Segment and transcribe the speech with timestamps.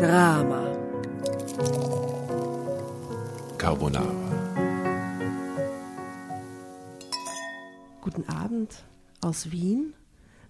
[0.00, 0.62] Drama.
[3.58, 4.06] Carbonara.
[8.00, 8.82] Guten Abend
[9.20, 9.92] aus Wien.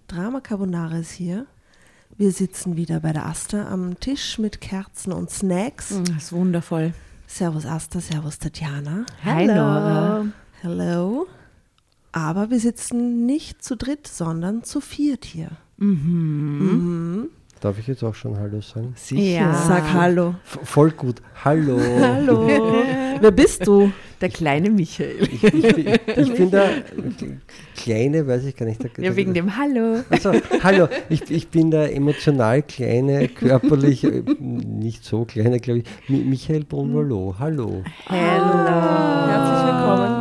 [0.07, 1.47] Drama Carbonara ist hier.
[2.17, 6.01] Wir sitzen wieder bei der Asta am Tisch mit Kerzen und Snacks.
[6.05, 6.93] Das ist wundervoll.
[7.27, 9.05] Servus Asta, Servus Tatjana.
[9.25, 10.27] Hi, Nora.
[10.61, 11.27] Hello.
[12.13, 15.49] Aber wir sitzen nicht zu dritt, sondern zu viert hier.
[17.61, 18.95] Darf ich jetzt auch schon Hallo sagen?
[19.11, 19.53] Ja.
[19.53, 20.33] Sag Hallo.
[20.43, 21.21] V voll gut.
[21.45, 21.79] Hallo.
[22.01, 22.47] Hallo.
[23.21, 23.91] Wer bist du?
[24.19, 25.27] Der kleine Michael.
[25.31, 26.69] Ich, ich, bin, ich bin der
[27.75, 28.81] kleine, weiß ich gar nicht.
[28.83, 29.99] Der, Ja, wegen dem Hallo.
[30.09, 30.31] Also,
[30.63, 36.23] hallo, ich, ich bin der emotional kleine, körperlich äh, nicht so kleine, glaube ich, Mi-
[36.25, 37.35] Michael Bonvalo.
[37.37, 37.83] Hallo.
[38.07, 40.20] Herzlich willkommen an unserem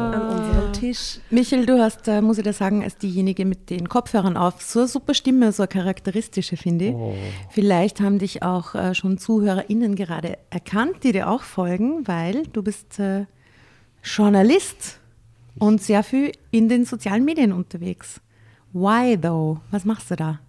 [0.80, 1.20] Tisch.
[1.30, 4.80] Michael, du hast, äh, muss ich dir sagen, als diejenige mit den Kopfhörern auf, so
[4.80, 6.94] eine super Stimme, so eine charakteristische, finde ich.
[6.94, 7.14] Oh.
[7.50, 12.62] Vielleicht haben dich auch äh, schon ZuhörerInnen gerade erkannt, die dir auch folgen, weil du
[12.62, 13.26] bist äh,
[14.02, 14.98] Journalist
[15.58, 18.20] und sehr viel in den sozialen Medien unterwegs.
[18.72, 19.60] Why though?
[19.70, 20.40] Was machst du da?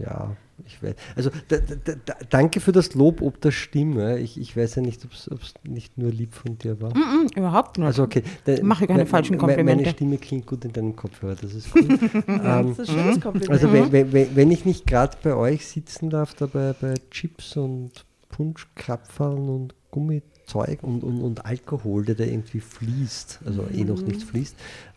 [0.00, 0.94] Ja, ich weiß.
[1.16, 4.18] Also da, da, da, danke für das Lob ob der Stimme.
[4.18, 6.92] Ich, ich weiß ja nicht, ob es nicht nur lieb von dir war.
[6.94, 7.86] Hm, überhaupt nicht.
[7.86, 8.22] Also okay.
[8.44, 9.84] da- Mache keine falschen me- Komplimente.
[9.84, 11.88] Meine Stimme klingt gut in deinem Kopfhörer, das ist gut.
[12.28, 13.50] ähm, Das ist ein schönes Kompliment.
[13.50, 17.56] also wenn, wenn, wenn ich nicht gerade bei euch sitzen darf, da bei, bei Chips
[17.56, 24.00] und Punschkrapferln und Gummizeug und, und, und Alkohol, der da irgendwie fließt, also eh noch
[24.02, 24.54] nicht fließt.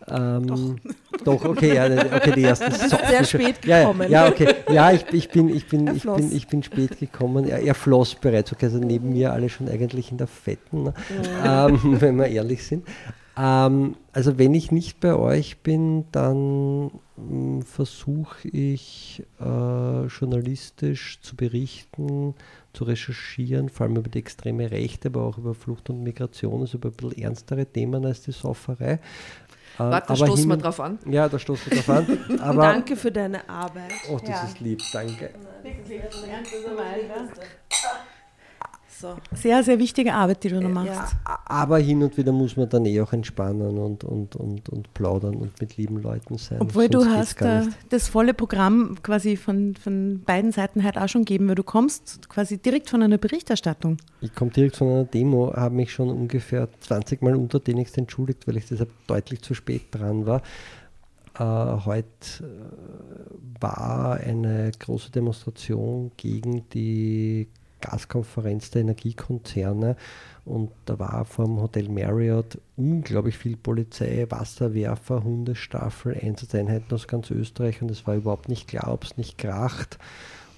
[0.09, 0.77] Ähm,
[1.23, 1.45] doch.
[1.45, 4.11] okay, ja, okay, die ersten bist Soffen sehr spät ja, gekommen.
[4.11, 4.47] Ja, ja, okay.
[4.71, 7.47] Ja, ich, ich, bin, ich, bin, ich, bin, ich bin spät gekommen.
[7.47, 8.51] Er, er floss bereits.
[8.51, 10.93] Okay, also neben mir alle schon eigentlich in der Fetten, ne?
[11.45, 12.85] ähm, wenn wir ehrlich sind.
[13.37, 21.35] Ähm, also wenn ich nicht bei euch bin, dann mh, versuche ich äh, journalistisch zu
[21.35, 22.35] berichten,
[22.73, 26.77] zu recherchieren, vor allem über die extreme Rechte, aber auch über Flucht und Migration, also
[26.77, 28.99] über ein bisschen ernstere Themen als die Sauferei.
[29.75, 30.99] Äh, Warte, da aber stoßen hin wir drauf an.
[31.05, 32.39] Ja, da stoßen wir drauf an.
[32.41, 33.91] Aber, Danke für deine Arbeit.
[34.09, 35.31] Oh, das ist lieb, danke.
[39.01, 39.15] So.
[39.33, 41.15] Sehr, sehr wichtige Arbeit, die du da machst.
[41.25, 41.39] Ja.
[41.45, 45.35] Aber hin und wieder muss man dann eh auch entspannen und, und, und, und plaudern
[45.37, 46.59] und mit lieben Leuten sein.
[46.61, 47.77] Obwohl du Sonst geht's hast gar äh, nicht.
[47.89, 52.29] das volle Programm quasi von, von beiden Seiten halt auch schon gegeben, weil du kommst
[52.29, 53.97] quasi direkt von einer Berichterstattung.
[54.21, 58.57] Ich komme direkt von einer Demo, habe mich schon ungefähr 20 Mal untertänigst entschuldigt, weil
[58.57, 60.43] ich deshalb deutlich zu spät dran war.
[61.39, 62.05] Äh, heute
[62.41, 67.47] äh, war eine große Demonstration gegen die
[67.81, 69.95] Gaskonferenz der Energiekonzerne
[70.45, 77.81] und da war vom Hotel Marriott unglaublich viel Polizei, Wasserwerfer, Hundestaffel, Einsatzeinheiten aus ganz Österreich
[77.81, 79.99] und es war überhaupt nicht klar, ob es nicht kracht.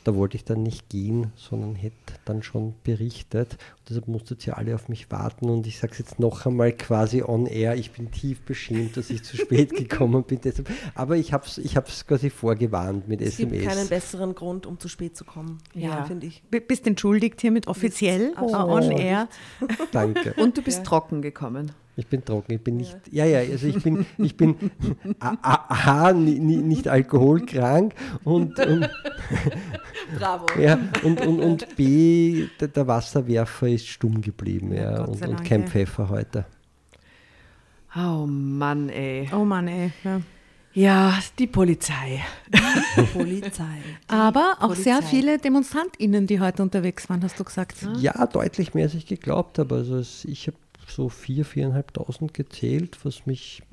[0.03, 3.53] Da wollte ich dann nicht gehen, sondern hätte dann schon berichtet.
[3.53, 5.49] Und deshalb musstet ihr alle auf mich warten.
[5.49, 7.75] Und ich sage es jetzt noch einmal quasi on air.
[7.75, 10.41] Ich bin tief beschämt, dass ich zu spät gekommen bin.
[10.41, 10.69] Deshalb.
[10.95, 13.89] Aber ich habe es ich hab's quasi vorgewarnt mit Es gibt keinen SMS.
[13.89, 15.59] besseren Grund, um zu spät zu kommen.
[15.73, 16.03] Ja.
[16.03, 16.43] finde ich.
[16.49, 19.27] B bist entschuldigt hiermit offiziell, äh, on air.
[19.91, 20.33] Danke.
[20.33, 21.71] Und du bist trocken gekommen.
[21.95, 24.55] Ich bin trocken, ich bin nicht, ja, ja, also ich bin, ich bin
[25.19, 27.93] A, A, A, ni- ni- nicht alkoholkrank
[28.23, 28.89] und, und,
[30.17, 30.45] Bravo.
[30.59, 35.61] ja, und, und, und B, der, der Wasserwerfer ist stumm geblieben ja, und, und kein
[35.61, 35.67] ja.
[35.67, 36.45] Pfeffer heute.
[37.95, 39.29] Oh Mann, ey.
[39.31, 39.91] Oh Mann, ey.
[40.03, 40.21] Ja.
[40.75, 42.23] Ja, die Polizei.
[43.13, 43.63] Polizei.
[44.07, 45.09] Aber auch sehr Polizei.
[45.11, 47.77] viele DemonstrantInnen, die heute unterwegs waren, hast du gesagt.
[47.99, 49.75] Ja, deutlich mehr, als ich geglaubt habe.
[49.75, 50.57] Also ich habe
[50.89, 53.63] so 4.000, 4.500 gezählt, was mich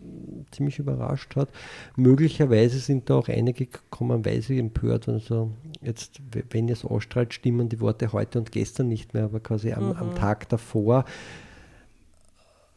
[0.50, 1.48] ziemlich überrascht hat.
[1.97, 5.15] Möglicherweise sind da auch einige gekommen, weil sie empört waren.
[5.16, 5.50] Also
[5.81, 9.72] jetzt, wenn ihr es ausstrahlt, stimmen die Worte heute und gestern nicht mehr, aber quasi
[9.72, 11.04] am, am Tag davor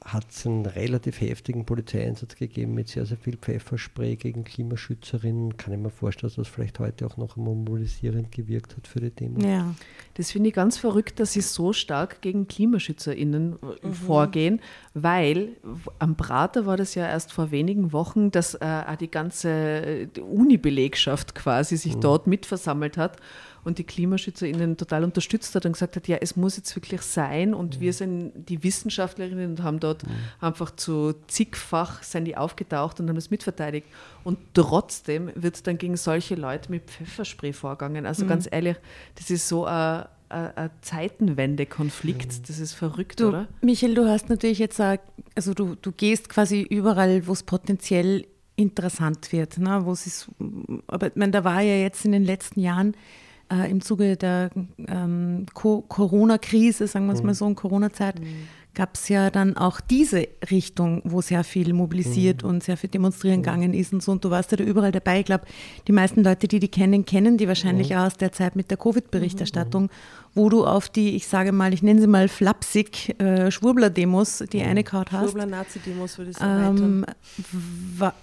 [0.05, 5.55] hat es einen relativ heftigen Polizeieinsatz gegeben mit sehr, sehr viel Pfefferspray gegen Klimaschützerinnen.
[5.55, 9.11] Kann ich mir vorstellen, dass das vielleicht heute auch noch mobilisierend gewirkt hat für die
[9.11, 9.39] Demo.
[9.39, 9.73] Ja.
[10.15, 14.59] Das finde ich ganz verrückt, dass sie so stark gegen KlimaschützerInnen äh, vorgehen,
[14.93, 15.49] weil
[15.99, 20.07] am Prater war das ja erst vor wenigen Wochen, dass äh, auch die ganze äh,
[20.19, 23.17] Uni-Belegschaft quasi sich dort mitversammelt hat
[23.63, 27.53] und die KlimaschützerInnen total unterstützt hat und gesagt hat, ja, es muss jetzt wirklich sein
[27.53, 30.03] und wir sind die Wissenschaftlerinnen und haben dort
[30.39, 33.87] einfach zu zigfach sind die aufgetaucht und haben das mitverteidigt.
[34.23, 38.05] Und trotzdem wird dann gegen solche Leute mit Pfefferspray vorgegangen.
[38.05, 38.77] Also ganz ehrlich,
[39.15, 42.49] das ist so ein, ein, ein Zeitenwende-Konflikt.
[42.49, 43.47] Das ist verrückt, Du, oder?
[43.61, 44.97] Michael, du hast natürlich jetzt, auch,
[45.35, 48.25] also du, du gehst quasi überall, wo es potenziell
[48.55, 49.81] interessant wird, ne?
[49.83, 50.27] wo es ist,
[50.87, 52.95] aber ich meine, da war ja jetzt in den letzten Jahren
[53.53, 54.49] äh, im Zuge der
[54.87, 59.79] ähm, Corona-Krise, sagen wir es mal so, in Corona-Zeit, mhm gab es ja dann auch
[59.79, 62.49] diese Richtung, wo sehr viel mobilisiert mhm.
[62.49, 63.43] und sehr viel demonstrieren mhm.
[63.43, 64.11] gegangen ist und so.
[64.11, 65.19] Und du warst ja da überall dabei.
[65.19, 65.45] Ich glaube,
[65.87, 67.97] die meisten Leute, die die kennen, kennen die wahrscheinlich mhm.
[67.97, 69.89] auch aus der Zeit mit der Covid-Berichterstattung, mhm.
[70.33, 74.61] wo du auf die, ich sage mal, ich nenne sie mal flapsig, äh, Schwurbler-Demos, die
[74.61, 74.69] mhm.
[74.69, 75.31] eine kaut hast.
[75.31, 76.77] Schwurbler-Nazi-Demos würde ich sagen.
[76.77, 77.05] Ähm,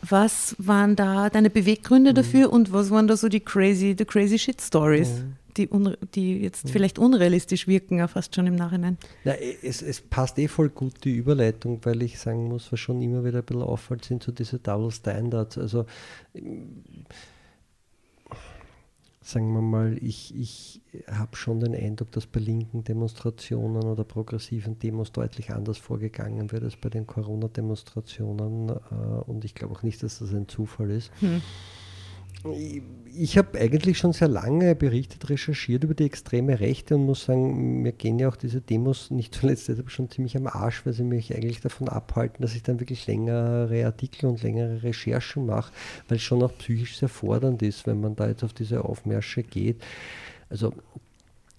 [0.03, 2.17] was waren da deine Beweggründe mhm.
[2.17, 5.23] dafür und was waren da so die crazy, the crazy shit stories?
[5.57, 5.69] Die,
[6.15, 6.71] die jetzt ja.
[6.73, 8.99] vielleicht unrealistisch wirken, ja fast schon im Nachhinein.
[9.25, 13.03] Ja, es, es, passt eh voll gut die Überleitung, weil ich sagen muss, was schon
[13.03, 15.59] immer wieder ein bisschen auffällt, sind so diese Double Standards.
[15.59, 15.87] Also
[19.23, 24.79] sagen wir mal, ich, ich habe schon den Eindruck, dass bei linken Demonstrationen oder progressiven
[24.79, 28.71] Demos deutlich anders vorgegangen wird als bei den Corona-Demonstrationen.
[28.71, 28.75] Äh,
[29.27, 31.11] und ich glaube auch nicht, dass das ein Zufall ist.
[31.21, 31.41] Hm
[33.13, 37.83] ich habe eigentlich schon sehr lange berichtet, recherchiert über die extreme Rechte und muss sagen,
[37.83, 41.35] mir gehen ja auch diese Demos nicht zuletzt schon ziemlich am Arsch, weil sie mich
[41.35, 45.73] eigentlich davon abhalten, dass ich dann wirklich längere Artikel und längere Recherchen mache,
[46.09, 49.43] weil es schon auch psychisch sehr fordernd ist, wenn man da jetzt auf diese Aufmärsche
[49.43, 49.83] geht.
[50.49, 50.73] Also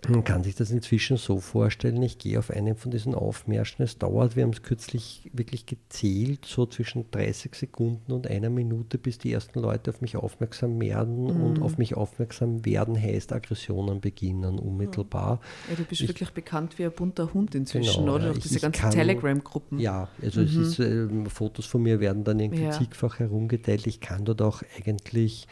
[0.09, 3.97] man kann sich das inzwischen so vorstellen, ich gehe auf einen von diesen Aufmärschen, es
[3.99, 9.19] dauert, wir haben es kürzlich wirklich gezählt, so zwischen 30 Sekunden und einer Minute, bis
[9.19, 11.43] die ersten Leute auf mich aufmerksam werden mhm.
[11.43, 15.39] und auf mich aufmerksam werden heißt Aggressionen beginnen unmittelbar.
[15.69, 18.27] Ja, du bist ich, wirklich bekannt wie ein bunter Hund inzwischen, genau, oder?
[18.27, 19.79] Durch diese ganzen Telegram-Gruppen.
[19.79, 20.47] Ja, also mhm.
[20.47, 22.71] es ist, äh, Fotos von mir werden dann irgendwie ja.
[22.71, 25.47] zigfach herumgeteilt, ich kann dort auch eigentlich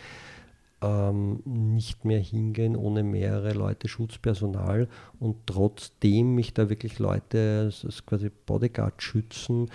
[0.82, 4.88] ähm, nicht mehr hingehen ohne mehrere Leute Schutzpersonal
[5.20, 9.70] und trotzdem mich da wirklich Leute als, als quasi Bodyguard schützen,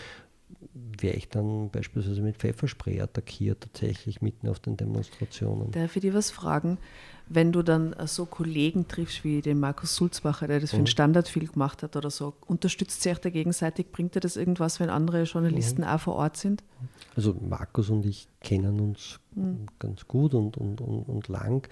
[0.72, 5.70] wäre ich dann beispielsweise mit Pfefferspray attackiert, tatsächlich mitten auf den Demonstrationen.
[5.70, 6.78] Darf ich dir was fragen?
[7.28, 10.88] Wenn du dann so Kollegen triffst wie den Markus Sulzbacher, der das für den mhm.
[10.88, 13.90] Standard viel gemacht hat oder so, unterstützt sich da gegenseitig?
[13.92, 15.88] Bringt dir das irgendwas, wenn andere Journalisten mhm.
[15.88, 16.62] auch vor Ort sind?
[17.16, 19.66] Also Markus und ich kennen uns mhm.
[19.78, 21.66] ganz gut und, und, und, und lang.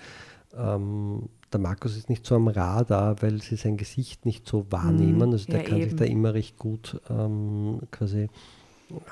[0.56, 5.28] Ähm, der Markus ist nicht so am Radar, weil sie sein Gesicht nicht so wahrnehmen.
[5.28, 5.32] Mhm.
[5.32, 5.90] Also der ja, kann eben.
[5.90, 8.28] sich da immer recht gut ähm, quasi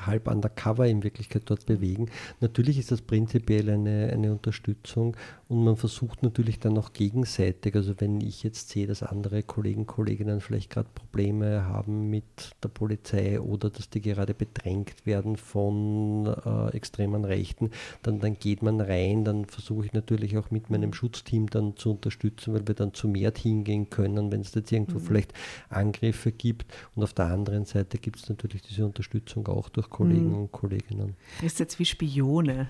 [0.06, 2.10] halb undercover in Wirklichkeit dort bewegen.
[2.40, 5.16] Natürlich ist das prinzipiell eine, eine Unterstützung
[5.50, 9.84] und man versucht natürlich dann auch gegenseitig, also wenn ich jetzt sehe, dass andere Kollegen,
[9.84, 16.26] Kolleginnen vielleicht gerade Probleme haben mit der Polizei oder dass die gerade bedrängt werden von
[16.26, 17.72] äh, extremen Rechten,
[18.04, 21.90] dann, dann geht man rein, dann versuche ich natürlich auch mit meinem Schutzteam dann zu
[21.90, 25.04] unterstützen, weil wir dann zu mehr hingehen können, wenn es jetzt irgendwo mhm.
[25.04, 25.34] vielleicht
[25.68, 30.28] Angriffe gibt und auf der anderen Seite gibt es natürlich diese Unterstützung auch durch Kollegen
[30.28, 30.42] mhm.
[30.42, 31.16] und Kolleginnen.
[31.38, 32.68] Das ist jetzt wie Spione.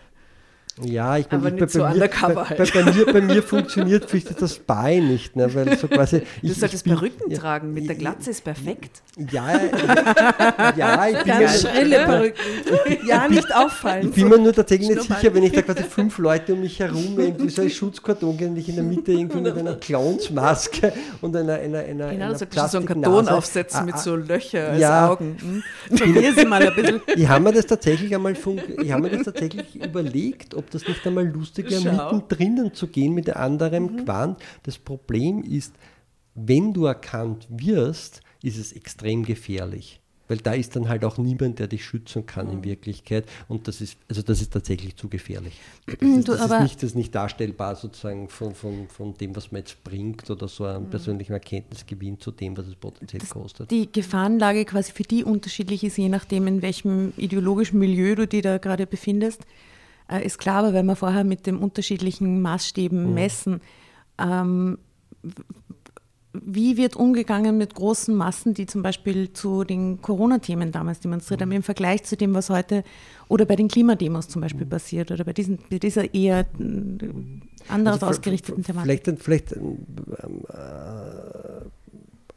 [0.82, 2.72] Ja, ich meine, bei, so bei, mir, bei, halt.
[2.72, 6.22] bei, mir, bei mir funktioniert vielleicht das Bein nicht, ne, weil so quasi.
[6.42, 9.02] Du solltest Perücken ja, tragen, mit der Glatze ist perfekt.
[9.16, 9.60] Ja,
[10.76, 13.06] ja, ich bin Ganz schrille Perücken.
[13.06, 14.08] Ja, nicht auffallen.
[14.08, 16.78] Ich bin mir nur tatsächlich nicht sicher, wenn ich da quasi fünf Leute um mich
[16.78, 20.92] herum irgendwie so ein Schutzkarton gehe und ich in der Mitte irgendwie mit einer Clownsmaske
[21.20, 24.70] und einer einer einer Genau, einer so, so einen Karton aufsetzen ah, mit so Löcher
[24.70, 25.36] als ja, Augen.
[25.40, 25.62] Hm?
[25.90, 27.00] Sie mal ein bisschen.
[27.16, 28.34] Ich habe mir das tatsächlich einmal
[28.82, 33.14] ich habe mir das tatsächlich überlegt, ob das nicht einmal lustig wäre, mittendrin zu gehen
[33.14, 34.04] mit anderem mhm.
[34.04, 34.38] Quant.
[34.62, 35.74] Das Problem ist,
[36.34, 40.00] wenn du erkannt wirst, ist es extrem gefährlich.
[40.30, 42.52] Weil da ist dann halt auch niemand, der dich schützen kann mhm.
[42.52, 43.24] in Wirklichkeit.
[43.48, 45.58] Und das ist, also das ist tatsächlich zu gefährlich.
[45.86, 49.50] Das, ist, das ist, nicht, das ist nicht darstellbar sozusagen von, von, von dem, was
[49.50, 50.90] man jetzt bringt oder so einen mhm.
[50.90, 53.72] persönlichen Erkenntnisgewinn zu dem, was es potenziell das, kostet.
[53.72, 58.42] Die Gefahrenlage quasi für die unterschiedlich ist, je nachdem, in welchem ideologischen Milieu du dich
[58.42, 59.40] da gerade befindest.
[60.10, 63.14] Äh, ist klar, aber wenn wir vorher mit den unterschiedlichen Maßstäben mhm.
[63.14, 63.60] messen,
[64.18, 64.78] ähm,
[66.32, 71.48] wie wird umgegangen mit großen Massen, die zum Beispiel zu den Corona-Themen damals demonstriert haben,
[71.48, 71.56] mhm.
[71.56, 72.84] im Vergleich zu dem, was heute
[73.28, 74.70] oder bei den Klimademos zum Beispiel mhm.
[74.70, 76.46] passiert oder bei, diesen, bei dieser eher
[77.68, 79.02] anders also ausgerichteten Thematik?
[79.04, 79.58] Vielleicht, vielleicht äh,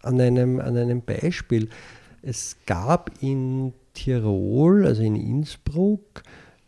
[0.01, 1.69] an, einem, an einem Beispiel.
[2.21, 6.23] Es gab in Tirol, also in Innsbruck,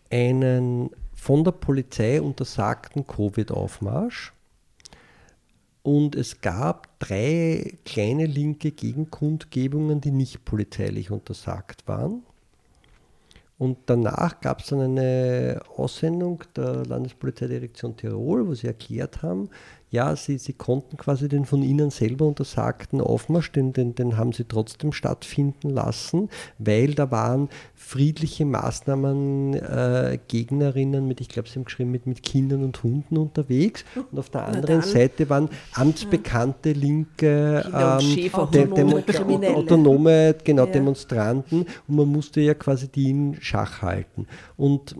[0.09, 4.33] einen von der Polizei untersagten Covid-Aufmarsch.
[5.83, 12.23] Und es gab drei kleine linke Gegenkundgebungen, die nicht polizeilich untersagt waren.
[13.57, 19.49] Und danach gab es dann eine Aussendung der Landespolizeidirektion Tirol, wo sie erklärt haben,
[19.95, 24.33] ja, sie, sie konnten quasi den von ihnen selber untersagten Aufmarsch, den, den, den haben
[24.33, 31.55] sie trotzdem stattfinden lassen, weil da waren friedliche Maßnahmen äh, Gegnerinnen mit, ich glaube, sie
[31.55, 33.85] haben geschrieben, mit, mit Kindern und Hunden unterwegs.
[34.11, 39.01] Und auf der anderen Seite waren amtsbekannte linke ähm, Demo,
[39.55, 40.71] autonome genau, Ja.
[40.71, 44.27] Demonstranten und man musste ja quasi die in Schach halten.
[44.57, 44.95] Und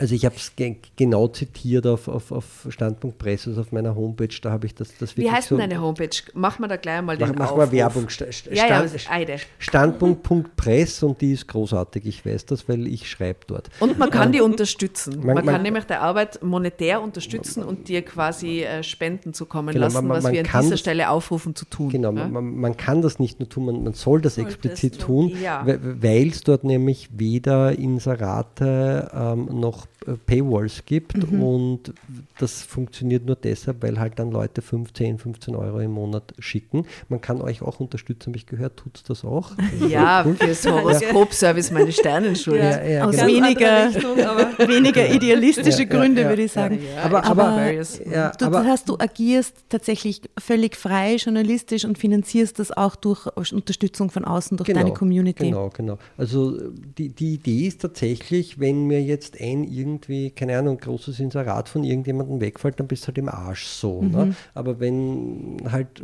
[0.00, 3.94] also ich habe es ge genau zitiert auf, auf, auf Standpunkt Presse, also auf meiner
[3.96, 5.56] Homepage, da habe ich das, das Wie wirklich heißt so...
[5.56, 6.08] denn deine Homepage?
[6.34, 7.72] Machen wir da gleich mal Mach, den mach mal Aufruf.
[7.72, 8.08] Werbung.
[8.08, 9.46] Sta- sta- Ja, ja, Stand-.
[9.58, 13.68] Standpunkt.press und die ist großartig, ich weiß das, weil ich schreibe dort.
[13.80, 15.16] Und man kann die unterstützen.
[15.18, 19.72] Man- Man, man- kann nämlich der Arbeit monetär unterstützen und dir quasi äh, Spenden zukommen
[19.74, 21.88] Genau, lassen, man- man- was man wir an dieser das- Stelle aufrufen zu tun.
[21.90, 22.28] Genau, ja?
[22.28, 25.32] man, man, man kann das nicht nur tun, man, man soll das explizit es tun,
[25.42, 25.66] Ja.
[25.66, 29.87] weil es dort nämlich weder Inserate ähm, noch
[30.26, 31.42] Paywalls gibt Mhm.
[31.42, 31.92] und
[32.38, 36.86] das funktioniert nur deshalb, weil halt dann Leute 15, 15 Euro im Monat schicken.
[37.08, 39.52] Man kann euch auch unterstützen, habe ich gehört, tut das auch.
[39.88, 42.58] Ja, fürs Horoskop-Service meine Sternenschuld.
[42.62, 43.26] Ja, ja, Aus genau.
[43.26, 46.78] Weniger, Richtung, aber weniger idealistische Ja, Gründe, ja, würde ich sagen.
[46.94, 47.72] Ja, Aber- aber-.
[47.72, 52.94] Ja, Du, aber, das heißt, du agierst tatsächlich völlig frei, journalistisch und finanzierst das auch
[52.96, 55.46] durch Unterstützung von außen, durch deine Community.
[55.46, 55.98] Genau, genau.
[56.16, 61.68] Also die, die Idee ist tatsächlich, wenn mir jetzt ein irgendwie, keine Ahnung, großes Inserat
[61.68, 64.00] von irgendjemandem wegfällt, dann bist du halt im Arsch so.
[64.02, 64.10] Mhm.
[64.10, 64.34] Ne?
[64.54, 66.02] Aber wenn halt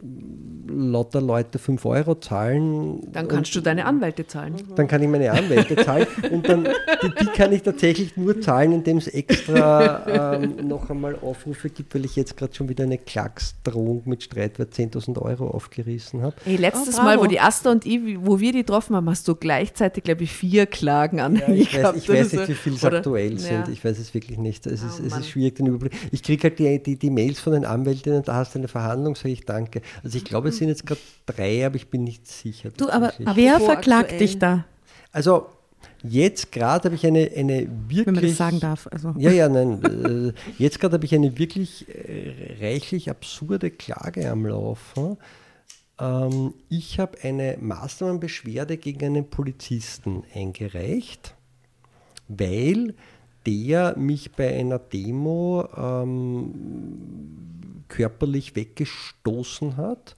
[0.69, 4.55] lauter Leute 5 Euro zahlen, Dann kannst du deine Anwälte zahlen.
[4.77, 8.73] dann kann ich meine Anwälte zahlen und dann die, die kann ich tatsächlich nur zahlen,
[8.73, 12.99] indem es extra ähm, noch einmal Aufrufe gibt, weil ich jetzt gerade schon wieder eine
[12.99, 16.35] Klagsdrohung mit Streitwert 10.000 Euro aufgerissen habe.
[16.45, 19.27] Hey, letztes Oh, Mal, wo die Asta und ich, wo wir die getroffen haben, hast
[19.29, 22.77] du gleichzeitig, glaube ich, vier Klagen an Ja, ich weiß, ich weiß nicht, wie viele
[22.77, 23.39] es aktuell Ja.
[23.39, 23.64] sind.
[23.73, 24.67] Ich weiß es wirklich nicht.
[24.67, 25.21] Es, ist, Oh es Mann.
[25.21, 25.93] ist schwierig, den Überblick.
[26.13, 29.15] Ich kriege halt die, die, die Mails von den Anwältinnen, da hast du eine Verhandlung,
[29.17, 29.83] sage ich danke.
[30.03, 32.71] Also ich glaube, es sind jetzt gerade drei, aber ich bin nicht sicher.
[32.77, 34.19] Du, aber wer verklagt aktuell.
[34.19, 34.65] dich da,
[35.13, 35.47] Also
[36.03, 38.07] jetzt gerade habe ich eine, eine wirklich...
[38.07, 38.87] wenn man das sagen darf?
[38.91, 39.83] Also, Ja, ja, nein.
[39.83, 45.17] äh, Jetzt gerade habe ich eine wirklich äh, reichlich absurde Klage am Laufen.
[45.99, 51.35] Ähm, ich habe eine Maßnahmenbeschwerde gegen einen Polizisten eingereicht,
[52.29, 52.95] weil
[53.47, 60.17] der mich bei einer Demo ähm, körperlich weggestoßen hat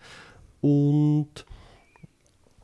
[0.61, 1.45] und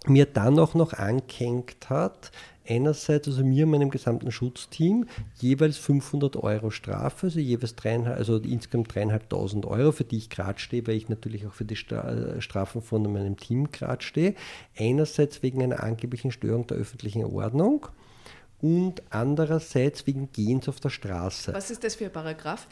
[0.06, 2.32] mir dann auch noch angehängt hat,
[2.68, 5.06] einerseits, also mir und meinem gesamten Schutzteam,
[5.38, 10.58] jeweils 500 Euro Strafe, also jeweils dreieinhalb, also insgesamt dreieinhalbtausend Euro, für die ich gerade
[10.58, 14.34] stehe, weil ich natürlich auch für die Stra Strafen von meinem Team gerade stehe.
[14.76, 17.86] Einerseits wegen einer angeblichen Störung der öffentlichen Ordnung
[18.62, 21.52] und andererseits wegen Gehens auf der Straße.
[21.52, 22.66] Was ist das für ein Paragraph?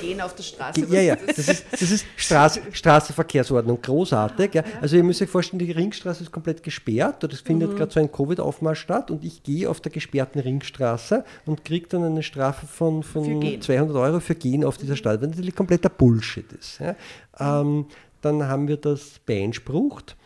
[0.00, 0.84] Gehen auf der Straße.
[0.90, 4.54] Ja, ja, das ist, das ist Straße, Straßenverkehrsordnung, großartig.
[4.54, 4.64] Ja.
[4.80, 7.76] Also ihr müsst euch vorstellen, die Ringstraße ist komplett gesperrt und es findet Mhm.
[7.76, 12.04] gerade so ein Covid-Aufmarsch statt und ich gehe auf der gesperrten Ringstraße und kriege dann
[12.04, 13.62] eine Strafe von, von Gehen.
[13.62, 16.78] 200 200 Euro für Gehen auf dieser Straße, was natürlich kompletter Bullshit ist.
[16.78, 16.94] Ja.
[17.40, 17.86] Ähm,
[18.20, 20.16] dann haben wir das beeinsprucht.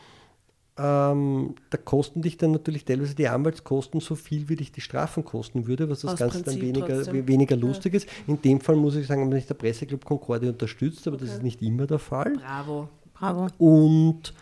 [0.78, 5.24] Ähm, da kosten dich dann natürlich teilweise die Anwaltskosten so viel, wie dich die Strafen
[5.24, 7.28] kosten würde, was das Aus Ganze dann Prinzip weniger, trotzdem.
[7.28, 8.08] weniger lustig ist.
[8.26, 11.42] In dem Fall muss ich sagen, haben mich der Presseclub Concordia unterstützt, aber das ist
[11.42, 12.34] nicht immer der Fall.
[12.34, 12.88] Bravo.
[13.14, 13.46] bravo.
[13.56, 14.34] Und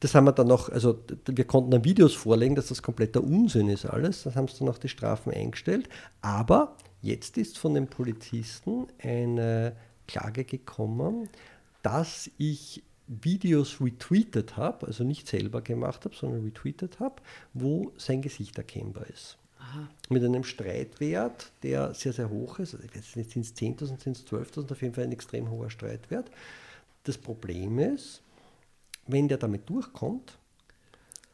[0.00, 3.68] das haben wir dann noch, also wir konnten dann Videos vorlegen, dass das kompletter Unsinn
[3.68, 4.22] ist alles.
[4.22, 5.88] Das haben sie dann auch die Strafen eingestellt.
[6.20, 9.74] Aber jetzt ist von den Polizisten eine
[10.06, 11.28] Klage gekommen,
[11.82, 17.22] dass ich Videos retweetet habe, also nicht selber gemacht habe, sondern retweetet habe,
[17.54, 19.38] wo sein Gesicht erkennbar ist.
[20.08, 22.74] Mit einem Streitwert, der sehr, sehr hoch ist.
[22.74, 25.50] Also ich weiß nicht, sind es 10.000, sind es 12.000, auf jeden Fall ein extrem
[25.50, 26.30] hoher Streitwert.
[27.04, 28.22] Das Problem ist,
[29.06, 30.35] wenn der damit durchkommt,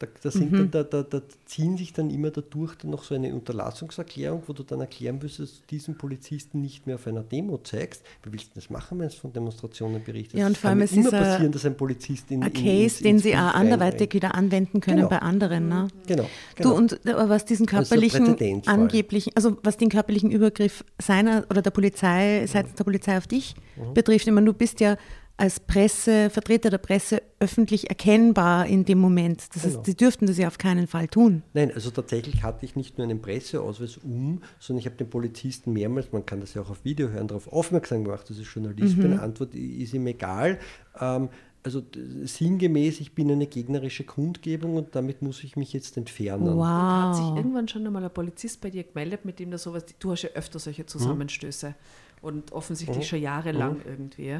[0.05, 3.33] da, da, sind dann, da, da, ziehen sich dann immer dadurch dann noch so eine
[3.33, 7.57] Unterlassungserklärung, wo du dann erklären müsstest, dass du diesen Polizisten nicht mehr auf einer Demo
[7.57, 8.03] zeigst.
[8.23, 10.39] Wie willst du das machen, wenn es von Demonstrationen berichtet?
[10.39, 12.65] Ja, und vor allem, es immer ist passieren, dass ein Polizist in, Ein in, Case,
[12.81, 15.09] ins- den ins sie auch anderweitig wieder anwenden können Genau.
[15.09, 15.67] bei anderen.
[15.69, 15.87] Ne?
[16.07, 16.23] Genau.
[16.23, 16.29] Du
[16.63, 16.75] genau.
[16.75, 18.73] und äh, was diesen ein körperlichen Präzedenzfall.
[18.73, 23.55] angeblichen, also was den körperlichen Übergriff seiner oder der Polizei, seitens der Polizei auf dich
[23.75, 23.93] Mhm.
[23.95, 24.97] betrifft, ich meine, du bist ja
[25.35, 29.41] als Presse, Vertreter der Presse öffentlich erkennbar in dem Moment.
[29.53, 29.75] Das Genau.
[29.77, 31.41] heißt, sie dürften das ja auf keinen Fall tun.
[31.53, 35.73] Nein, also tatsächlich hatte ich nicht nur einen Presseausweis um, sondern ich habe den Polizisten
[35.73, 38.97] mehrmals, man kann das ja auch auf Video hören, darauf aufmerksam gemacht, das ist Journalist,
[38.97, 39.05] Mhm.
[39.05, 40.59] eine Antwort ist ihm egal.
[40.99, 41.29] Ähm,
[41.63, 41.81] also
[42.25, 46.59] sinngemäß, ich bin eine gegnerische Kundgebung und damit muss ich mich jetzt entfernen.
[46.61, 47.37] Hat sich Wow.
[47.37, 50.29] irgendwann schon einmal ein Polizist bei dir gemeldet, mit dem da sowas, du hast ja
[50.35, 51.73] öfter solche Zusammenstöße.
[52.21, 54.39] und offensichtlich schon jahrelang irgendwie.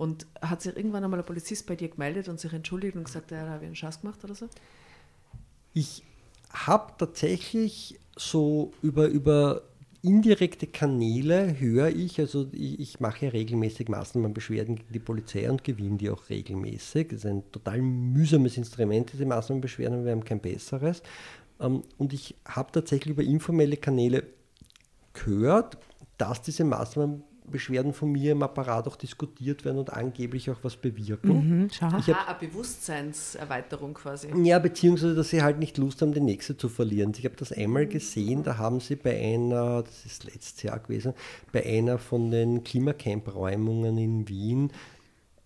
[0.00, 3.30] Und hat sich irgendwann einmal ein Polizist bei dir gemeldet und sich entschuldigt und gesagt,
[3.32, 4.48] ja, da habe ich einen Schatz gemacht oder so?
[5.74, 6.02] Ich
[6.48, 9.60] habe tatsächlich so über, über
[10.00, 15.98] indirekte Kanäle höre ich, also ich, ich mache regelmäßig Maßnahmenbeschwerden gegen die Polizei und gewinne
[15.98, 17.08] die auch regelmäßig.
[17.08, 21.02] Das ist ein total mühsames Instrument, diese Maßnahmenbeschwerden, wir haben kein besseres.
[21.60, 24.22] Ähm, und ich habe tatsächlich über informelle Kanäle
[25.12, 25.76] gehört,
[26.16, 26.64] dass diese
[27.50, 31.60] Maßnahmenbeschwerden von mir im Apparat auch diskutiert werden und angeblich auch was bewirken.
[31.60, 31.68] Mhm.
[31.70, 34.28] Ich hab- Ah, eine Bewusstseinserweiterung quasi.
[34.44, 37.12] Ja, beziehungsweise, dass sie halt nicht Lust haben, die nächste zu verlieren.
[37.16, 41.14] Ich habe das einmal gesehen, da haben sie bei einer, das ist letztes Jahr gewesen,
[41.52, 44.72] bei einer von den Klimacamp-Räumungen in Wien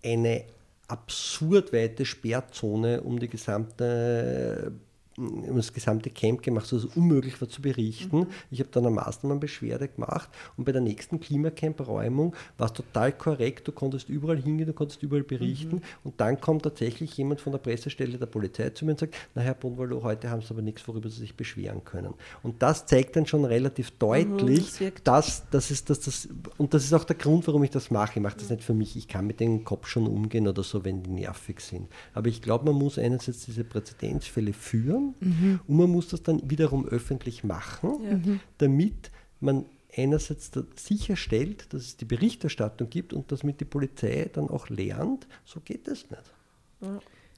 [0.04, 0.44] eine
[0.88, 4.72] absurd weite Sperrzone um die gesamte
[5.16, 8.26] um das gesamte Camp gemacht, so dass es unmöglich war zu berichten.
[8.50, 13.68] Ich habe dann eine Maßnahmenbeschwerde gemacht und bei der nächsten Klimacamp-Räumung war es total korrekt,
[13.68, 17.60] du konntest überall hingehen, du konntest überall berichten und dann kommt tatsächlich jemand von der
[17.60, 20.86] Pressestelle der Polizei zu mir und sagt, na Herr Bonvalo, heute haben Sie aber nichts,
[20.88, 22.14] worüber Sie sich beschweren können.
[22.42, 25.06] Und das zeigt dann schon relativ deutlich, das wirkt.
[25.06, 26.28] dass das ist, dass das,
[26.58, 28.18] und das ist auch der Grund, warum ich das mache.
[28.18, 30.84] Ich mache das nicht für mich, ich kann mit dem Kopf schon umgehen oder so,
[30.84, 31.88] wenn die nervig sind.
[32.12, 36.86] Aber ich glaube, man muss einerseits diese Präzedenzfälle führen und man muss das dann wiederum
[36.86, 39.64] öffentlich machen, damit man
[39.96, 45.60] einerseits sicherstellt, dass es die Berichterstattung gibt und damit die Polizei dann auch lernt, so
[45.60, 46.22] geht es nicht.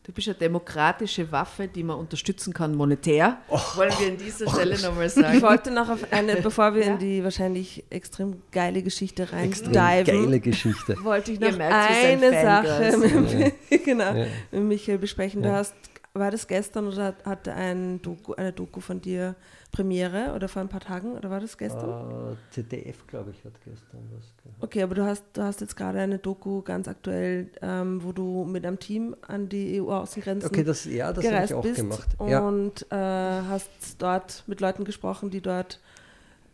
[0.03, 3.39] Du bist eine demokratische Waffe, die man unterstützen kann monetär.
[3.75, 5.43] Wollen wir an dieser Stelle nochmal Ich sagen.
[5.43, 6.93] wollte noch auf eine, bevor wir Ja.
[6.93, 10.97] in die wahrscheinlich extrem geile Geschichte Extrem reindiven, geile Geschichte.
[11.03, 13.55] wollte ich noch merkt, eine Sache mit,
[13.85, 14.27] genau, Ja.
[14.53, 15.43] mit Michael besprechen.
[15.43, 15.57] Du Ja.
[15.57, 15.75] hast,
[16.19, 19.35] war das gestern oder hat- hatte ein Doku, eine Doku von dir
[19.73, 22.33] Premiere oder vor ein paar Tagen oder war das gestern?
[22.33, 24.57] Äh, ZDF, glaube ich, hat gestern was gehabt.
[24.63, 28.45] Okay, aber du hast, du hast jetzt gerade eine Doku ganz aktuell, ähm, wo du
[28.45, 32.09] mit einem Team an die EU-Außengrenzen Okay, das, ja, das gereist ich auch bist gemacht.
[32.27, 32.41] Ja.
[32.41, 33.69] und äh, hast
[33.99, 35.81] dort mit Leuten gesprochen, die dort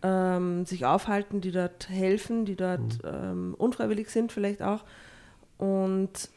[0.02, 2.98] ähm, sich aufhalten, die dort helfen, die dort Mhm.
[3.04, 4.82] ähm, unfreiwillig sind vielleicht auch.
[5.58, 6.28] Und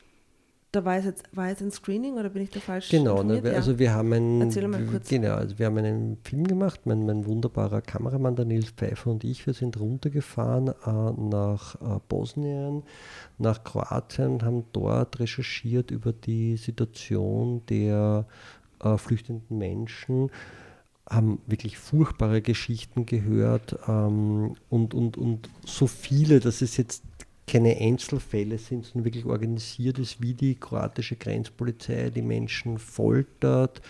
[0.75, 3.41] da war es jetzt, war jetzt ein Screening oder bin ich da falsch Genau, ne,
[3.56, 4.50] also wir haben einen.
[5.10, 9.23] Genau, also wir haben einen Film gemacht, mein, mein wunderbarer Kameramann, der Nils Pfeiffer und
[9.23, 12.84] ich, wir sind runtergefahren äh, nach äh, Bosnien,
[13.38, 18.26] nach Kroatien, haben dort recherchiert über die Situation der
[18.84, 20.30] äh, flüchtenden Menschen,
[21.10, 27.04] haben wirklich furchtbare Geschichten gehört ähm, und, und, und so viele, dass es jetzt
[27.47, 33.81] keine Einzelfälle sind, sondern wirklich organisiert ist, wie die kroatische Grenzpolizei die Menschen foltert,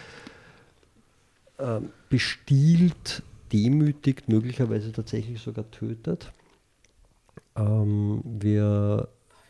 [1.60, 6.32] ähm, bestiehlt, demütigt, möglicherweise tatsächlich sogar tötet.
[7.56, 9.08] Ähm, wir,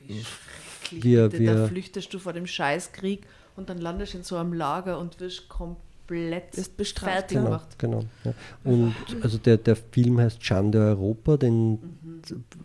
[0.08, 4.24] Schrecklich, Wir- bitte, da wir- flüchtest du vor dem Scheißkrieg und dann landest du in
[4.24, 7.80] so einem Lager und wirst komplett Wirst bestraft, fertig genau, gemacht.
[7.80, 8.04] genau.
[8.24, 8.34] Ja.
[8.64, 11.80] Und also der, der Film heißt Schande Europa, den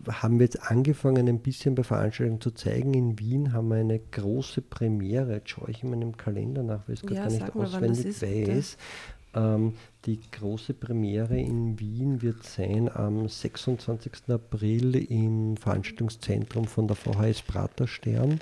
[0.07, 2.93] haben wir jetzt angefangen ein bisschen bei Veranstaltungen zu zeigen.
[2.93, 6.95] In Wien haben wir eine große Premiere, jetzt schaue ich in meinem Kalender nach, weil
[6.95, 8.77] ich es gerade Ja, gar nicht mal, auswendig ist, weiß.
[9.33, 9.73] Ähm,
[10.05, 14.11] die große Premiere in Wien wird sein am 26.
[14.27, 18.39] April im Veranstaltungszentrum von der VHS Praterstern.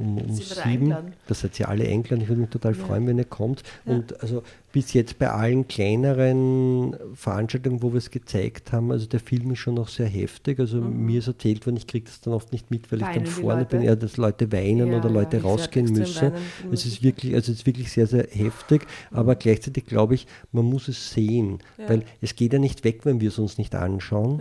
[0.00, 0.88] Um, um sieben.
[1.26, 2.22] Da seid ihr alle eingeladen.
[2.22, 3.62] Ich würde mich total freuen, wenn ihr kommt.
[3.84, 9.20] Und also bis jetzt bei allen kleineren Veranstaltungen, wo wir es gezeigt haben, also der
[9.20, 10.58] Film ist schon noch sehr heftig.
[10.58, 13.14] Also mir ist erzählt worden, ich kriege das dann oft nicht mit, weil ich Weinen
[13.14, 16.32] dann die vorne bin, ja, dass Leute weinen Ja, oder Leute ich rausgehen müssen.
[16.72, 20.64] Es ist wirklich, also es ist wirklich sehr, sehr heftig, aber gleichzeitig glaube ich, man
[20.64, 21.88] muss es sehen, Ja.
[21.90, 24.40] weil es geht ja nicht weg, wenn wir es uns nicht anschauen.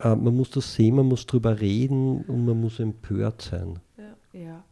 [0.00, 0.12] Ja.
[0.12, 3.78] Äh, man muss das sehen, man muss drüber reden und man muss empört sein.
[4.32, 4.64] Ja.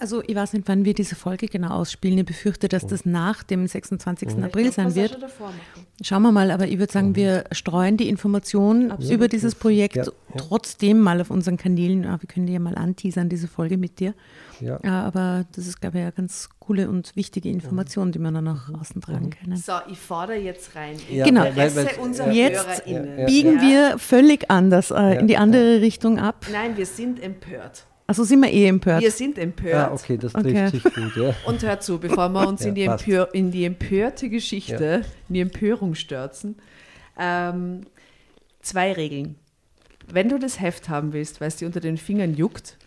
[0.00, 2.18] Also ich weiß nicht, wann wir diese Folge genau ausspielen.
[2.18, 4.42] Ich befürchte, dass das nach dem 26.
[4.44, 5.18] April sein wird.
[6.02, 9.12] Schauen wir mal, aber ich würde sagen, wir streuen die Information Absolut.
[9.14, 10.10] über dieses Projekt Ja, ja.
[10.36, 12.04] trotzdem mal auf unseren Kanälen.
[12.04, 14.14] Ja, wir können die ja mal anteasern, diese Folge mit dir.
[14.60, 14.78] Ja.
[14.84, 18.44] Ja, aber das ist, glaube ich, eine ganz coole und wichtige Information, die wir dann
[18.44, 19.56] nach außen tragen können.
[19.56, 20.94] So, ich fahre jetzt rein.
[21.10, 21.40] Ja, Genau.
[21.42, 22.84] weil- weil- Interesse weil- unserer Jetzt
[23.26, 23.62] Biegen Ja.
[23.62, 26.46] wir völlig anders äh, in die andere Richtung ab.
[26.52, 27.84] Nein, wir sind empört.
[28.10, 29.02] Also sind wir eh empört.
[29.02, 29.90] Wir sind empört.
[29.90, 30.68] Ah, okay, das trifft Okay.
[30.70, 31.34] sich gut, ja.
[31.46, 32.82] Und hör zu, bevor wir uns Ja, in, die.
[32.84, 36.56] Empör in die empörte Geschichte, in die Empörung stürzen,
[37.18, 37.82] ähm,
[38.62, 39.34] zwei Regeln.
[40.10, 42.78] Wenn du das Heft haben willst, weil es dir unter den Fingern juckt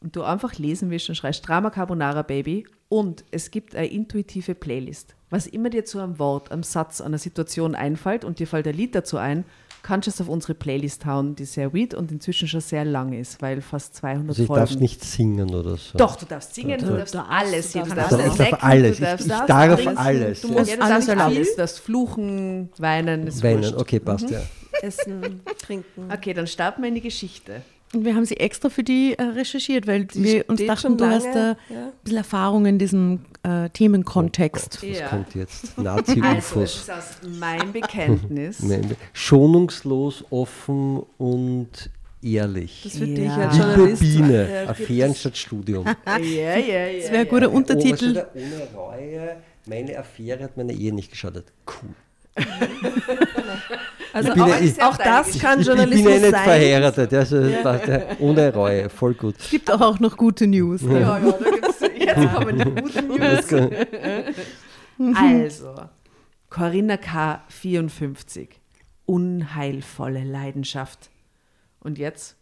[0.00, 4.54] und du einfach lesen willst, dann schreibst Drama Carbonara Baby und es gibt eine intuitive
[4.54, 5.14] Playlist.
[5.28, 8.74] Was immer dir zu einem Wort, einem Satz, einer Situation einfällt und dir fällt ein
[8.74, 9.44] Lied dazu ein,
[9.82, 13.12] kannst du es auf unsere Playlist hauen, die sehr weird und inzwischen schon sehr lang
[13.12, 14.64] ist, weil fast 200 Also ich Folgen.
[14.66, 15.98] darf nicht singen oder so.
[15.98, 17.72] Doch, du darfst singen, du, Du darfst darfst- alles.
[17.72, 17.88] du hier.
[17.88, 18.32] Du darfst darfst alles.
[18.40, 18.96] Ich darf alles.
[18.96, 21.50] Du darfst Ich- ich das darf trinken, alles, Du musst Ja, alles alles alles.
[21.50, 23.74] Du darfst fluchen, weinen, ist Weinen, wurscht.
[23.76, 24.40] okay, passt, ja.
[24.80, 26.10] Essen, trinken.
[26.12, 27.62] Okay, dann starten wir in die Geschichte.
[27.94, 30.98] Und wir haben sie extra für die äh, recherchiert, weil Die wir uns dachten, schon
[30.98, 31.92] du hast da ein ja.
[32.02, 34.78] bisschen Erfahrung in diesem äh, Themenkontext.
[34.82, 35.08] Oh Gott, was Ja.
[35.08, 35.64] kommt jetzt?
[35.76, 35.84] Also, es
[36.16, 36.76] Nazi-UFOs.
[36.76, 37.04] ist aus
[37.38, 38.62] meinem Bekenntnis.
[39.12, 41.90] Schonungslos, offen und
[42.22, 42.80] ehrlich.
[42.84, 43.14] Das für Ja.
[43.14, 44.00] dich als Liebe Journalist.
[44.02, 45.84] Biene, äh, Affären statt Studium.
[46.06, 47.00] Ja, ja, ja.
[47.02, 47.96] Das wäre ein guter Oh, was Untertitel.
[48.10, 48.28] steht da?
[48.34, 51.46] Ohne Reue, meine Affäre hat meine Ehe nicht geschadet.
[51.66, 51.90] Cool.
[54.14, 56.44] Also Ich bin auch, ja- ich- auch das kann Ich bin Journalismus ja nicht sein.
[56.44, 59.36] verheiratet, also der- ohne Reue, voll gut.
[59.38, 60.82] Es gibt auch noch gute News.
[60.82, 63.06] Ja, ja, da gibt's, jetzt kommen die guten
[64.98, 65.16] News.
[65.16, 65.74] Also,
[66.50, 67.42] Corinna K.
[67.48, 68.60] 54.
[69.06, 71.10] Unheilvolle Leidenschaft.
[71.80, 72.36] Und jetzt,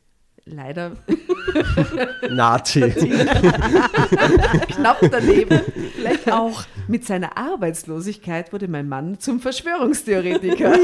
[0.51, 0.93] leider
[2.31, 2.81] Nazi.
[4.69, 5.61] knapp daneben,
[5.95, 6.65] vielleicht auch.
[6.89, 10.73] Mit seiner Arbeitslosigkeit wurde mein Mann zum Verschwörungstheoretiker.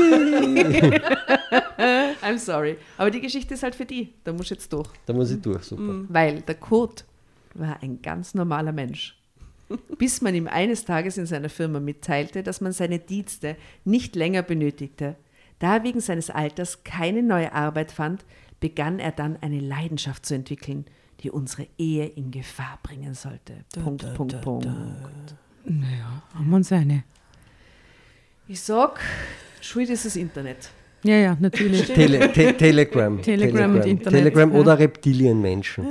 [2.23, 2.77] I'm sorry.
[2.97, 4.13] Aber die Geschichte ist halt für die.
[4.25, 4.89] Da muss jetzt durch.
[5.07, 6.05] Da muss ich durch, super.
[6.09, 7.05] Weil der Kurt
[7.55, 9.17] war ein ganz normaler Mensch.
[9.99, 14.43] Bis man ihm eines Tages in seiner Firma mitteilte, dass man seine Dienste nicht länger
[14.43, 15.17] benötigte.
[15.59, 18.25] Da er wegen seines Alters keine neue Arbeit fand,
[18.61, 20.87] begann er dann eine Leidenschaft zu entwickeln,
[21.21, 23.65] die unsere Ehe in Gefahr bringen sollte.
[23.73, 24.67] Punkt, Punkt, Punkt.
[25.65, 27.05] Naja, haben wir uns eine.
[28.49, 29.01] Ich sag,
[29.61, 30.71] schuld ist das Internet.
[31.07, 31.85] Ja, ja, natürlich.
[31.95, 33.21] Tele te Telegram.
[33.23, 34.59] Telegram und Internet, Telegram ja.
[34.61, 35.87] oder Reptilienmenschen.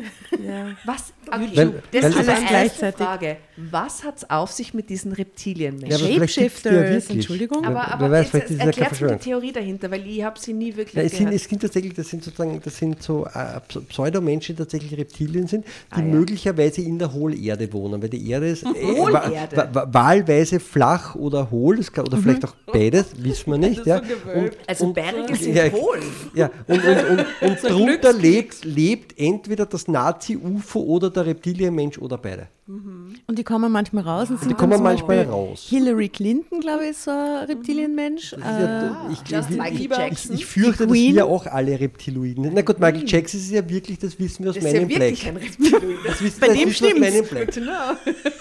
[0.45, 0.67] Ja.
[0.85, 1.13] Was?
[1.27, 3.05] Okay, das weil- ist erste gleichzeitig.
[3.05, 3.37] Frage.
[3.57, 5.89] Was hat es auf sich mit diesen Reptilienmenschen?
[5.89, 7.09] Ja, aber ja Shapeshifters, wirklich.
[7.09, 7.63] Entschuldigung.
[7.63, 9.23] Ja, Aber, wer aber weiß, jetzt, vielleicht ist ja erklärt mir die.
[9.23, 12.09] Theorie dahinter, weil ich habe sie nie wirklich Ja, es, sind, es sind tatsächlich, das
[12.09, 16.05] sind sozusagen, das sind so äh, Ps- Pseudomenschen, die tatsächlich Reptilien sind, die Ah, ja.
[16.05, 19.57] möglicherweise in der Hohlerde wohnen, weil die Erde ist äh, Hohlerde?
[19.57, 23.83] wa- wa- wahlweise flach oder hohl, das kann, oder vielleicht auch beides, wissen wir nicht.
[23.87, 23.97] ja.
[24.35, 25.65] und, also und- Berge sind ja.
[26.33, 27.09] Ja, und, und,
[27.41, 32.47] und, und drunter lebt, lebt entweder das Nazi-UFO oder der Reptilienmensch oder beide.
[32.67, 35.67] Und die kommen manchmal raus und sind Die kommen manchmal Beispiel raus.
[35.69, 38.31] Hillary Clinton, glaube ich, ist so ein Reptilienmensch.
[38.31, 40.33] Das ist ja, Äh, ich, ich, Michael ich, Jackson.
[40.35, 42.53] ich, ich fürchte, dass wir auch alle Reptiloiden sind.
[42.55, 44.89] Na gut, Michael Jackson ist ja wirklich, das wissen wir aus Das ist ja meinem
[44.89, 45.35] wirklich Black.
[45.35, 45.97] ein Reptiloid.
[46.07, 47.53] Das wissen, Bei das dem wissen wir aus meinem Black.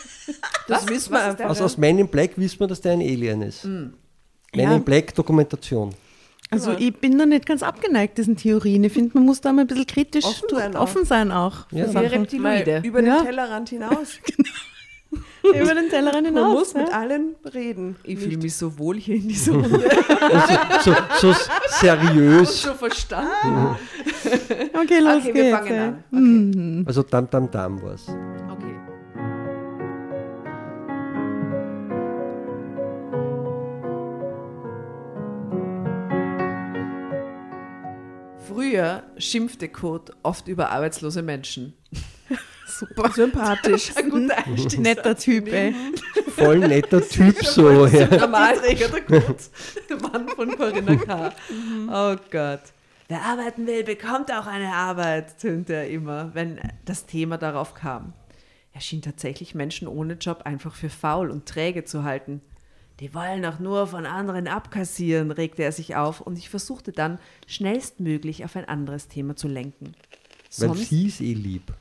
[0.69, 1.45] Das wissen wir einfach.
[1.45, 3.65] Also aus meinem Black wissen wir, dass der ein Alien ist.
[3.65, 3.93] Hm.
[4.55, 4.77] Men Ja.
[4.77, 5.91] in Black Dokumentation.
[6.51, 8.85] Also ich bin da nicht ganz abgeneigt, diesen Theorien.
[8.85, 10.83] Ich finde, man muss da mal ein bisschen kritisch Offen sein auch.
[10.83, 11.67] offen sein auch.
[11.73, 11.89] Ja.
[11.89, 12.81] für Reptiloide.
[12.85, 13.23] über den Ja.
[13.23, 14.19] Tellerrand hinaus.
[15.45, 16.55] Über den Tellerrand Man hinaus.
[16.55, 16.99] muss mit ja.
[16.99, 17.97] allen reden.
[18.03, 19.89] Ich fühle mich so wohl hier in dieser Runde.
[20.83, 21.49] So, so s-
[21.81, 22.63] seriös.
[22.63, 23.77] so verstanden.
[24.75, 25.35] Okay, los Okay, geht's.
[25.35, 25.79] wir fangen
[26.13, 26.79] an.
[26.81, 26.85] Okay.
[26.89, 27.95] Also Dam Dam Dam war
[38.55, 41.75] Früher schimpfte Kurt oft über arbeitslose Menschen.
[42.67, 43.91] Super sympathisch.
[43.97, 44.79] Ein guter Einstieg.
[44.81, 45.75] Netter Typ, ey.
[46.37, 47.87] Voll netter Typ so.
[47.87, 48.07] Ja.
[48.07, 49.51] Normalträger der Kurt.
[49.89, 51.33] Der Mann von Corinna K.
[51.89, 52.61] Oh Gott.
[53.09, 58.13] Wer arbeiten will, bekommt auch eine Arbeit, tönte er immer, wenn das Thema darauf kam.
[58.73, 62.41] Er schien tatsächlich Menschen ohne Job einfach für faul und träge zu halten.
[63.05, 67.19] Die wollen auch nur von anderen abkassieren, regte er sich auf und ich versuchte dann
[67.47, 69.93] schnellstmöglich auf ein anderes Thema zu lenken.
[70.57, 71.75] Weil Sonst sie ist eh lieb.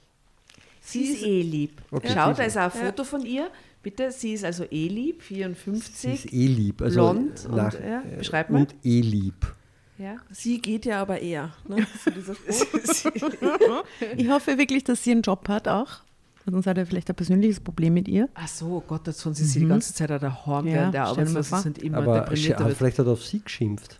[0.82, 1.82] Sie ist eh lieb.
[1.92, 3.50] Okay, Schau, sie da ist auch ein Foto von ihr.
[3.82, 6.14] Bitte, sie ist also eh lieb, Sie 54.
[6.14, 6.82] ist eh lieb.
[6.82, 8.64] Also blond und, nach, ja, äh, beschreib mal.
[8.64, 9.56] Und eh lieb.
[9.98, 10.18] Ja.
[10.30, 11.54] Sie geht ja aber eher.
[11.70, 11.88] Ne?
[12.18, 13.86] Dieser Spruch.
[14.18, 16.03] Ich hoffe wirklich, dass sie einen Job hat auch.
[16.46, 18.28] Sonst hat er vielleicht ein persönliches Problem mit ihr.
[18.34, 20.94] Ach so, oh Gott, jetzt von sie die ganze Zeit an der Horn, Ja, während
[20.94, 21.60] der stell dir mal arbeitslos vor.
[21.60, 22.78] ist und immer Aber wird.
[22.78, 24.00] vielleicht hat er auf sie geschimpft.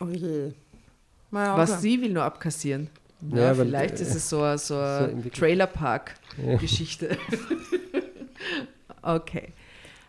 [0.00, 0.52] Oh je.
[1.30, 1.80] Naja, Was okay.
[1.80, 2.88] sie will nur abkassieren.
[3.32, 7.16] Ja, Ja, vielleicht äh, ist es so eine, so so eine Trailerpark-Geschichte.
[9.02, 9.52] okay.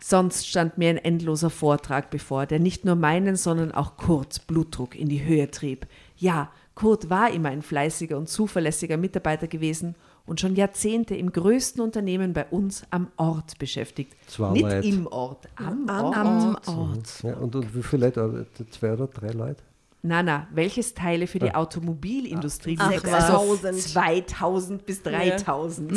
[0.02, 4.94] Sonst stand mir ein endloser Vortrag bevor, der nicht nur meinen, sondern auch Kurts Blutdruck
[4.98, 5.86] in die Höhe trieb.
[6.16, 9.94] Ja, Kurt war immer ein fleißiger und zuverlässiger Mitarbeiter gewesen
[10.26, 14.14] und schon Jahrzehnte im größten Unternehmen bei uns am Ort beschäftigt.
[14.26, 14.88] Zwei Nicht Leute.
[14.88, 16.68] im Ort, am, Am Ort.
[16.68, 17.22] Am Ort.
[17.22, 18.22] Ja, und, und wie viele Leute?
[18.22, 18.66] arbeiten?
[18.70, 19.62] Zwei oder drei Leute?
[20.02, 22.90] Na, na, welches Teile für die Automobilindustrie Ach.
[22.90, 23.82] Also 6000.
[23.82, 25.92] 2000 bis 3000.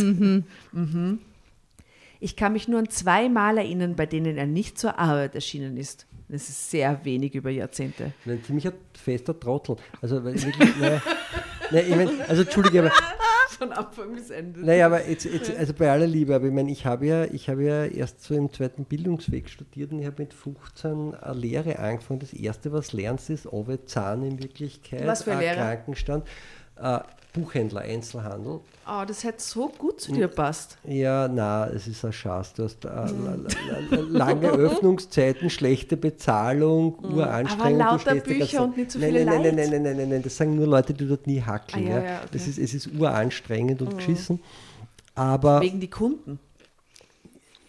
[0.73, 1.19] Mhm.
[2.19, 5.77] Ich kann mich nur an zwei Mal erinnern, bei denen er nicht zur Arbeit erschienen
[5.77, 6.05] ist.
[6.29, 8.13] Das ist sehr wenig über Jahrzehnte.
[8.25, 9.75] Ein ziemlicher fester Trottel.
[10.01, 10.45] Also, wirklich,
[10.79, 11.01] naja,
[11.71, 12.91] naja, ich mein, also Entschuldige, aber
[13.63, 14.65] Von Anfang bis Ende.
[14.65, 17.49] Naja, aber jetzt, jetzt, also bei aller Liebe, aber ich meine, ich habe ja, ich
[17.49, 21.79] habe ja erst so im zweiten Bildungsweg studiert und ich habe mit 15 eine Lehre
[21.79, 22.19] angefangen.
[22.19, 25.55] Das erste, was lernst, ist Owe Zahn in Wirklichkeit, Was für Lehre?
[25.55, 26.27] Krankenstand,
[26.81, 26.99] äh,
[27.33, 28.59] Buchhändler, Einzelhandel.
[28.87, 30.77] Oh, das hätte so gut zu dir passt.
[30.83, 32.53] Ja, na, es ist ein Schatz.
[32.53, 37.81] Du hast äh, la- la- la- lange Öffnungszeiten, schlechte Bezahlung, uranstrengend.
[37.81, 40.09] Aber du lauter Bücher und nicht so nein, viele nein, nein, nein, nein, nein, nein,
[40.09, 41.87] nein, das sagen nur Leute, die dort nie hackeln.
[41.87, 42.17] Ah, ja, ja.
[42.19, 42.27] okay.
[42.33, 44.39] das ist, es ist uranstrengend und geschissen.
[45.15, 46.37] Aber Wegen die Kunden.
[46.37, 47.62] na, die- die- die-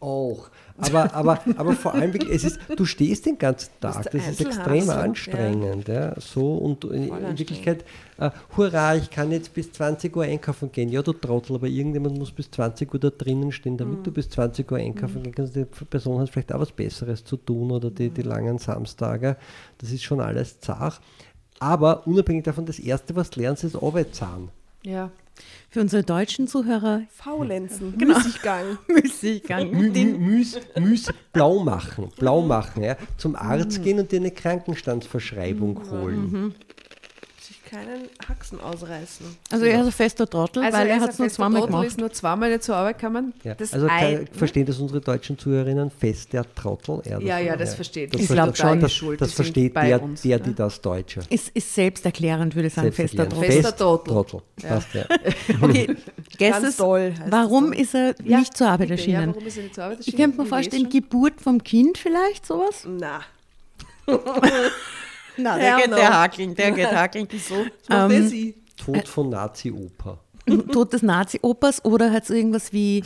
[0.00, 0.50] auch.
[0.76, 4.10] Aber, aber, aber vor allem, es ist, du stehst den ganzen Tag.
[4.10, 5.00] Das ist extrem ja.
[5.00, 5.88] anstrengend.
[5.88, 6.14] Ja.
[6.20, 7.38] So und in, in.
[7.38, 7.84] Wirklichkeit,
[8.18, 10.88] äh, hurra, ich kann jetzt bis 20 Uhr einkaufen gehen.
[10.88, 14.02] Ja, du Trottel, aber irgendjemand muss bis 20 Uhr da drinnen stehen, damit Mhm.
[14.04, 15.56] du bis 20 Uhr einkaufen gehen kannst.
[15.56, 18.14] Die Person hat vielleicht auch was Besseres zu tun oder die, Mhm.
[18.14, 19.36] die langen Samstage.
[19.78, 21.00] Das ist schon alles zart.
[21.60, 24.50] Aber unabhängig davon, das Erste, was du lernst, ist Arbeitszahn.
[24.84, 25.10] Ja.
[25.70, 28.16] Für unsere deutschen Zuhörer Faulenzen, Genau.
[28.16, 28.78] Müßiggang.
[28.88, 29.70] Müßiggang.
[29.70, 32.96] Mü, mü, müs, müs, blau machen, blau machen, ja.
[33.16, 36.54] Zum Arzt gehen und dir eine Krankenstandsverschreibung holen.
[36.56, 36.77] Sich
[37.70, 39.26] keinen Haxen ausreißen.
[39.50, 41.86] Also er ist ein fester Trottel, weil er hat es nur fester zweimal Trottel, gemacht.
[41.86, 43.32] ist nur zweimal nicht zur Arbeit gekommen.
[43.44, 43.54] Ja.
[43.54, 47.02] Das also ein, kann, verstehen das unsere deutschen Zuhörerinnen fest, der Trottel?
[47.20, 48.14] Ja, ja, das versteht.
[48.14, 48.80] Das Ich ver- glaub das- schon.
[48.80, 50.44] Das, Schuld, das versteht der, uns, der ne?
[50.44, 51.20] die das Deutsche.
[51.30, 53.28] Ist, ist selbsterklärend, würde ich sagen, fester.
[53.28, 53.44] Trottel.
[53.50, 54.40] Fester Fest- Trottel.
[54.62, 55.04] Passt, ja.
[55.62, 55.96] Okay,
[56.38, 59.28] Ganz heißt warum ist er Ja, nicht zur Arbeit Ja, erschienen?
[59.34, 60.22] warum ist er nicht zur Arbeit ich erschienen?
[60.30, 60.88] könnte mir vorstellen.
[60.88, 62.86] Geburt vom Kind vielleicht, sowas?
[62.86, 63.20] Na,
[65.38, 67.26] Na, der geht- der hakeln, der geht hakeln.
[67.30, 67.64] wieso?
[67.86, 68.54] Das macht Ähm, sie.
[68.76, 70.18] Tod von Nazi-Oper.
[70.72, 73.02] Tod des Nazi-Opas oder hat es irgendwas wie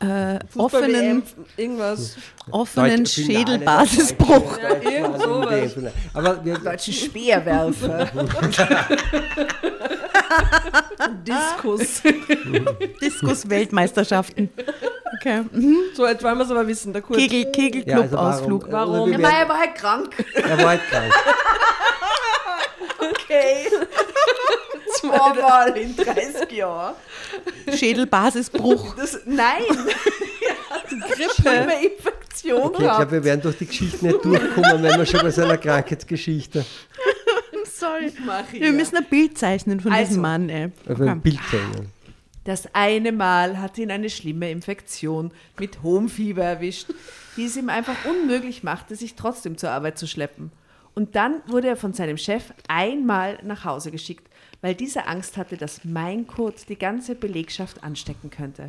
[0.00, 1.22] äh, offenen,
[1.56, 2.16] Irgendwas.
[2.50, 4.58] offenen Schädelbasisbruch?
[4.58, 5.72] Deutsche- irgend sowas.
[6.14, 8.10] Aber wir, Deutschen Speerwerfer.
[11.26, 12.02] Diskus.
[13.00, 14.50] Diskus-Weltmeisterschaften.
[15.20, 15.42] Okay.
[15.52, 15.76] Mhm.
[15.94, 16.92] So etwa wollen wir es aber wissen.
[16.92, 17.18] Der Kurt.
[17.18, 18.66] Kegel, ja, also Kegelclub-Ausflug.
[18.70, 19.10] warum?
[19.10, 19.20] Warum?
[19.20, 20.24] Ja, er war halt krank.
[20.34, 21.12] Er war halt krank.
[23.02, 23.66] Okay.
[24.94, 26.94] Zweimal in 30 Jahren.
[27.74, 28.94] Schädelbasisbruch.
[28.94, 29.62] Das, nein.
[30.88, 31.32] Grippe.
[31.34, 35.20] Schlimme Infektion Okay, ich glaube, wir werden durch die Geschichte nicht durchkommen, wenn wir schon
[35.20, 36.64] bei seiner Krankheitsgeschichte
[37.82, 38.12] Sorry.
[38.24, 38.60] Maria.
[38.60, 40.48] Wir müssen ein Bild zeichnen von Also, diesem Mann.
[40.48, 40.70] Ey.
[40.88, 41.08] Okay.
[41.08, 41.92] ein Bild zeigen.
[42.44, 46.88] Das eine Mal hat ihn eine schlimme Infektion mit hohem Fieber erwischt,
[47.36, 50.50] die es ihm einfach unmöglich machte, sich trotzdem zur Arbeit zu schleppen.
[50.94, 54.28] Und dann wurde er von seinem Chef einmal nach Hause geschickt,
[54.60, 58.68] weil dieser Angst hatte, dass mein Kurt die ganze Belegschaft anstecken könnte.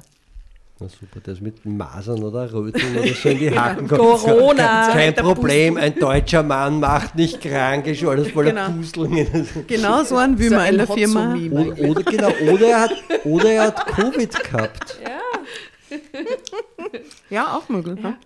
[0.84, 4.02] Na super, das mit Masern oder Röteln oder so in die Hacken kommt.
[4.02, 4.90] Corona.
[4.92, 8.70] Kein Problem, ein deutscher Mann macht nicht krank, ist schon alles voller Genau.
[8.70, 9.48] Puzeln.
[9.68, 11.36] Genau so einen will So man in ein der Firma.
[11.36, 12.92] Oder, oder, genau, oder, er hat,
[13.24, 15.00] oder er hat Covid gehabt.
[17.30, 18.02] Ja, auch möglich.
[18.02, 18.18] ne?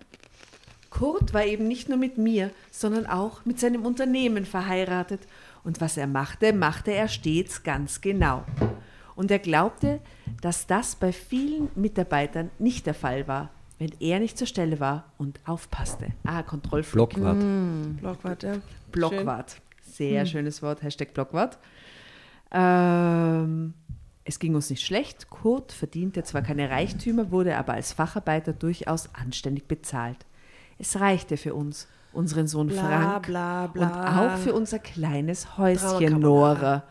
[0.90, 5.20] Kurt war eben nicht nur mit mir, sondern auch mit seinem Unternehmen verheiratet.
[5.64, 8.44] Und was er machte, machte er stets ganz genau.
[9.18, 9.98] Und er glaubte,
[10.42, 13.50] dass das bei vielen Mitarbeitern nicht der Fall war,
[13.80, 16.12] wenn er nicht zur Stelle war und aufpasste.
[16.24, 17.14] Ah, Kontrollflug.
[17.14, 17.96] Blockwart.
[18.00, 18.52] Blockwart, ja.
[18.92, 19.56] Blockwart.
[19.82, 21.58] Sehr schönes Wort, Hashtag Blockwart.
[22.52, 23.74] Ähm,
[24.22, 25.28] es ging uns nicht schlecht.
[25.30, 30.26] Kurt verdiente zwar keine Reichtümer, wurde aber als Facharbeiter durchaus anständig bezahlt.
[30.78, 34.36] Es reichte für uns, unseren Sohn Bla, Frank bla, und bla.
[34.36, 36.20] auch für unser kleines Häuschen.
[36.20, 36.84] Nora.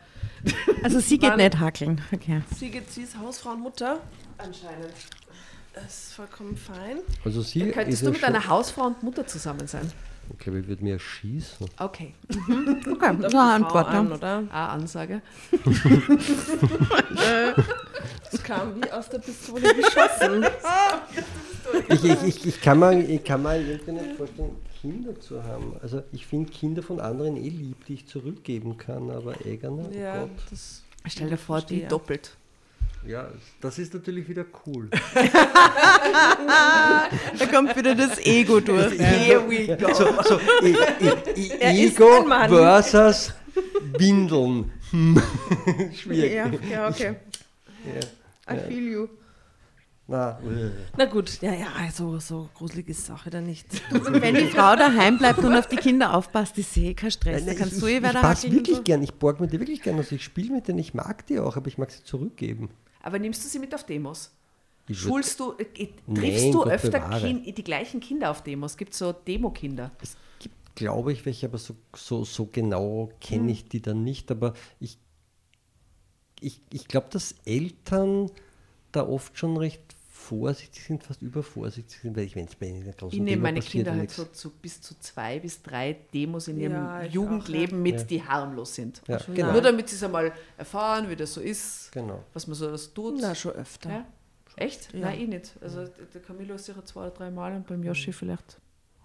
[0.84, 2.02] Also sie geht nicht hackeln.
[2.14, 2.42] Okay.
[2.58, 4.00] Sie, geht, sie ist Hausfrau und Mutter.
[4.38, 4.94] Anscheinend.
[5.74, 6.98] Das ist vollkommen fein.
[7.26, 9.92] Also sie ist Könntest ja du mit schon, einer Hausfrau und Mutter zusammen sein?
[10.32, 11.68] Ich glaube, ich würde mir schießen.
[11.80, 12.14] Okay.
[12.30, 13.88] Okay, Auf so eine Antwort.
[13.88, 14.16] an, Ja.
[14.16, 14.44] oder?
[14.52, 15.22] Ah, Ansage.
[18.32, 20.46] Das kam wie aus der Pistole geschossen.
[21.90, 24.56] Ich, ich, ich, ich, kann mir, ich kann mir irgendwie nicht vorstellen,
[24.88, 25.76] Kinder zu haben.
[25.82, 29.98] Also ich finde Kinder von anderen eh lieb, die ich zurückgeben kann, aber eigene, oh
[29.98, 30.30] ja, Gott.
[30.50, 32.38] das Stell dir vor, die doppelt.
[33.06, 33.30] Ja,
[33.62, 34.90] das ist natürlich wieder cool.
[37.40, 38.98] Da kommt wieder das Ego durch.
[39.00, 39.94] Here we go.
[39.94, 40.76] So, so I,
[41.60, 43.34] Er ist Ego versus
[43.98, 44.72] Windeln.
[45.94, 46.34] Schwierig.
[46.34, 47.16] Ja, ja, okay.
[47.86, 48.56] Ja.
[48.56, 49.08] I feel you.
[50.10, 50.72] Na, äh.
[50.98, 53.68] Na gut, ja, ja, also so gruselig ist die Sache dann nicht.
[53.92, 57.42] Und wenn die Frau daheim bleibt und auf die Kinder aufpasst, ist eh kein Stress.
[57.44, 58.84] Da Nein, kannst ich, du eh ich, ich passe wirklich so.
[58.84, 59.98] gern, ich borg mit dir wirklich gern.
[59.98, 62.70] Also ich spiele mit denen, ich mag die auch, aber ich mag sie zurückgeben.
[63.02, 64.32] Aber nimmst du sie mit auf Demos?
[64.90, 67.20] Schulst du, äh, triffst Nein, du Gott öfter bewahre.
[67.20, 68.78] kin die gleichen Kinder auf Demos?
[68.78, 69.92] Gibt es so Demo-Kinder?
[70.02, 73.50] Es gibt, glaube ich, welche, aber so, so, so genau kenne Hm.
[73.50, 74.32] ich die dann nicht.
[74.32, 74.98] Aber ich,
[76.40, 78.32] ich, ich glaube, dass Eltern
[78.94, 79.87] da oft schon recht
[80.28, 83.42] vorsichtig sind, fast übervorsichtig sind, weil ich, wenn es bei einer großen Ich nehme Demo
[83.44, 87.04] meine Kinder ja halt so zu, bis zu zwei bis drei Demos in ihrem Ja,
[87.04, 88.04] ich Jugendleben mit, Ja.
[88.04, 89.02] die harmlos sind.
[89.08, 89.52] Ja, genau.
[89.54, 92.24] Nur damit sie es einmal erfahren, wie das so ist, Genau.
[92.34, 93.16] was man so das tut.
[93.22, 93.90] Na, schon öfter.
[93.90, 94.06] Ja?
[94.58, 94.94] Echt?
[94.94, 95.02] Ja.
[95.02, 95.52] Nein, ich nicht.
[95.62, 98.60] Also der Camilo ist sicher zwei oder drei Mal und beim Yoshi vielleicht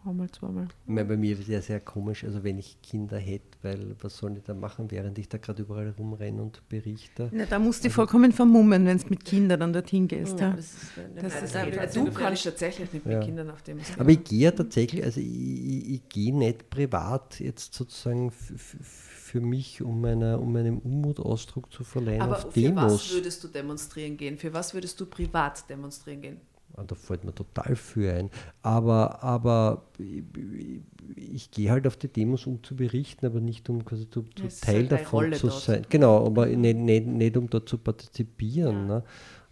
[0.04, 0.68] einmal, zweimal.
[0.86, 4.16] Ich meine, bei mir wäre es sehr komisch, also wenn ich Kinder hätte, weil was
[4.16, 7.28] soll ich da machen, während ich da gerade überall rumrenne und berichte?
[7.32, 10.38] Na, da musst du dich vollkommen vermummen, wenn du mit Kindern dann dorthin gehst.
[10.40, 10.50] Ja.
[10.52, 10.76] Das ist,
[11.14, 13.20] Das Das ist Also, du kannst tatsächlich nicht mit Ja.
[13.20, 13.80] Kindern auf gehen.
[13.98, 19.40] Aber ich gehe ja tatsächlich, also ich, ich, ich gehe nicht privat jetzt sozusagen für
[19.40, 22.92] mich, um, meiner, um meinem Unmutausdruck zu verleihen Aber auf für Demos.
[22.92, 24.36] was würdest du demonstrieren gehen?
[24.36, 26.36] Für was würdest du privat demonstrieren gehen?
[26.82, 28.30] Ah, Da fällt mir total für ein.
[28.62, 30.24] Aber, aber ich,
[31.16, 34.48] ich, gehe halt auf die Demos, um zu berichten, aber nicht um quasi zu, zu
[34.48, 35.60] Teil halt davon zu dort.
[35.60, 35.86] sein.
[35.88, 38.88] Genau, aber nicht, nicht, nicht um dort zu partizipieren.
[38.88, 38.94] Ja.
[38.96, 39.04] Ne?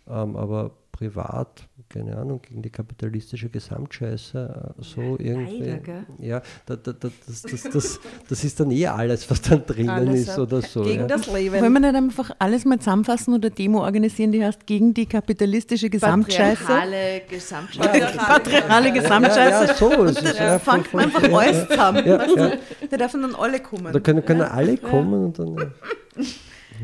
[0.09, 5.61] Ähm, aber privat, keine Ahnung, gegen die kapitalistische Gesamtscheiße, äh, so irgendwie.
[5.61, 6.07] Leider, gell?
[6.19, 9.89] Ja, da, da, da, das, das, das, das ist dann eh alles, was dann drinnen
[9.89, 10.43] Alles, ist ja.
[10.43, 10.83] oder so.
[10.83, 11.07] Gegen ja.
[11.07, 11.59] das Leben.
[11.59, 15.89] Wollen wir nicht einfach alles mal zusammenfassen oder Demo organisieren, die heißt gegen die kapitalistische
[15.89, 16.65] Gesamtscheiße?
[16.65, 18.19] Patriarchale Gesamtscheiße.
[18.19, 19.65] Patriarchale ja, Gesamtscheiße.
[19.69, 20.05] ja, so.
[20.05, 22.07] Es ist Da einfach, fängt man einfach alles zusammen.
[22.07, 22.53] Ja, ja.
[22.91, 23.91] Da dürfen dann alle kommen.
[23.91, 25.73] Da können, können alle kommen und dann.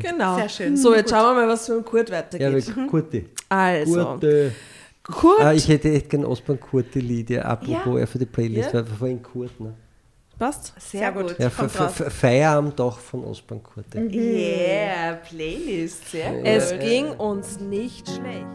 [0.01, 0.35] Genau.
[0.37, 0.77] Sehr schön.
[0.77, 2.71] So, jetzt schauen wir mal, was mit dem Kurt Ja, weitergeht.
[2.75, 3.25] aber Kurti.
[3.49, 4.51] also, Kurte.
[5.03, 8.05] Kurt, Ah, ich hätte echt gern Osman Kurti Lied, ja, apropos ja.
[8.05, 8.79] für die Playlist, Ja.
[8.79, 9.59] weil vorhin Kurt.
[9.59, 9.73] Ne?
[10.37, 10.73] passt?
[10.79, 11.35] Sehr gut.
[11.39, 13.97] Ja, Feierabend doch von Osman Kurti.
[13.99, 16.45] Yeah, Playlist, sehr gut.
[16.45, 16.77] Es Ja.
[16.77, 18.45] ging uns nicht schlecht.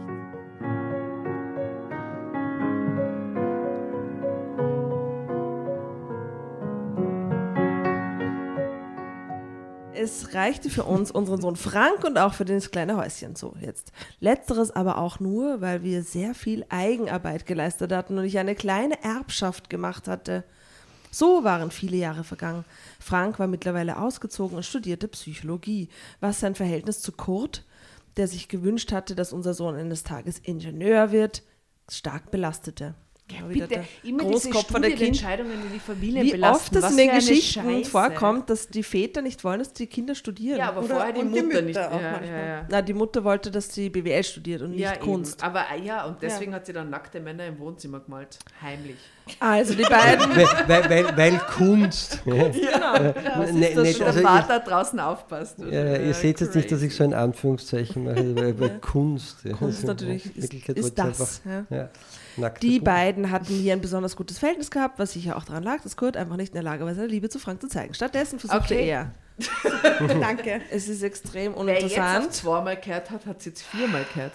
[9.95, 13.91] Es reichte für uns, unseren Sohn Frank und auch für das kleine Häuschen so jetzt.
[14.19, 19.01] Letzteres aber auch nur, weil wir sehr viel Eigenarbeit geleistet hatten und ich eine kleine
[19.03, 20.43] Erbschaft gemacht hatte.
[21.11, 22.65] So waren viele Jahre vergangen.
[22.99, 27.63] Frank war mittlerweile ausgezogen und studierte Psychologie, was sein Verhältnis zu Kurt,
[28.17, 31.43] der sich gewünscht hatte, dass unser Sohn eines Tages Ingenieur wird,
[31.87, 32.95] stark belastete.
[33.31, 35.15] Ja, Bitte, der immer diese Großkopfer der Kind.
[35.15, 36.55] Studienentscheidungen, die die Familien Wie belasten.
[36.55, 37.89] oft das in den Geschichten Scheiße.
[37.89, 40.57] vorkommt, dass die Väter nicht wollen, dass die Kinder studieren.
[40.59, 41.79] Ja, aber Oder- vorher die Mutter Mütter nicht.
[41.79, 42.27] auch Ja, manchmal.
[42.39, 42.65] ja, ja.
[42.69, 45.39] Na, die Mutter wollte, dass sie BWL studiert und nicht ja, Kunst.
[45.39, 45.43] Eben.
[45.49, 48.37] Aber äh, ja, und deswegen hat sie dann nackte Männer im Wohnzimmer gemalt.
[48.61, 48.97] Heimlich.
[49.39, 50.35] Also die beiden.
[50.35, 52.21] weil, weil, weil, weil Kunst.
[52.25, 52.49] Ja.
[52.49, 52.97] genau.
[52.99, 55.59] Ne- ist nicht- das also Der ihr, Vater draußen aufpasst.
[55.59, 59.37] ja, ihr seht jetzt nicht, dass ich so ein Anführungszeichen mache, weil, weil Kunst.
[59.45, 59.53] Ja.
[59.53, 61.41] Kunst natürlich ist, ich das.
[61.69, 61.89] Ja.
[62.37, 62.83] Nackte Die Buben.
[62.85, 66.17] beiden hatten hier ein besonders gutes Verhältnis gehabt, was sicher auch daran lag, dass Kurt
[66.17, 67.93] einfach nicht in der Lage war, seine Liebe zu Frank zu zeigen.
[67.93, 68.87] Stattdessen versuchte Okay.
[68.89, 69.11] er.
[70.19, 70.61] Danke.
[70.71, 72.33] Es ist extrem Wer jetzt uninteressant.
[72.33, 74.33] zweimal gehört hat, hat es jetzt viermal gehört.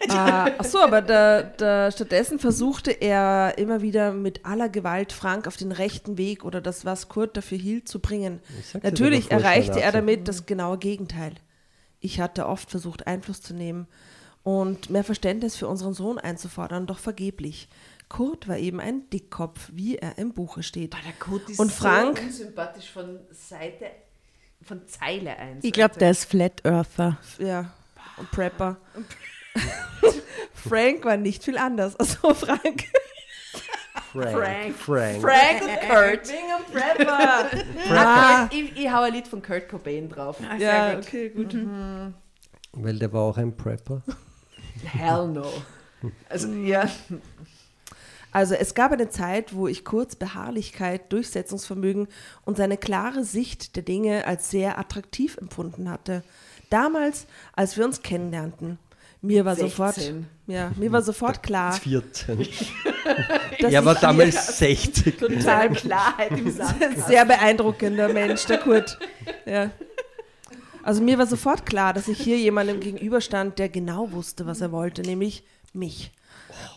[0.00, 5.46] äh, ach so, aber da, da, stattdessen versuchte er immer wieder mit aller Gewalt Frank
[5.46, 8.40] auf den rechten Weg oder das, was Kurt dafür hielt, zu bringen.
[8.82, 11.34] Natürlich erreichte er damit das genaue Gegenteil.
[12.00, 13.86] Ich hatte oft versucht, Einfluss zu nehmen
[14.48, 17.68] und mehr Verständnis für unseren Sohn einzufordern, doch vergeblich.
[18.08, 20.94] Kurt war eben ein Dickkopf, wie er im Buche steht.
[20.94, 22.16] der Code ist Und Frank?
[22.16, 23.90] so unsympathisch von Seite,
[24.62, 25.64] von Zeile 1.
[25.64, 27.18] Ich glaube, der ist Flat Earther.
[27.38, 27.74] Ja,
[28.16, 28.78] und Prepper.
[30.54, 31.94] Frank war nicht viel anders.
[31.96, 32.84] Also Frank.
[34.12, 34.74] Frank.
[34.74, 34.76] Frank.
[34.76, 35.20] Frank.
[35.20, 36.28] Frank und Kurt.
[36.28, 37.50] Being a Prepper.
[37.90, 40.38] Ah, ich, ich hau ein Lied von Kurt Cobain drauf.
[40.58, 41.54] ja, okay, gut.
[42.72, 44.02] Weil der war auch ein Prepper.
[44.84, 45.50] Hell no.
[46.28, 46.88] Also, ja.
[48.30, 52.08] Also es gab eine Zeit, wo ich Kurz Beharrlichkeit, Durchsetzungsvermögen
[52.44, 56.22] und seine klare Sicht der Dinge als sehr attraktiv empfunden hatte.
[56.70, 58.78] Damals, als wir uns kennenlernten.
[59.20, 60.28] Mir war sofort, 16.
[60.46, 62.38] ja, mir war sofort klar, 14.
[63.60, 65.16] dass Er war damals 60.
[65.18, 66.76] total Klarheit im Sand.
[67.04, 68.96] sehr beeindruckender Mensch, der Kurt.
[69.44, 69.70] Ja.
[70.88, 74.72] Also mir war sofort klar, dass ich hier jemandem gegenüberstand, der genau wusste, was er
[74.72, 76.12] wollte, nämlich mich.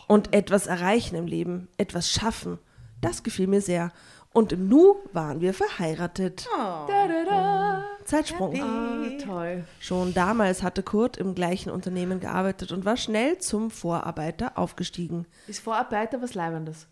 [0.06, 2.58] Und etwas erreichen im Leben, etwas schaffen.
[3.00, 3.90] Das gefiel mir sehr.
[4.34, 6.46] Und im Nu waren wir verheiratet.
[6.54, 7.84] Da, da, da.
[8.04, 8.54] Zeitsprung.
[8.62, 9.64] Ah, toll.
[9.80, 15.24] Schon damals hatte Kurt im gleichen Unternehmen gearbeitet und war schnell zum Vorarbeiter aufgestiegen.
[15.46, 16.86] Ist Vorarbeiter was Leibendes?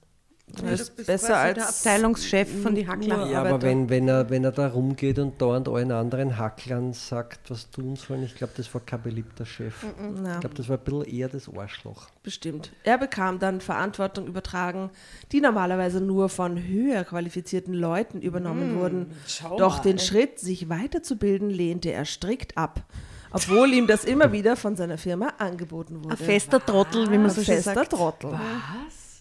[0.62, 3.26] Das ist besser als der Abteilungschef von die Hackler.
[3.26, 7.50] Ja, aber wenn, wenn, er, wenn er da rumgeht und dauernd allen anderen Hacklern sagt,
[7.50, 9.74] was tun sollen, ich glaube, das war kein beliebter Chef.
[9.82, 10.34] Ja.
[10.34, 12.08] Ich glaube, das war ein bisschen eher das Arschloch.
[12.22, 12.72] Bestimmt.
[12.84, 14.90] Er bekam dann Verantwortung übertragen,
[15.32, 19.12] die normalerweise nur von höher qualifizierten Leuten übernommen wurden.
[19.58, 22.84] Doch den Schritt, sich weiterzubilden, lehnte er strikt ab,
[23.32, 26.16] obwohl ihm das immer wieder von seiner Firma angeboten wurde.
[26.16, 28.24] Ein fester Trottel, wie man so Ein schön fester sagt.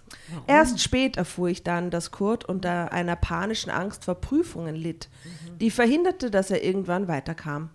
[0.09, 0.43] Trottel.
[0.47, 5.09] Erst spät erfuhr ich dann, dass Kurt unter einer panischen Angst vor Prüfungen litt,
[5.59, 7.69] die verhinderte, dass er irgendwann weiterkam.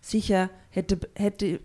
[0.00, 1.60] Sicher hätte, hätte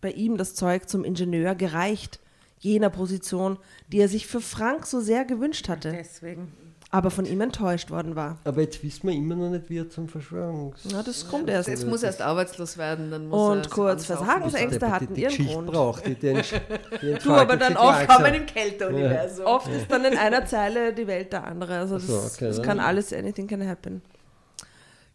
[0.00, 2.20] bei ihm das Zeug zum Ingenieur gereicht,
[2.58, 6.52] jener Position, die er sich für Frank so sehr gewünscht hatte, Deswegen.
[6.90, 8.38] Aber von ihm enttäuscht worden war.
[8.44, 10.80] Aber jetzt wissen wir immer noch nicht, wie er zum Verschwörungs...
[10.90, 11.68] Na, das kommt erst.
[11.68, 14.06] Jetzt muss er erst arbeitslos werden, dann muss er Und sich kurz.
[14.06, 15.66] Versagensängste Die- hatten die ihren Geschichte Grund.
[15.72, 16.36] braucht, die den,
[17.02, 19.44] die Du, aber dann oft Willkommen im Kälteuniversum.
[19.46, 21.78] Oft ist dann in einer Zeile die Welt der andere.
[21.78, 24.00] Also das, so, okay, das kann alles, anything can happen.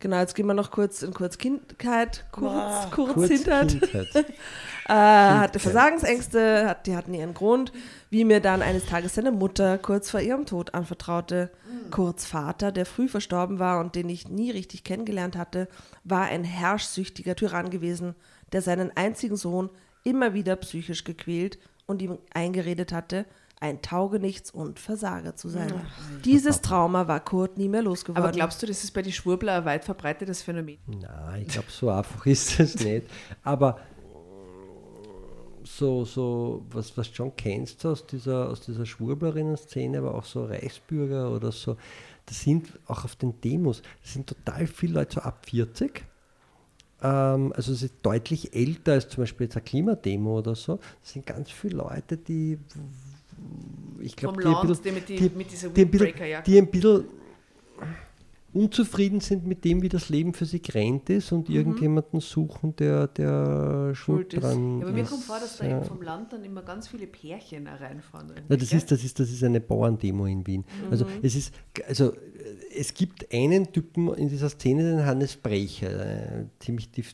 [0.01, 3.69] Genau, jetzt gehen wir noch kurz in kurz Kindheit, kurz, kurz, Kurz Kindheit.
[3.69, 4.25] Kindheit.
[4.89, 7.71] Äh, hatte Versagensängste, hat, die hatten ihren Grund,
[8.09, 11.49] wie mir dann eines Tages seine Mutter kurz vor ihrem Tod anvertraute.
[11.91, 15.69] Kurz Vater, der früh verstorben war und den ich nie richtig kennengelernt hatte,
[16.03, 18.15] war ein herrschsüchtiger Tyrann gewesen,
[18.51, 19.69] der seinen einzigen Sohn
[20.03, 23.25] immer wieder psychisch gequält und ihm eingeredet hatte,
[23.61, 25.71] ein Taugenichts und Versager zu sein.
[26.25, 28.23] Dieses Trauma war Kurt nie mehr losgeworden.
[28.23, 30.79] Aber glaubst du, das ist bei den Schwurbler ein weit verbreitetes Phänomen?
[30.87, 33.05] Nein, ich glaube, so einfach ist es nicht.
[33.43, 33.79] Aber
[35.63, 40.45] so, so was, was du schon kennst aus dieser, aus dieser Schwurblerinnen-Szene, aber auch so
[40.45, 41.77] Reichsbürger oder so,
[42.25, 46.03] das sind auch auf den Demos, das sind total viele Leute so ab 40.
[47.03, 50.79] Ähm, also es ist deutlich älter als zum Beispiel jetzt eine Klimademo oder so.
[51.01, 52.57] Das sind ganz viele Leute, die
[54.01, 56.57] ich glaube, Vom die, ein Land, bisschen- die die- mit dieser die, ein bisschen- die
[56.57, 57.03] ein bisschen
[58.53, 63.07] unzufrieden sind mit dem, wie das Leben für sie gerannt ist und irgendjemanden suchen, der,
[63.07, 64.43] der schuld Schuld ist.
[64.43, 65.09] dran Ja, aber mir ist.
[65.09, 65.77] kommt vor, dass da ja.
[65.77, 68.33] eben vom Land dann immer ganz viele Pärchen reinfahren.
[68.49, 70.65] Ja, das, ist, das, ist, das ist eine Bauerndemo in Wien.
[70.89, 71.53] Also, es ist,
[71.87, 72.11] also
[72.77, 77.05] es gibt einen Typen in dieser Szene, den Hannes Brecher, äh, ziemlich die,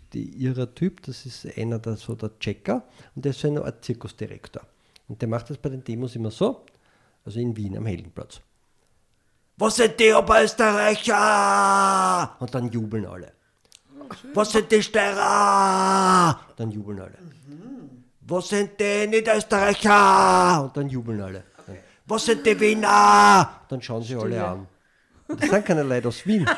[0.44, 2.84] irrer Typ, das ist einer der, so der Checker
[3.16, 4.64] und der ist so eine Art Zirkusdirektor.
[5.08, 6.66] Und der macht das bei den Demos immer so,
[7.26, 8.42] also in Wien am Heldenplatz.
[9.58, 12.36] Was sind die Oberösterreicher?
[12.40, 13.32] Und dann jubeln alle.
[14.34, 16.40] Was sind die Steirer?
[16.56, 17.18] Dann jubeln alle.
[18.22, 20.64] Was sind die Niederösterreicher?
[20.64, 21.44] Und dann jubeln alle.
[22.06, 23.62] Was sind die Wiener?
[23.68, 24.68] Dann schauen sie alle an.
[25.28, 26.48] Das sind keine Leute aus Wien.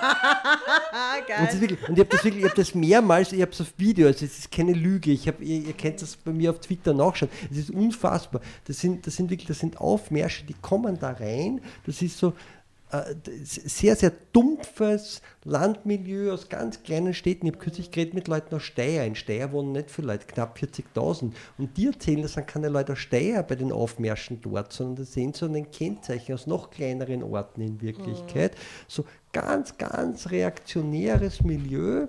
[1.40, 3.74] Und, wirklich, und ich habe das wirklich, ich habe das mehrmals, ich habe es auf
[3.78, 5.12] Video, also es ist keine Lüge.
[5.12, 7.30] Ich hab, ihr, ihr könnt das bei mir auf Twitter nachschauen.
[7.52, 8.42] Es ist unfassbar.
[8.66, 11.62] Das sind, das sind wirklich, das sind Aufmärsche, die kommen da rein.
[11.86, 12.34] Das ist so
[13.44, 17.46] sehr, sehr dumpfes Landmilieu aus ganz kleinen Städten.
[17.46, 19.06] Ich habe kürzlich geredet mit Leuten aus Steyr.
[19.06, 21.32] In Steyr wohnen nicht viele Leute, knapp 40.000.
[21.60, 25.14] Und die erzählen, das sind keine Leute aus Steyr bei den Aufmärschen dort, sondern das
[25.14, 28.56] sind so ein Kennzeichen aus noch kleineren Orten in Wirklichkeit.
[28.88, 32.08] So ganz, ganz reaktionäres Milieu.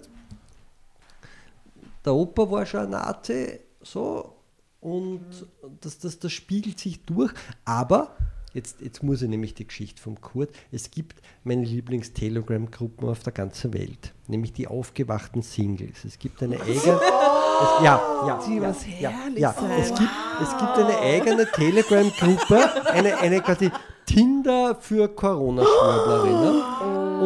[2.05, 4.35] Der Opa war schon ein Nazi, so,
[4.81, 5.21] und
[5.83, 7.33] das, das, das spiegelt sich durch.
[7.67, 8.17] Aber,
[8.55, 13.33] jetzt, jetzt muss ich nämlich die Geschichte vom Kurt, es gibt meine Lieblings-Telegram-Gruppen auf der
[13.33, 16.05] ganzen Welt, nämlich die aufgewachten Singles.
[16.05, 16.77] Es gibt eine eigene...
[16.77, 19.55] Es, ja, ja, Die ja, was ja, ja.
[19.79, 20.11] Es, gibt,
[20.43, 23.71] es gibt eine eigene Telegram-Gruppe, eine, eine quasi
[24.07, 26.63] Tinder für Corona-Schwurblerinnen.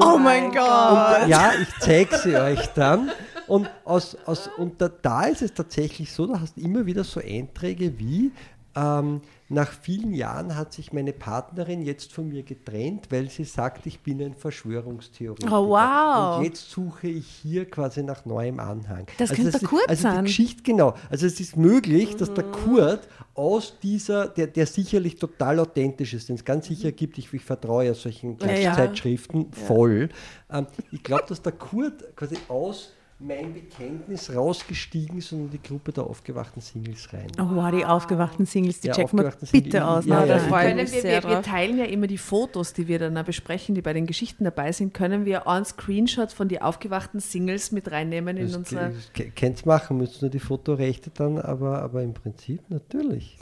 [0.03, 1.29] Oh mein Gott!
[1.29, 3.11] Ja, ich zeige sie euch dann.
[3.47, 7.05] Und, aus, aus, und da, da ist es tatsächlich so, da hast du immer wieder
[7.05, 8.33] so Einträge wie,
[8.75, 9.21] ähm,
[9.55, 14.01] nach vielen Jahren hat sich meine Partnerin jetzt von mir getrennt, weil sie sagt, ich
[14.01, 15.61] bin ein Verschwörungstheoretiker.
[15.61, 16.39] Oh, wow.
[16.39, 19.07] Und jetzt suche ich hier quasi nach neuem Anhang.
[19.19, 20.25] Das könnte der ist- Kurt also sein.
[20.25, 20.95] Die Geschichte, genau.
[21.11, 26.29] Also es ist möglich, dass der Kurt aus dieser, der, der sicherlich total authentisch ist,
[26.29, 28.75] den es ganz sicher gibt, ich, ich vertraue ja solchen Ja, ja.
[28.75, 30.09] Zeitschriften voll.
[30.51, 32.91] Ähm, ich glaube, dass der Kurt quasi aus
[33.21, 37.29] mein Bekenntnis rausgestiegen in die Gruppe der aufgewachten Singles rein.
[37.39, 39.53] Oh, wow, die aufgewachten Singles, die Ja, checken wir Singles.
[39.53, 40.05] bitte aus.
[40.05, 43.25] Ja, ja, Können mich wir, wir, wir teilen ja immer die Fotos, die wir dann
[43.25, 44.93] besprechen, die bei den Geschichten dabei sind.
[44.95, 48.93] Können wir einen Screenshot von die aufgewachten Singles mit reinnehmen in Das unsere.
[49.37, 53.39] könnt ihr machen, müsst nur die Fotorechte dann, aber, aber im Prinzip natürlich.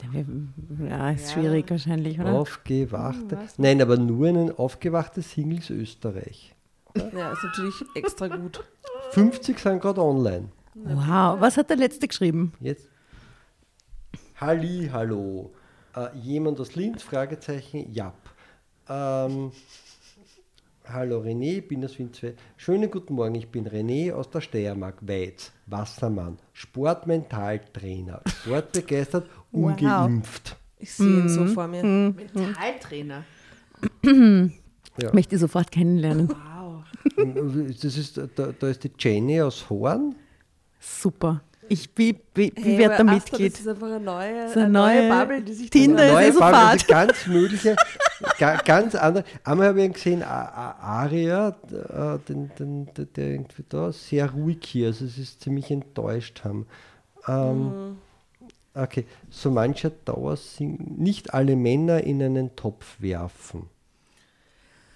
[0.87, 2.33] Ja, ist schwierig wahrscheinlich, oder?
[2.33, 3.37] Aufgewachte.
[3.57, 6.52] Nein, aber nur ein aufgewachtes Singles Österreich.
[6.95, 8.63] Ja, ist natürlich extra gut.
[9.11, 10.49] 50 sind gerade online.
[10.75, 12.53] Wow, was hat der Letzte geschrieben?
[12.59, 12.87] Jetzt.
[14.39, 15.53] Halli, hallo.
[15.95, 17.03] Äh, jemand aus Linz?
[17.03, 17.91] Fragezeichen.
[17.93, 18.15] Jap.
[18.89, 19.51] Ähm,
[20.85, 22.33] hallo René, ich bin aus Wien 2.
[22.57, 29.71] Schönen guten Morgen, ich bin René aus der Steiermark, Weiz, Wassermann, Sportmentaltrainer, sportbegeistert, Wow.
[29.79, 30.57] ungeimpft.
[30.79, 31.83] Ich sehe ihn so vor mir.
[31.83, 33.23] Mentaltrainer.
[35.01, 35.07] Ja.
[35.07, 36.31] Ich möchte sofort kennenlernen.
[37.81, 38.27] Das ist, da,
[38.57, 40.15] da ist die Jenny aus Horn.
[40.79, 41.41] Super.
[41.69, 43.53] Ich wie, wie, wie Hey, wird da Mitglied?
[43.53, 46.13] Das ist einfach eine neue, So eine eine neue neue Bubble, die sich Tinder- da
[46.13, 46.71] Da ist eh so Bubble, fad.
[46.73, 47.75] also ganz mögliche,
[48.37, 49.23] ga, ganz andere.
[49.45, 54.29] Einmal habe ich gesehen, A- A- Aria, äh, den, den, der, der irgendwie da sehr
[54.31, 56.65] ruhig hier, also es ist ziemlich enttäuscht haben.
[57.27, 57.97] Ähm,
[58.75, 63.69] Okay, so mancher Dauer sind nicht alle Männer in einen Topf werfen.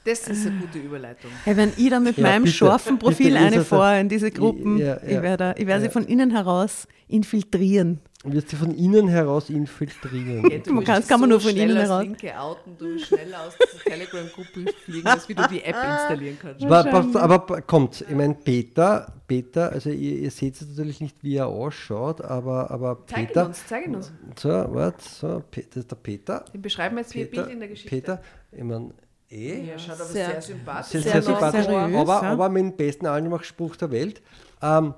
[0.07, 1.29] Das ist eine gute Überleitung.
[1.43, 4.77] Hey, wenn ich da mit Ja, meinem bitte, scharfen Profil eine vor in diese Gruppen,
[4.77, 7.99] Ja, ja, ich werde ich werd sie von innen heraus infiltrieren.
[8.23, 10.49] Wird sie von innen heraus infiltrieren.
[10.49, 12.03] Ja, du Man kann- kann man so nur von innen heraus.
[12.03, 16.37] Linke outen, du willst schnell aus dieser Telegram-Gruppe fliegen, als wie du die App installieren
[16.41, 16.63] kannst.
[16.65, 21.35] Aber, aber, kommt, ich meine, Peter, Peter, also ihr, ihr seht jetzt natürlich nicht, wie
[21.35, 24.11] er ausschaut, aber, aber Zeig ihn Peter, uns, zeig ihn uns.
[24.39, 26.45] so, warte, so, das ist der Peter.
[26.53, 27.89] Den beschreiben wir jetzt wie ein Peter, Bild in der Geschichte.
[27.89, 28.91] Peter, ich meine,
[29.29, 32.31] eh, Ja, schaut aber Sehr- sehr, sympathisch sehr, sehr sehr sympathisch, seriös, aber, ja.
[32.31, 34.21] aber mit dem besten Anmachspruch der Welt.
[34.61, 34.93] Ähm,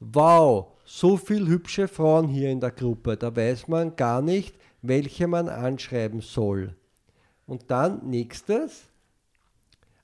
[0.00, 5.26] wow, so viele hübsche Frauen hier in der Gruppe, da weiß man gar nicht, welche
[5.26, 6.74] man anschreiben soll.
[7.46, 8.84] Und dann nächstes,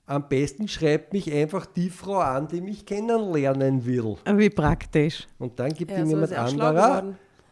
[0.05, 4.17] am besten schreibt mich einfach die Frau an, die mich kennenlernen will.
[4.25, 5.27] Wie praktisch.
[5.39, 7.03] Und dann gibt Ja, ihm so jemand er anderer,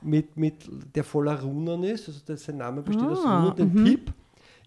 [0.02, 0.56] mit, mit,
[0.96, 4.14] der voller Runen ist, also sein Name besteht aus Ah, Runen, den Tipp.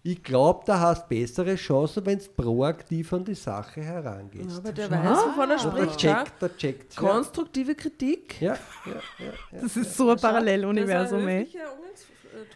[0.05, 4.57] Ich glaube, da hast bessere Chancen, wenn du proaktiv an die Sache herangehst.
[4.57, 6.03] Aber der weiß, wovon er Und der spricht.
[6.03, 6.23] Ja?
[6.25, 6.93] checkt, der checkt.
[6.95, 8.41] Ja, Konstruktive Kritik.
[8.41, 8.53] ja,
[8.85, 9.61] ja, ja, ja.
[9.61, 11.43] Das ist so ein Paralleluniversum, ey.
[11.43, 11.63] Umgangston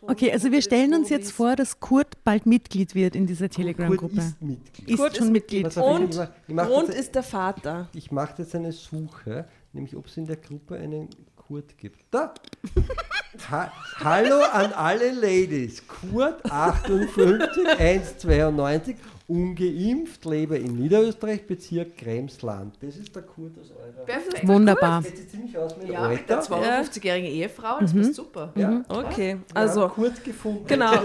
[0.02, 3.56] Okay, also wir stellen uns jetzt vor, dass Kurt bald Mitglied wird in dieser Kurt
[3.56, 4.18] Telegram-Gruppe.
[4.20, 4.90] ist Mitglied.
[4.90, 5.64] Ist Kurt schon ist Mitglied.
[5.64, 7.88] Pass auf, Und ich mach- ich mach Grund jetzt- ist der Vater.
[7.94, 11.08] Ich mache jetzt eine Suche, nämlich ob es in der Gruppe einen
[11.48, 12.02] Kurt gibt.
[12.12, 12.34] Da!
[13.50, 15.82] Ha Hallo an alle Ladies.
[15.88, 22.76] Kurt 58 192, ungeimpft, lebe in Niederösterreich, Bezirk Kremsland.
[22.82, 24.06] Das ist der Kurt aus eurer.
[24.06, 24.48] Perfekt.
[24.48, 25.02] Wunderbar.
[25.04, 26.82] Jetzt sieht ziemlich aus mit Ja, mit der Alter.
[26.84, 28.54] 52-jährigen Ehefrau, das passt super.
[28.56, 30.66] Ja, Okay, wir haben also Kurt gefunden.
[30.68, 30.88] Genau.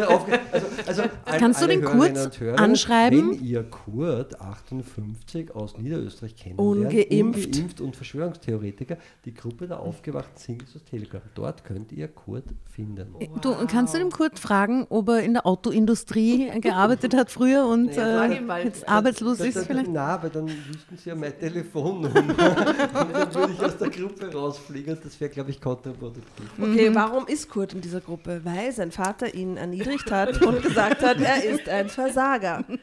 [0.52, 3.32] Also, also an Kannst du alle den Kurt anschreiben?
[3.32, 7.46] Wenn ihr Kurt 58 aus Niederösterreich kennenlernt, Ungeimpft.
[7.56, 11.22] ungeimpft und Verschwörungstheoretiker, die Gruppe der aufgewachten Singles aus Telegram.
[11.34, 13.14] Dort könnt ihr Kurt finden.
[13.40, 17.94] Du, kannst du dem Kurt fragen, ob er in der Autoindustrie gearbeitet hat früher und
[17.94, 19.88] frag äh, jetzt arbeitslos Da- da- ist da- vielleicht?
[19.90, 22.08] Nein, weil dann wüssten sie ja meine Telefonnummer.
[22.16, 26.50] und dann würde ich aus der Gruppe rausfliegen und das wäre, glaube ich, kontraproduktiv.
[26.60, 26.94] Okay, Mhm.
[26.94, 28.40] warum ist Kurt in dieser Gruppe?
[28.44, 32.64] Weil sein Vater ihn erniedrigt hat und gesagt hat, er ist ein Versager.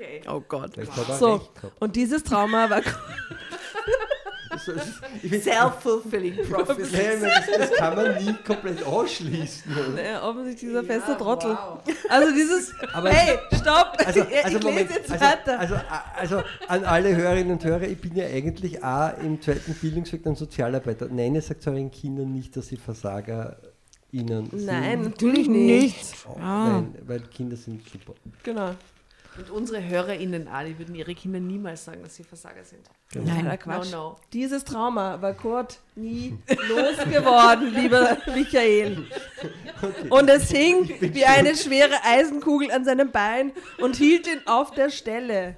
[0.00, 0.22] Okay.
[0.28, 0.72] Oh Gott.
[1.18, 1.40] So,
[1.78, 6.96] und dieses Trauma war Also, es ist- ich find- Self-fulfilling prophecy.
[6.96, 9.72] Ich das, das kann man nie komplett ausschließen.
[9.92, 10.22] oder?
[10.24, 11.50] offensichtlich dieser feste Ja, Trottel.
[11.50, 11.78] wow.
[12.08, 15.58] Also dieses, Aber- hey, stopp, Also, ich also lese Moment, jetzt also, weiter.
[15.60, 15.74] also,
[16.16, 20.34] also an alle Hörerinnen und Hörer, ich bin ja eigentlich auch im zweiten Bildungsweg dann
[20.36, 21.08] Sozialarbeiter.
[21.10, 23.56] Nein, ihr sagt euren Kindern nicht, dass sie Versager
[24.12, 25.10] ihnen Nein, sind.
[25.10, 26.14] natürlich nicht.
[26.28, 26.68] Oh, Ah.
[26.80, 28.14] Nein, weil Kinder sind super.
[28.42, 28.74] Genau.
[29.38, 32.82] Und unsere HörerInnen, die würden ihre Kinder niemals sagen, dass sie Versager sind.
[33.12, 33.58] Totaler Nein.
[33.58, 33.92] Quatsch.
[33.92, 34.16] No, no.
[34.32, 36.36] Dieses Trauma war Kurt nie
[36.68, 39.06] losgeworden, lieber Michael.
[40.10, 44.90] Und es hing wie eine schwere Eisenkugel an seinem Bein und hielt ihn auf der
[44.90, 45.56] Stelle.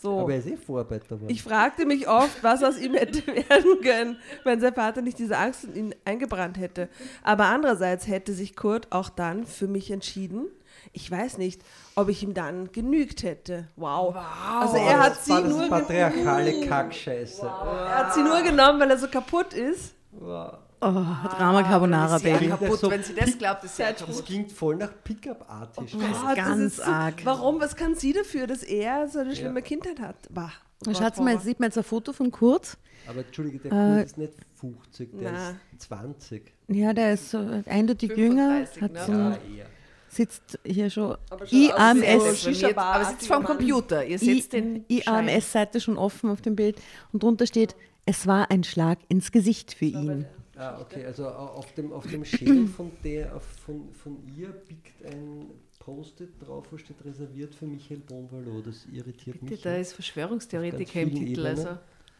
[0.00, 0.20] So.
[0.20, 1.06] Aber er ist eh Vorarbeiter.
[1.06, 1.28] geworden.
[1.28, 5.36] Ich fragte mich oft, was aus ihm hätte werden können, wenn sein Vater nicht diese
[5.36, 6.88] Angst in ihn eingebrannt hätte.
[7.22, 10.46] Aber andererseits hätte sich Kurt auch dann für mich entschieden.
[10.92, 11.62] Ich weiß nicht,
[11.98, 13.68] ob ich ihm dann genügt hätte.
[13.76, 14.14] Wow.
[14.60, 17.42] Also er hat das sie war das nur patriarchale Kackscheiße.
[17.46, 19.94] er hat sie nur genommen, weil er so kaputt ist.
[20.12, 20.54] Wow.
[20.80, 22.48] Oh, Drama Carbonara, Baby.
[22.48, 24.24] kaputt, so wenn sie das glaubt, ist sehr Das kaputt.
[24.26, 25.92] klingt voll nach Pickup-Artisch.
[25.92, 27.14] Gott, das ganz ist so, arg.
[27.24, 27.60] Warum?
[27.60, 30.14] Was kann sie dafür, dass er so eine schlimme Kindheit hat?
[30.30, 30.52] Bah.
[30.96, 32.76] Schatz, mal, jetzt sieht man jetzt ein Foto von Kurt.
[33.08, 35.48] Aber entschuldige, der Äh, Kurt ist nicht 50, der na.
[35.50, 36.52] ist 20.
[36.68, 39.00] Ja, der ist so eindeutig jünger, 35, hat ne?
[39.04, 39.66] so, Ja, eher.
[40.08, 44.04] Sitzt hier schon Aber schon IAMS, Shisha-Bar- aber sitzt vor dem Computer.
[44.04, 44.84] Ihr seht den.
[44.88, 46.76] IAMS-Seite schon offen auf dem Bild
[47.12, 47.74] und drunter steht,
[48.06, 50.26] es war ein Schlag ins Gesicht für ihn.
[50.56, 54.48] Ah, okay, also au- auf dem, auf dem Schädel von, der, auf- von, von ihr
[54.48, 55.46] biegt ein
[55.78, 58.60] Post-it drauf, wo steht reserviert für Michael Bonvalo.
[58.62, 59.62] Das irritiert Bitte, mich.
[59.62, 61.30] da ist Verschwörungstheoretiker im Titel.
[61.46, 61.46] Ebenen.
[61.46, 61.68] Also.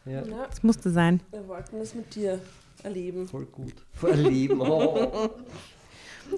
[0.05, 1.19] ja, Ja, Das musste sein.
[1.31, 2.39] wir wollten das mit dir
[2.81, 3.27] erleben.
[3.27, 3.73] voll gut.
[3.93, 4.61] Verleben.
[4.61, 5.29] Oh.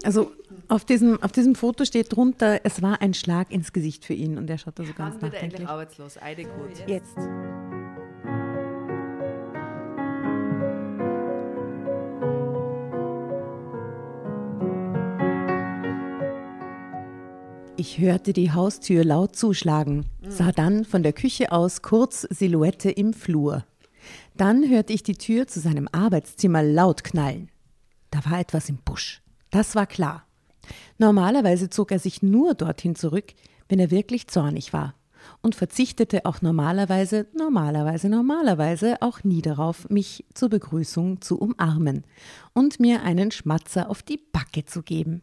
[0.04, 0.32] Also
[0.68, 4.38] auf diesem, auf diesem Foto steht drunter, es war ein Schlag ins Gesicht für ihn
[4.38, 5.68] und er schaut da so ganz er endlich nachdenklich.
[5.68, 6.20] arbeitslos?
[6.20, 6.70] Eidekot.
[6.86, 7.18] Jetzt.
[17.76, 23.12] Ich hörte die Haustür laut zuschlagen, sah dann von der Küche aus kurz Silhouette im
[23.12, 23.64] Flur.
[24.36, 27.50] Dann hörte ich die Tür zu seinem Arbeitszimmer laut knallen.
[28.10, 29.20] Da war etwas im Busch.
[29.52, 30.26] Das war klar.
[30.98, 33.34] Normalerweise zog er sich nur dorthin zurück,
[33.68, 34.94] wenn er wirklich zornig war
[35.42, 42.04] und verzichtete auch normalerweise, normalerweise, normalerweise auch nie darauf, mich zur Begrüßung zu umarmen
[42.54, 45.22] und mir einen Schmatzer auf die Backe zu geben.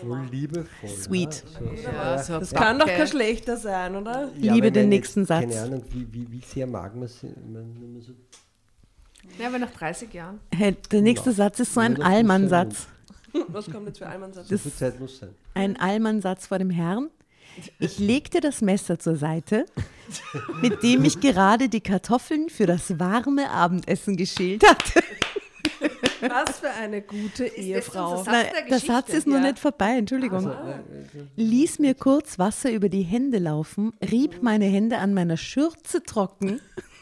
[0.00, 0.88] Voll liebevoll.
[0.88, 1.44] Sweet.
[1.60, 1.76] Ne?
[1.76, 4.30] So, Ja, so Das kann doch kein schlechter sein, oder?
[4.40, 5.50] Ja, Liebe den nächsten jetzt, Satz.
[5.54, 7.22] Keine Ahnung, wie, wie, wie sehr mag man es.
[7.22, 8.12] Man, man so,
[9.38, 10.40] Ja, aber nach 30 Jahren.
[10.54, 11.36] Hey, der nächste Ja.
[11.36, 12.00] Satz ist so ein.
[12.00, 12.86] Allmann-Satz.
[13.48, 14.48] Was kommt jetzt für Allmannsatz?
[14.48, 15.30] so viel Zeit muss sein.
[15.54, 17.10] Ein Allmann-Satz vor dem Herrn.
[17.78, 19.64] Ich legte das Messer zur Seite,
[20.60, 25.02] mit dem ich gerade die Kartoffeln für das warme Abendessen geschält hatte.
[26.20, 28.16] Was für eine gute Ehefrau.
[28.16, 28.26] Satz?
[28.26, 29.42] Nein, der Satz ist noch ja.
[29.42, 30.50] nicht vorbei, Entschuldigung.
[31.36, 36.60] Ließ mir kurz Wasser über die Hände laufen, rieb meine Hände an meiner Schürze trocken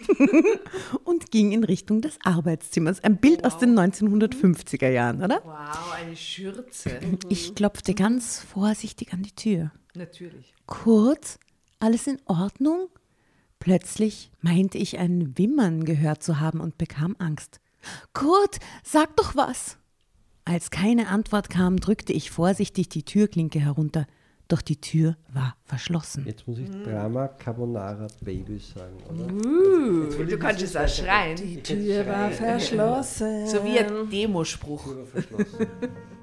[1.05, 3.03] und ging in Richtung des Arbeitszimmers.
[3.03, 5.43] Ein Bild aus den 1950er Jahren, oder?
[5.45, 7.01] Wow, eine Schürze.
[7.29, 9.71] Ich klopfte ganz vorsichtig an die Tür.
[9.95, 10.55] Natürlich.
[10.67, 11.39] Kurz,
[11.79, 12.89] alles in Ordnung?
[13.59, 17.61] Plötzlich meinte ich ein Wimmern gehört zu haben und bekam Angst.
[18.13, 19.79] Kurt, sag doch was!
[20.45, 24.07] Als keine Antwort kam, drückte ich vorsichtig die Türklinke herunter,
[24.49, 26.25] doch die Tür war verschlossen.
[26.27, 30.25] Jetzt muss ich Drama Carbonara Baby sagen, oder?
[30.25, 31.37] Du kannst es auch schreien.
[31.37, 33.47] Die Tür war verschlossen.
[33.47, 34.85] So wie ein Demospruch.
[34.85, 35.67] Tür war verschlossen.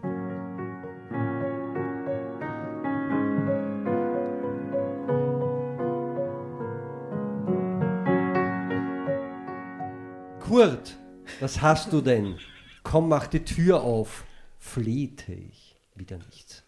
[10.51, 10.97] Kurt,
[11.39, 12.37] was hast du denn?
[12.83, 14.25] Komm, mach die Tür auf,
[14.59, 15.77] flehte ich.
[15.95, 16.65] Wieder nichts.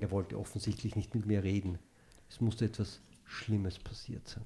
[0.00, 1.78] Er wollte offensichtlich nicht mit mir reden.
[2.28, 4.44] Es musste etwas Schlimmes passiert sein.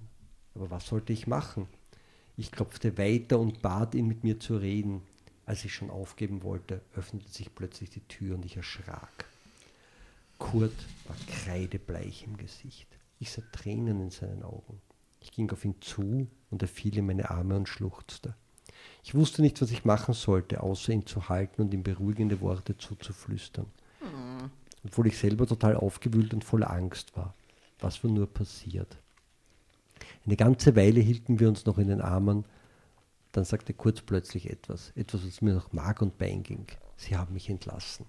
[0.55, 1.66] Aber was sollte ich machen?
[2.36, 5.03] Ich klopfte weiter und bat ihn, mit mir zu reden.
[5.44, 9.26] Als ich schon aufgeben wollte, öffnete sich plötzlich die Tür und ich erschrak.
[10.38, 10.74] Kurt
[11.07, 12.88] war kreidebleich im Gesicht.
[13.18, 14.80] Ich sah Tränen in seinen Augen.
[15.20, 18.34] Ich ging auf ihn zu und er fiel in meine Arme und schluchzte.
[19.05, 22.76] Ich wusste nicht, was ich machen sollte, außer ihn zu halten und ihm beruhigende Worte
[22.76, 23.66] zuzuflüstern.
[24.84, 27.34] Obwohl ich selber total aufgewühlt und voller Angst war.
[27.80, 28.96] Was war nur passiert?
[30.26, 32.44] Eine ganze Weile hielten wir uns noch in den Armen.
[33.32, 36.66] Dann sagte Kurz plötzlich etwas, etwas, was mir nach Mark und Bein ging.
[36.96, 38.06] Sie haben mich entlassen.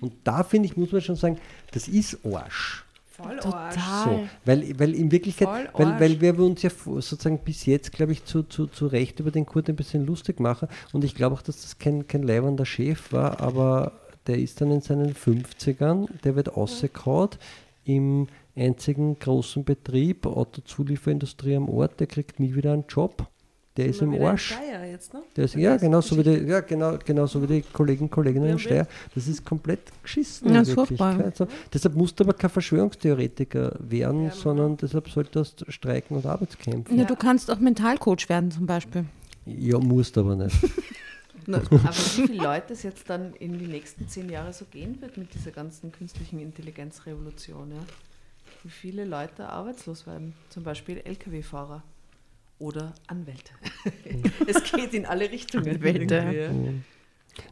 [0.00, 1.38] Und da finde ich, muss man schon sagen,
[1.72, 2.84] das ist Arsch.
[3.06, 4.04] Voll Total.
[4.04, 6.00] So, weil, weil in Wirklichkeit, weil, Arsch.
[6.00, 9.46] weil wir uns ja sozusagen bis jetzt, glaube ich, zu, zu, zu Recht über den
[9.46, 10.68] Kurt ein bisschen lustig machen.
[10.92, 13.92] Und ich glaube auch, dass das kein, kein leibender Chef war, aber
[14.26, 17.38] der ist dann in seinen 50ern, der wird ausgekaut
[17.84, 23.28] im einzigen großen Betrieb, Autozulieferindustrie am Ort, der kriegt nie wieder einen Job.
[23.76, 24.54] Der ist im Arsch.
[24.88, 25.22] Jetzt, ne?
[25.34, 28.46] Der ist, ja, genau so wie die, ja, genau, genau so wie die Kollegen Kolleginnen
[28.46, 28.58] Ja, in.
[28.60, 28.86] Steyr.
[29.16, 30.48] Das ist komplett geschissen.
[30.50, 31.18] Ja, in ist furchtbar.
[31.18, 31.36] Wirklichkeit.
[31.36, 36.24] So, deshalb musst du aber kein Verschwörungstheoretiker werden, Ja, sondern deshalb solltest du streiken und
[36.24, 36.96] Arbeitskämpfen.
[36.96, 39.06] Ja, du kannst auch Mentalcoach werden zum Beispiel.
[39.44, 40.56] Ja, musst aber nicht.
[41.48, 45.16] Aber wie viele Leute es jetzt dann in die nächsten zehn Jahre so gehen wird
[45.16, 47.84] mit dieser ganzen künstlichen Intelligenzrevolution, ja?
[48.62, 51.82] Wie viele Leute arbeitslos werden, zum Beispiel Lkw-Fahrer
[52.58, 53.52] oder Anwälte.
[54.46, 55.68] es geht in alle Richtungen.
[55.68, 56.82] Anwälte.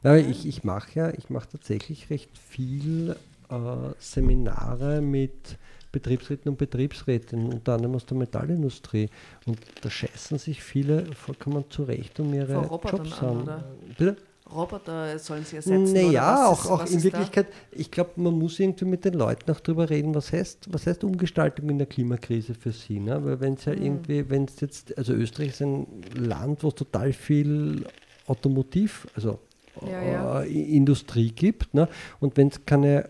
[0.02, 3.16] Aber ich, ich mache ja, ich mache tatsächlich recht viel
[3.50, 3.56] äh,
[3.98, 5.58] Seminare mit
[5.92, 9.08] Betriebsräten und Betriebsrätinnen, unter anderem aus der Metallindustrie.
[9.46, 13.64] Und da scheißen sich viele vollkommen zurecht um ihre Jobs an, oder?
[13.98, 14.16] Bitte?
[14.54, 15.92] Roboter sollen sie ersetzen.
[15.92, 19.50] oder Naja, auch, ist- auch in Wirklichkeit, ich glaube, man muss irgendwie mit den Leuten
[19.50, 23.00] auch drüber reden, was heißt, was heißt Umgestaltung in der Klimakrise für sie.
[23.00, 23.24] Ne?
[23.24, 23.72] Weil wenn es Mhm.
[23.72, 25.86] ja irgendwie, wenn es jetzt, also Österreich ist ein
[26.16, 27.86] Land, wo es total viel
[28.26, 29.38] Automotiv, also
[29.86, 30.42] Ja, ja.
[30.42, 31.72] Äh, Industrie gibt.
[31.72, 31.88] Ne?
[32.20, 33.08] Und wenn es keine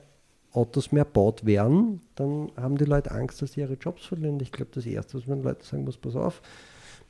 [0.53, 4.38] Autos mehr baut werden, dann haben die Leute Angst, dass sie ihre Jobs verlieren.
[4.40, 6.42] Ich glaube, das Erste, was man den Leuten sagen muss, pass auf,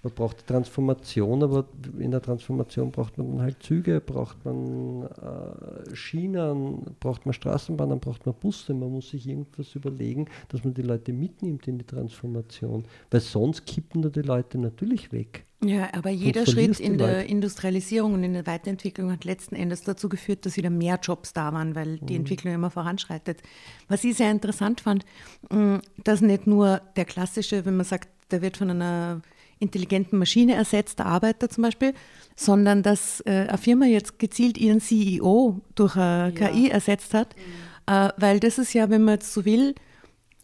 [0.03, 1.65] Man braucht die Transformation, aber
[1.99, 8.01] in der Transformation braucht man dann halt Züge, braucht man äh, Schienen, braucht man Straßenbahnen,
[8.01, 8.75] braucht man Busse.
[8.75, 12.85] Man muss sich irgendwas überlegen, dass man die Leute mitnimmt in die Transformation.
[13.11, 15.45] Weil sonst kippen da die Leute natürlich weg.
[15.65, 17.29] Ja, aber jeder Schritt in der Leute.
[17.29, 21.53] Industrialisierung und in der Weiterentwicklung hat letzten Endes dazu geführt, dass wieder mehr Jobs da
[21.53, 22.21] waren, weil die mhm.
[22.21, 23.41] Entwicklung immer voranschreitet.
[23.87, 25.05] Was ich sehr interessant fand,
[25.51, 29.23] mm, dass nicht nur der klassische, wenn man sagt, der wird von einer
[29.63, 31.95] intelligenten Maschine ersetzt, der Arbeiter zum Beispiel,
[32.37, 36.49] sondern dass äh, eine Firma jetzt gezielt ihren CEO durch eine ja.
[36.49, 37.95] KI ersetzt hat, mhm.
[37.95, 39.75] äh, weil das ist ja, wenn man jetzt so will,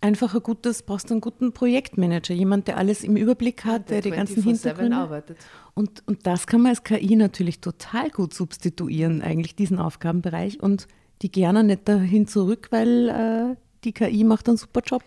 [0.01, 4.01] einfach ein gutes, brauchst du einen guten Projektmanager, jemand, der alles im Überblick hat, der,
[4.01, 5.39] der die ganzen Hintergründe arbeitet.
[5.75, 10.87] Und, und das kann man als KI natürlich total gut substituieren, eigentlich diesen Aufgabenbereich und
[11.23, 15.03] die gerne nicht dahin zurück, weil äh, die KI macht einen super Job.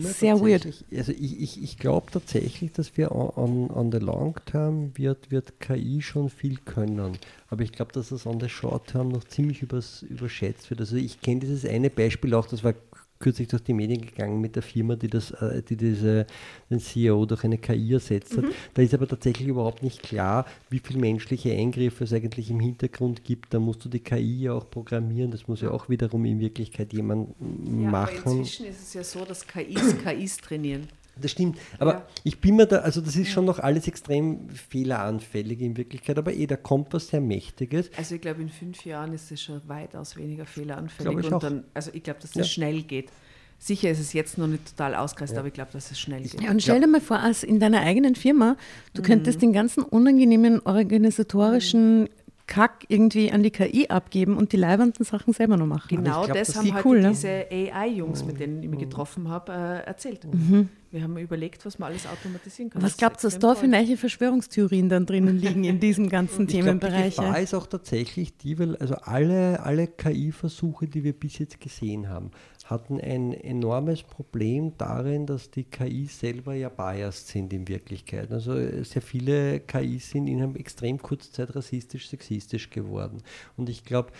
[0.00, 0.66] Sehr weird.
[0.66, 5.60] Also ich, ich, ich glaube tatsächlich, dass wir on, on the long term wird, wird
[5.60, 7.18] KI schon viel können.
[7.48, 10.80] Aber ich glaube, dass das on the short term noch ziemlich übers, überschätzt wird.
[10.80, 12.74] Also ich kenne dieses eine Beispiel auch, das war
[13.22, 16.26] kürzlich durch die Medien gegangen mit der Firma, die, das, äh, die diese,
[16.68, 18.44] den CEO durch eine KI ersetzt hat.
[18.44, 18.52] Mhm.
[18.74, 23.24] Da ist aber tatsächlich überhaupt nicht klar, wie viele menschliche Eingriffe es eigentlich im Hintergrund
[23.24, 23.54] gibt.
[23.54, 25.30] Da musst du die KI ja auch programmieren.
[25.30, 28.18] Das muss ja auch wiederum in Wirklichkeit jemand ja, machen.
[28.24, 30.88] Aber inzwischen ist es ja so, dass KIs KIs trainieren.
[31.20, 31.58] Das stimmt.
[31.78, 32.06] Aber ja.
[32.24, 36.32] ich bin mir da, also das ist schon noch alles extrem fehleranfällig in Wirklichkeit, aber
[36.32, 37.90] eh, da kommt was sehr Mächtiges.
[37.96, 41.26] Also ich glaube, in fünf Jahren ist es schon weitaus weniger fehleranfällig.
[41.26, 42.52] Ich und dann, also ich glaube, dass das ja.
[42.52, 43.10] schnell geht.
[43.58, 45.38] Sicher ist es jetzt noch nicht total ausgereift, ja.
[45.38, 46.42] aber ich glaube, dass es schnell geht.
[46.42, 48.56] Ja, und stell dir mal vor, als in deiner eigenen Firma,
[48.92, 49.06] du mhm.
[49.06, 52.08] könntest den ganzen unangenehmen organisatorischen mhm.
[52.52, 55.88] Kack irgendwie an die KI abgeben und die leibenden Sachen selber noch machen.
[55.88, 57.08] Genau glaub, das, das haben halt cool, ne?
[57.08, 60.26] diese AI-Jungs, mit denen ich mich getroffen habe, äh, erzählt.
[60.30, 60.68] Mhm.
[60.90, 62.82] Wir haben überlegt, was man alles automatisieren kann.
[62.82, 67.14] Was glaubt ihr, dass da für neue Verschwörungstheorien dann drinnen liegen in diesem ganzen Themenbereich?
[67.14, 71.58] Die Gefahr ist auch tatsächlich die, weil also alle, alle KI-Versuche, die wir bis jetzt
[71.58, 72.32] gesehen haben,
[72.72, 78.32] hatten ein enormes Problem darin, dass die KIs selber ja biased sind in Wirklichkeit.
[78.32, 83.22] Also sehr viele KIs sind in einer extrem kurzen Zeit rassistisch, sexistisch geworden.
[83.56, 84.12] Und ich glaube,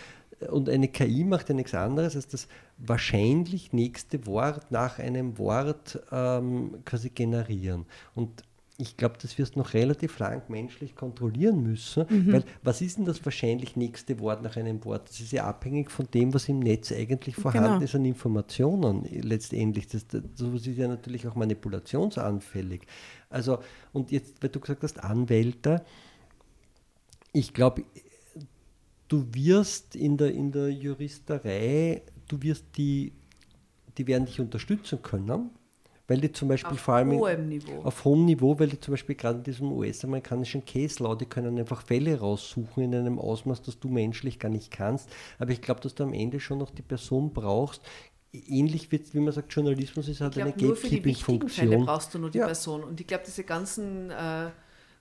[0.49, 2.47] und eine KI macht ja nichts anderes, als das
[2.77, 7.85] wahrscheinlich nächste Wort nach einem Wort ähm, quasi generieren.
[8.15, 8.43] Und
[8.77, 12.33] ich glaube, das wirst du noch relativ lang menschlich kontrollieren müssen, mhm.
[12.33, 15.09] weil was ist denn das wahrscheinlich nächste Wort nach einem Wort?
[15.09, 17.83] Das ist ja abhängig von dem, was im Netz eigentlich vorhanden genau.
[17.83, 19.87] ist an Informationen letztendlich.
[19.87, 22.81] Das, das, das ist ja natürlich auch manipulationsanfällig.
[23.29, 23.59] Also,
[23.91, 25.83] und jetzt, weil du gesagt hast, Anwälte,
[27.31, 27.83] ich glaube,
[29.07, 33.13] du wirst in der, in der Juristerei, du wirst die,
[33.99, 35.51] die werden dich unterstützen können
[36.07, 37.81] weil die zum Beispiel auf vor allem hohem Niveau.
[37.83, 41.57] auf hohem Niveau, weil die zum Beispiel gerade in diesem US-amerikanischen Case Law, die können
[41.57, 45.09] einfach Fälle raussuchen in einem Ausmaß, das du menschlich gar nicht kannst.
[45.39, 47.81] Aber ich glaube, dass du am Ende schon noch die Person brauchst.
[48.33, 51.49] Ähnlich wird, wie man sagt, Journalismus ist halt glaub, eine Gatekeeping-Funktion.
[51.69, 52.47] Fälle brauchst du nur die ja.
[52.47, 52.83] Person.
[52.83, 54.49] Und ich glaube, diese ganzen äh,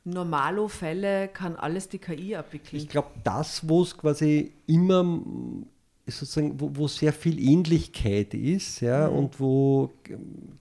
[0.04, 2.80] Normalo-Fälle kann alles die KI abwickeln.
[2.80, 5.20] Ich glaube, das, wo es quasi immer
[6.06, 9.16] sozusagen, wo, wo, sehr viel Ähnlichkeit ist, ja, mhm.
[9.16, 9.90] und wo,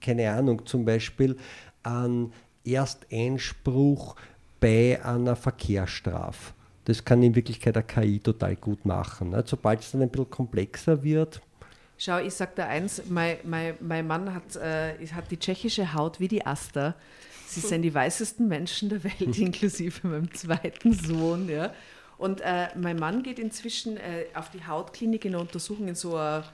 [0.00, 1.36] keine Ahnung, zum Beispiel
[1.82, 2.32] ein
[2.64, 4.16] Ersteinspruch
[4.60, 6.52] bei einer Verkehrsstrafe.
[6.84, 9.30] Das kann in Wirklichkeit eine KI total gut machen.
[9.30, 9.44] Ne?
[9.46, 11.40] Sobald es dann ein bisschen komplexer wird.
[11.96, 16.18] Schau, ich sage da eins, mein, mein, mein Mann hat, äh, hat die tschechische Haut
[16.18, 16.96] wie die Aster.
[17.46, 21.48] Sie sind die weißesten Menschen der Welt, inklusive meinem zweiten Sohn.
[21.48, 21.72] Ja.
[22.22, 26.16] Und äh, mein Mann geht inzwischen äh, auf die Hautklinik in der Untersuchung in so
[26.16, 26.44] ein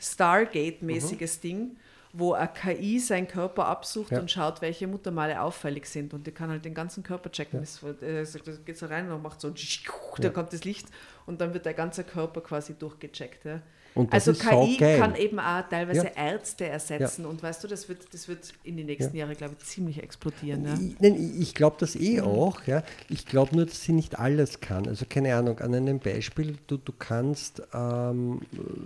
[0.00, 1.40] Stargate-mäßiges mhm.
[1.40, 1.76] Ding,
[2.12, 4.20] wo eine KI seinen Körper absucht ja.
[4.20, 6.14] und schaut, welche Muttermale auffällig sind.
[6.14, 7.66] Und die kann halt den ganzen Körper checken.
[7.82, 7.88] Ja.
[8.06, 10.30] Äh, da geht so rein und macht so, da ja.
[10.30, 10.86] kommt das Licht
[11.26, 13.46] und dann wird der ganze Körper quasi durchgecheckt.
[13.46, 13.62] Ja
[14.10, 16.32] also KI kann eben auch teilweise ja.
[16.32, 17.28] Ärzte ersetzen ja.
[17.28, 19.24] und weißt du, das wird, das wird in den nächsten ja.
[19.24, 20.64] Jahren, glaube ich, ziemlich explodieren.
[21.00, 21.08] Ja.
[21.08, 22.26] Ich, ich glaube das eh mhm.
[22.26, 22.66] auch.
[22.66, 22.82] Ja.
[23.08, 24.86] Ich glaube nur, dass sie nicht alles kann.
[24.86, 28.40] Also keine Ahnung, an einem Beispiel, du, du kannst, ähm,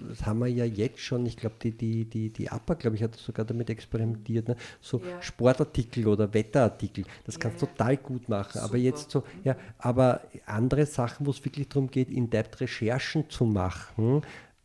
[0.08, 3.02] das haben wir ja jetzt schon, ich glaube, die, die, die, die APA, glaube ich,
[3.02, 4.56] hat sogar damit experimentiert, ne?
[4.80, 8.52] so Sportartikel oder Wetterartikel, das kannst du total gut machen.
[8.52, 8.64] Super.
[8.64, 13.44] Aber jetzt so, ja, aber andere Sachen, wo es wirklich darum geht, in-depth Recherchen zu
[13.44, 14.22] machen,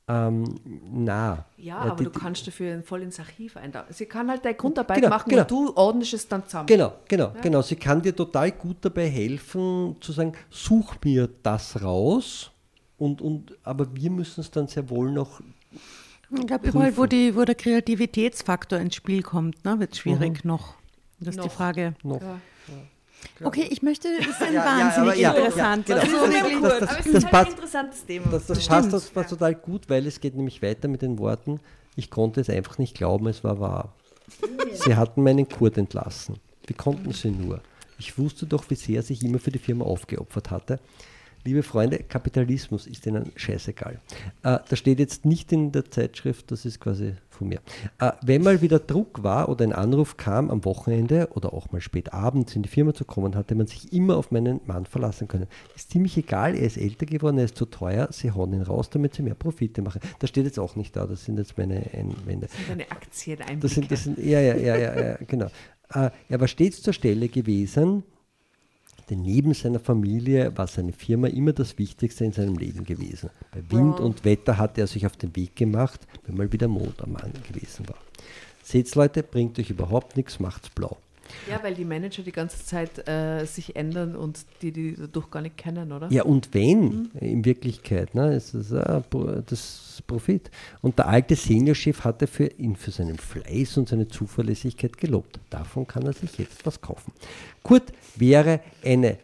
[0.07, 0.59] ähm,
[0.91, 1.45] na.
[1.57, 3.87] Ja, aber die, du kannst dafür voll ins Archiv einladen.
[3.89, 5.41] Sie kann halt deine Grundarbeit genau, machen genau.
[5.41, 6.67] und du ordnest es dann zusammen.
[6.67, 7.41] Genau, genau, ja.
[7.41, 7.61] genau.
[7.63, 12.51] Sie kann dir total gut dabei helfen, zu sagen, such mir das raus.
[12.97, 15.41] Und, und, aber wir müssen es dann sehr wohl noch.
[16.29, 20.43] Ich glaube, überall, wo, die, wo der Kreativitätsfaktor ins Spiel kommt, ne, wird es schwierig
[20.43, 20.49] mhm.
[20.49, 20.75] noch.
[21.19, 21.45] Das ist noch.
[21.45, 21.95] die Frage.
[22.03, 22.21] Noch.
[22.21, 22.39] Ja.
[23.43, 25.85] Okay, ich möchte, es ist ja, wahnsinnig ja, ja, interessant.
[25.85, 25.99] genau.
[25.99, 26.63] Das ist Das ist wirklich, gut.
[26.63, 28.25] das- Aber es das ist halt passt- ein interessantes Thema.
[28.31, 31.17] Das, das, Das passt, das passt total gut, weil es geht nämlich weiter mit den
[31.19, 31.59] Worten,
[31.95, 33.93] ich konnte es einfach nicht glauben, es war wahr.
[34.73, 36.37] Sie hatten meinen Kurt entlassen.
[36.67, 37.61] Wie konnten sie nur?
[37.99, 40.79] Ich wusste doch, wie sehr er sich immer für die Firma aufgeopfert hatte.
[41.47, 43.99] Liebe Freunde, Kapitalismus ist ihnen scheißegal.
[44.41, 47.59] Äh, das steht jetzt nicht in der Zeitschrift, das ist quasi von mir.
[47.99, 51.81] Äh, wenn mal wieder Druck war oder ein Anruf kam am Wochenende oder auch mal
[51.81, 55.27] spät abends in die Firma zu kommen, hatte man sich immer auf meinen Mann verlassen
[55.27, 55.45] können.
[55.75, 58.89] Ist ziemlich egal, er ist älter geworden, er ist zu teuer, sie hauen ihn raus,
[58.89, 60.01] damit sie mehr Profite machen.
[60.17, 62.47] Das steht jetzt auch nicht da, das sind jetzt meine Einwände.
[62.67, 63.59] Deine Aktieneinblicke.
[63.59, 65.51] Das sind, das sind, ja, ja, ja, ja, ja genau.
[65.93, 68.03] Äh, er war stets zur Stelle gewesen,
[69.09, 73.29] denn neben seiner Familie war seine Firma immer das Wichtigste in seinem Leben gewesen.
[73.51, 77.01] Bei Wind und Wetter hatte er sich auf den Weg gemacht, wenn mal wieder Mond
[77.01, 77.97] am Mann gewesen war.
[78.63, 80.97] Seht's Leute, bringt euch überhaupt nichts, macht's blau.
[81.49, 85.41] Ja, weil die Manager die ganze Zeit äh, sich ändern und die die dadurch gar
[85.41, 86.11] nicht kennen, oder?
[86.11, 90.49] Ja, und wenn, in Wirklichkeit, ne, ist das, äh, Pro- das Profit.
[90.81, 95.39] Und der alte Seniorchef hatte für ihn für seinen Fleiß und seine Zuverlässigkeit gelobt.
[95.49, 97.11] Davon kann er sich jetzt was kaufen.
[97.63, 99.17] Kurt wäre eine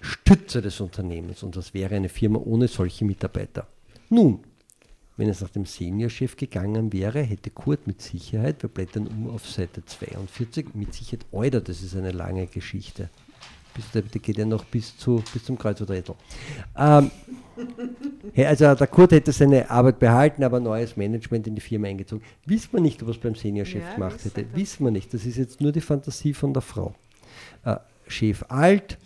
[0.00, 3.66] Stütze des Unternehmens und das wäre eine Firma ohne solche Mitarbeiter.
[4.10, 4.40] Nun,
[5.18, 9.46] wenn es nach dem Seniorchef gegangen wäre, hätte Kurt mit Sicherheit, wir blättern um auf
[9.46, 13.10] Seite 42, mit Sicherheit, Euder, das ist eine lange Geschichte.
[13.74, 16.14] Bis, der geht ja noch bis, zu, bis zum Kreuzworträtsel.
[16.76, 17.10] Ähm,
[18.36, 22.24] also der Kurt hätte seine Arbeit behalten, aber neues Management in die Firma eingezogen.
[22.46, 24.46] Wissen wir nicht, es beim Seniorchef Ja, gemacht hätte.
[24.54, 25.12] Wissen wir nicht.
[25.12, 26.94] Das ist jetzt nur die Fantasie von der Frau.
[27.64, 28.98] Äh, Chef alt,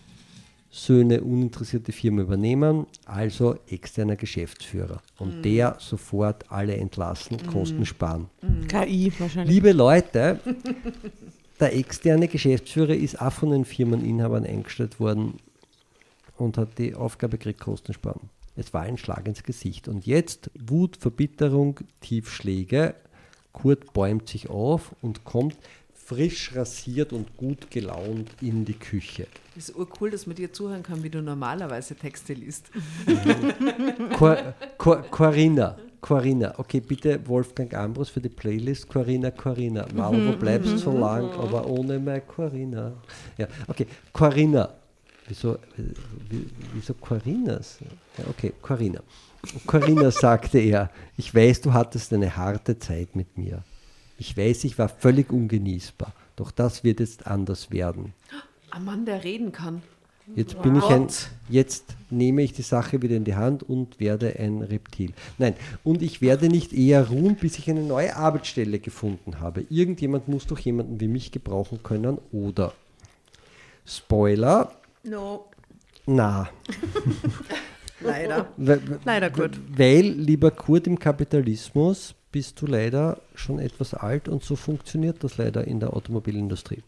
[0.75, 5.03] Söhne uninteressierte Firma übernehmen, also externer Geschäftsführer.
[5.19, 5.43] Und Mhm.
[5.43, 8.31] der sofort alle entlassen, Kosten sparen.
[8.69, 9.55] KI wahrscheinlich.
[9.55, 10.41] Liebe Leute,
[11.61, 15.35] der externe Geschäftsführer ist auch von den Firmeninhabern eingestellt worden
[16.39, 18.31] und hat die Aufgabe gekriegt, Kosten sparen.
[18.57, 19.89] Es war ein Schlag ins Gesicht.
[19.89, 22.95] Und jetzt Wut, Verbitterung, Tiefschläge.
[23.53, 25.57] Kurt bäumt sich auf und kommt
[26.13, 29.27] frisch rasiert und gut gelaunt in die Küche.
[29.55, 32.71] Das ist urcool, dass man dir zuhören kann, wie du normalerweise Texte liest.
[34.19, 38.89] Cor Cor Corinna, Corinna, okay, bitte Wolfgang Ambros für die Playlist.
[38.89, 39.87] Corinna, Corinna.
[39.95, 42.93] Mal, wo bleibst so lang, aber ohne meine Corinna.
[43.39, 44.69] Ja, okay, Corinna.
[45.29, 45.57] Wieso,
[46.29, 47.79] wie- wieso Corinnas?
[48.19, 49.01] Ja, okay, Corinna.
[49.67, 53.63] Corinna sagte er, ich weiß, du hattest eine harte Zeit mit mir.
[54.23, 56.13] Ich weiß, ich war völlig ungenießbar.
[56.37, 58.15] Doch das wird jetzt anders werden.
[58.71, 59.83] Ein Mann, der reden kann.
[60.37, 61.09] Jetzt bin ich ein,
[61.49, 65.13] jetzt nehme ich die Sache wieder in die Hand und werde ein Reptil.
[65.39, 69.67] Nein, und ich werde nicht eher ruhen, bis ich eine neue Arbeitsstelle gefunden habe.
[69.69, 72.75] Irgendjemand muss doch jemanden wie mich gebrauchen können oder
[73.85, 74.71] Spoiler,
[75.03, 75.47] No,
[76.07, 76.49] na.
[78.01, 78.47] leider.
[79.05, 79.59] Leider gut.
[79.77, 85.37] Weil, lieber Kurt, im Kapitalismus bist du leider schon etwas alt und so funktioniert das
[85.37, 86.83] leider in der Automobilindustrie.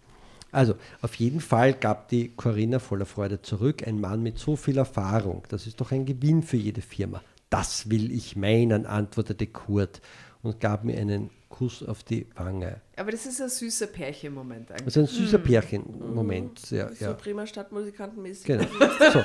[0.50, 3.86] Also, auf jeden Fall gab die Corinna voller Freude zurück.
[3.86, 7.22] Ein Mann mit so viel Erfahrung, das ist doch ein Gewinn für jede Firma.
[7.50, 10.00] Das will ich meinen, antwortete Kurt
[10.42, 12.80] und gab mir einen Kuss auf die Wange.
[12.96, 14.86] Aber das ist ein süßer Pärchenmoment eigentlich.
[14.86, 16.70] Also ein süßer Pärchen-Moment.
[16.70, 17.12] Ja, So ja.
[17.12, 18.44] prima Stadtmusikantenmäßig.
[18.44, 18.64] Genau.
[19.12, 19.22] So.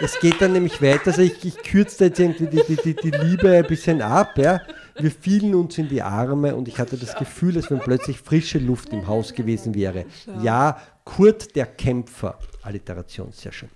[0.00, 1.08] Es geht dann nämlich weiter.
[1.08, 4.36] Also ich, ich kürze jetzt irgendwie die, die, die, die Liebe ein bisschen ab.
[4.38, 4.60] Ja.
[5.02, 8.58] Wir fielen uns in die Arme und ich hatte das Gefühl, als wenn plötzlich frische
[8.58, 10.04] Luft im Haus gewesen wäre.
[10.42, 13.68] Ja, Kurt der Kämpfer, Alliteration, sehr schön,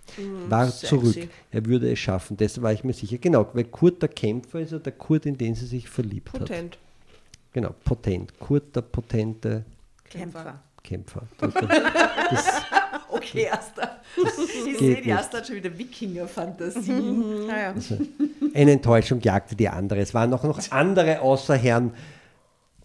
[0.49, 0.87] war sexy.
[0.87, 1.29] zurück.
[1.51, 3.19] Er würde es schaffen, dessen war ich mir sicher.
[3.19, 6.41] Genau, weil Kurt der Kämpfer ist ja der Kurt, in den sie sich verliebt hat.
[6.41, 6.79] Potent.
[7.53, 8.39] Genau, potent.
[8.39, 9.65] Kurt der potente
[10.05, 10.61] Kämpfer.
[10.85, 11.23] Kämpfer.
[11.41, 12.63] Das, das,
[13.09, 14.01] Okay, Asta.
[14.17, 15.13] Ich sehe, die.
[15.13, 16.93] Asta hat schon wieder Wikinger-Fantasie.
[16.93, 17.73] Naja.
[17.73, 17.99] Also,
[18.55, 20.01] eine Enttäuschung jagte die andere.
[20.01, 21.93] Es waren auch noch andere außer Herrn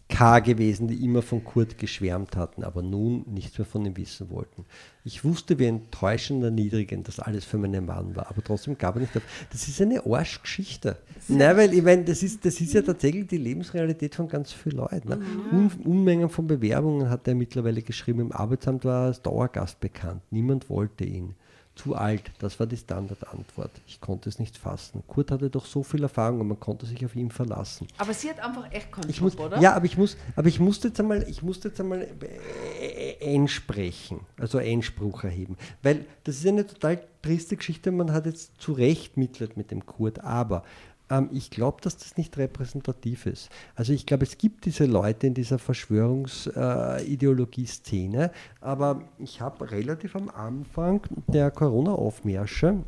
[0.10, 0.40] K.
[0.40, 4.66] gewesen, die immer von Kurt geschwärmt hatten, aber nun nichts mehr von ihm wissen wollten.
[5.06, 9.02] Ich wusste, wie enttäuschend erniedrigend das alles für meinen Mann war, aber trotzdem gab er
[9.02, 9.24] nicht auf.
[9.52, 10.98] Das ist eine Arschgeschichte.
[11.28, 14.78] Nein, weil ich meine, das ist, das ist ja tatsächlich die Lebensrealität von ganz vielen
[14.78, 15.10] Leuten.
[15.10, 15.22] Ne?
[15.52, 18.20] Un, Unmengen von Bewerbungen hat er mittlerweile geschrieben.
[18.20, 20.24] Im Arbeitsamt war er als Dauergast bekannt.
[20.32, 21.36] Niemand wollte ihn.
[21.80, 23.72] Zu alt, das war die Standardantwort.
[23.88, 25.02] Ich konnte es nicht fassen.
[25.08, 27.88] Kurt hatte doch so viel Erfahrung und man konnte sich auf ihn verlassen.
[27.98, 29.62] Aber sie hat einfach echt keinen Ich Job, muss, oder?
[29.62, 34.20] ja, aber ich muss, aber ich musste jetzt einmal, ich musste jetzt einmal äh, einsprechen,
[34.38, 37.92] also Einspruch erheben, weil das ist eine total triste Geschichte.
[37.92, 40.64] Man hat jetzt zu Recht Mitleid mit dem Kurt, aber
[41.10, 43.50] Ähm, ich glaube, dass das nicht repräsentativ ist.
[43.76, 48.30] Also ich glaube, es gibt diese Leute in dieser Verschwörungsideologie-Szene, äh,
[48.62, 52.84] aber ich habe relativ am Anfang der Corona-Aufmärsche,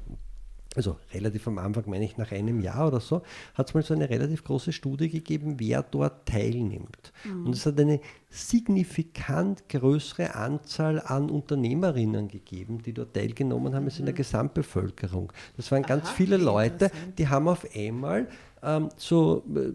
[0.76, 3.24] also relativ am Anfang, meine ich nach einem Jahr oder so,
[3.56, 7.12] hat es mal so eine relativ große Studie gegeben, wer dort teilnimmt.
[7.26, 7.48] Mhm.
[7.48, 8.00] Und es hat eine
[8.30, 14.20] signifikant größere Anzahl an Unternehmerinnen gegeben, die dort teilgenommen haben, als in der mhm.
[14.20, 15.34] Gesamtbevölkerung.
[15.58, 18.28] Das waren ganz Aha, viele Leute, die haben auf einmal
[18.64, 19.72] ähm, so äh,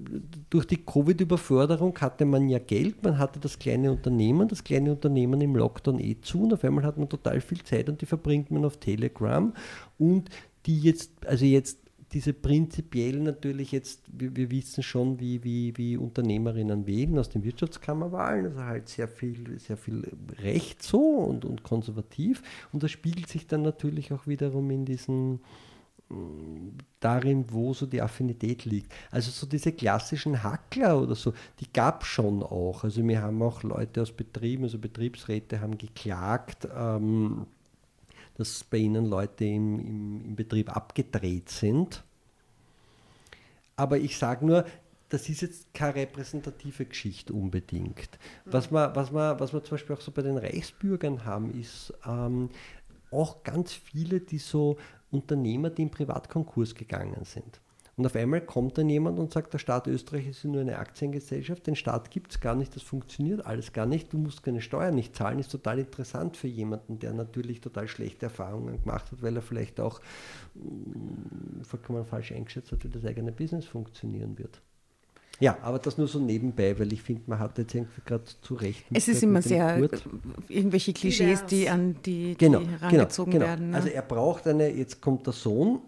[0.48, 5.40] durch die Covid-Überforderung hatte man ja Geld, man hatte das kleine Unternehmen, das kleine Unternehmen
[5.40, 8.50] im Lockdown eh zu und auf einmal hat man total viel Zeit und die verbringt
[8.50, 9.52] man auf Telegram
[9.98, 10.30] und
[10.66, 11.78] die jetzt, also jetzt
[12.12, 17.42] diese prinzipiell natürlich jetzt, wir, wir, wissen schon, wie, wie, wie Unternehmerinnen wählen aus den
[17.42, 20.08] Wirtschaftskammerwahlen, also halt sehr viel, sehr viel
[20.40, 22.42] Recht so und, und konservativ.
[22.72, 25.40] Und das spiegelt sich dann natürlich auch wiederum in diesen
[26.08, 28.92] mm, darin, wo so die Affinität liegt.
[29.10, 32.84] Also so diese klassischen Hackler oder so, die gab es schon auch.
[32.84, 37.46] Also wir haben auch Leute aus Betrieben, also Betriebsräte haben geklagt, ähm,
[38.36, 42.04] dass bei Ihnen Leute im, im, im Betrieb abgedreht sind.
[43.76, 44.64] Aber ich sage nur,
[45.08, 48.18] das ist jetzt keine repräsentative Geschichte unbedingt.
[48.44, 51.92] Was wir, was, wir, was wir zum Beispiel auch so bei den Reichsbürgern haben, ist
[52.04, 52.50] ähm,
[53.10, 54.78] auch ganz viele, die so
[55.10, 57.60] Unternehmer, die im Privatkonkurs gegangen sind.
[57.98, 61.66] Und auf einmal kommt dann jemand und sagt, der Staat Österreich ist nur eine Aktiengesellschaft,
[61.66, 64.94] den Staat gibt es gar nicht, das funktioniert alles gar nicht, du musst keine Steuern
[64.94, 69.34] nicht zahlen, ist total interessant für jemanden, der natürlich total schlechte Erfahrungen gemacht hat, weil
[69.34, 70.02] er vielleicht auch
[70.54, 74.60] mm, vollkommen falsch eingeschätzt hat, wie das eigene Business funktionieren wird.
[75.40, 78.54] Ja, aber das nur so nebenbei, weil ich finde, man hat jetzt irgendwie gerade zu
[78.54, 78.84] Recht.
[78.92, 80.06] Es ist immer sehr Kurt.
[80.48, 83.52] irgendwelche Klischees, die an die, die genau, herangezogen genau, genau.
[83.52, 83.70] werden.
[83.70, 83.76] Ne?
[83.76, 85.80] Also er braucht eine, jetzt kommt der Sohn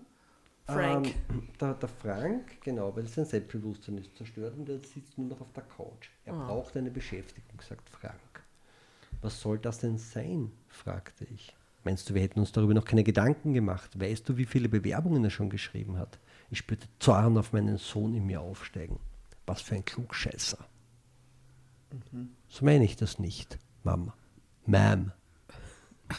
[0.68, 1.14] Frank.
[1.30, 5.40] Ähm, der, der, Frank, genau, weil sein Selbstbewusstsein ist zerstört und er sitzt nur noch
[5.40, 6.10] auf der Couch.
[6.26, 6.46] Er oh.
[6.46, 8.14] braucht eine Beschäftigung, sagt Frank.
[9.22, 10.52] Was soll das denn sein?
[10.68, 11.56] fragte ich.
[11.84, 13.98] Meinst du, wir hätten uns darüber noch keine Gedanken gemacht?
[13.98, 16.18] Weißt du, wie viele Bewerbungen er schon geschrieben hat?
[16.50, 18.98] Ich spürte Zorn auf meinen Sohn in mir aufsteigen.
[19.46, 20.58] Was für ein Klugscheißer.
[22.12, 22.30] Mhm.
[22.48, 24.14] So meine ich das nicht, Mama.
[24.66, 25.12] Ma'am.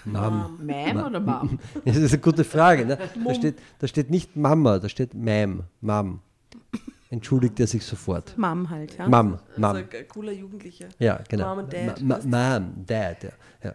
[0.05, 0.59] Mom.
[0.65, 1.59] Ma'am oder Mom?
[1.85, 2.85] Das ist eine gute Frage.
[2.85, 2.97] Ne?
[3.25, 6.21] Da, steht, da steht nicht Mama, da steht Ma'am, Mom.
[7.11, 8.37] Entschuldigt er sich sofort.
[8.37, 9.09] Mom halt, ja.
[9.09, 9.65] Mom, Mom.
[9.65, 10.89] Also ein cooler Jugendlicher.
[10.99, 11.55] Ja, genau.
[11.55, 12.01] Mom und Dad.
[12.01, 13.29] Ma, ma, Mom, Dad, ja.
[13.63, 13.73] ja.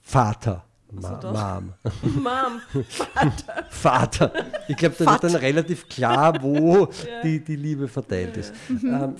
[0.00, 0.64] Vater.
[0.90, 1.74] Ma, so Mom.
[2.22, 2.84] Mom.
[2.88, 3.64] Vater.
[3.70, 4.32] Vater.
[4.66, 7.22] Ich glaube, da ist dann relativ klar, wo ja.
[7.22, 8.54] die, die Liebe verteilt ist.
[8.70, 9.14] Ähm,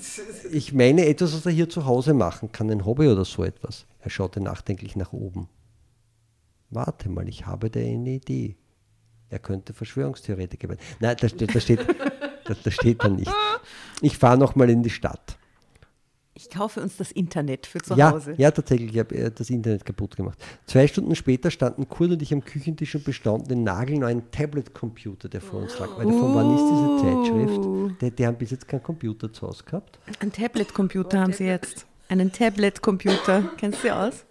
[0.51, 3.85] ich meine etwas, was er hier zu Hause machen kann, ein Hobby oder so etwas.
[3.99, 5.47] Er schaute nachdenklich nach oben.
[6.71, 8.55] Warte mal, ich habe da eine Idee.
[9.29, 10.79] Er könnte Verschwörungstheoretiker werden.
[10.99, 11.79] Nein, da steht, da steht,
[12.45, 13.31] da, da steht da nicht.
[14.01, 15.37] Ich fahre nochmal in die Stadt.
[16.33, 18.33] Ich kaufe uns das Internet für zu ja, Hause.
[18.37, 20.39] Ja, tatsächlich, ich habe äh, das Internet kaputt gemacht.
[20.65, 25.41] Zwei Stunden später standen Kurt und ich am Küchentisch und bestanden den nagelneuen Tablet-Computer, der
[25.41, 25.89] vor uns lag.
[25.97, 26.19] Weil uh.
[26.19, 28.01] von wann ist diese Zeitschrift?
[28.01, 29.99] Die, die, haben bis jetzt keinen Computer zu Hause gehabt.
[30.19, 31.85] Ein Tablet-Computer haben sie jetzt.
[32.07, 33.51] Einen Tablet-Computer.
[33.57, 34.25] Kennst du sie aus?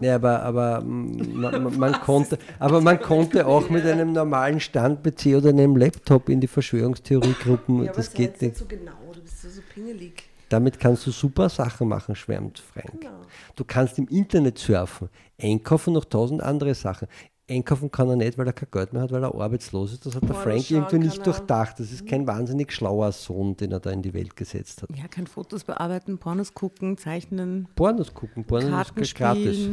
[0.00, 5.50] Ja, aber, aber man, man konnte, aber man konnte auch mit einem normalen Stand-PC oder
[5.50, 7.84] einem Laptop in die Verschwörungstheoriegruppen.
[7.84, 8.56] Ja, das geht nicht.
[8.56, 10.24] so genau, du bist so, so pingelig.
[10.48, 13.00] Damit kannst du super Sachen machen, schwärmt Frank.
[13.00, 13.22] Genau.
[13.56, 15.08] Du kannst im Internet surfen,
[15.40, 17.08] einkaufen noch tausend andere Sachen.
[17.48, 20.04] Einkaufen kann er nicht, weil er kein Geld mehr hat, weil er arbeitslos ist.
[20.04, 21.78] Das hat der Frank irgendwie nicht durchdacht.
[21.78, 22.26] Das ist kein mhm.
[22.26, 24.90] wahnsinnig schlauer Sohn, den er da in die Welt gesetzt hat.
[24.96, 27.68] Ja, kein Fotos bearbeiten, Pornos gucken, zeichnen.
[27.76, 29.68] Pornos gucken, Pornos Karten ist gratis.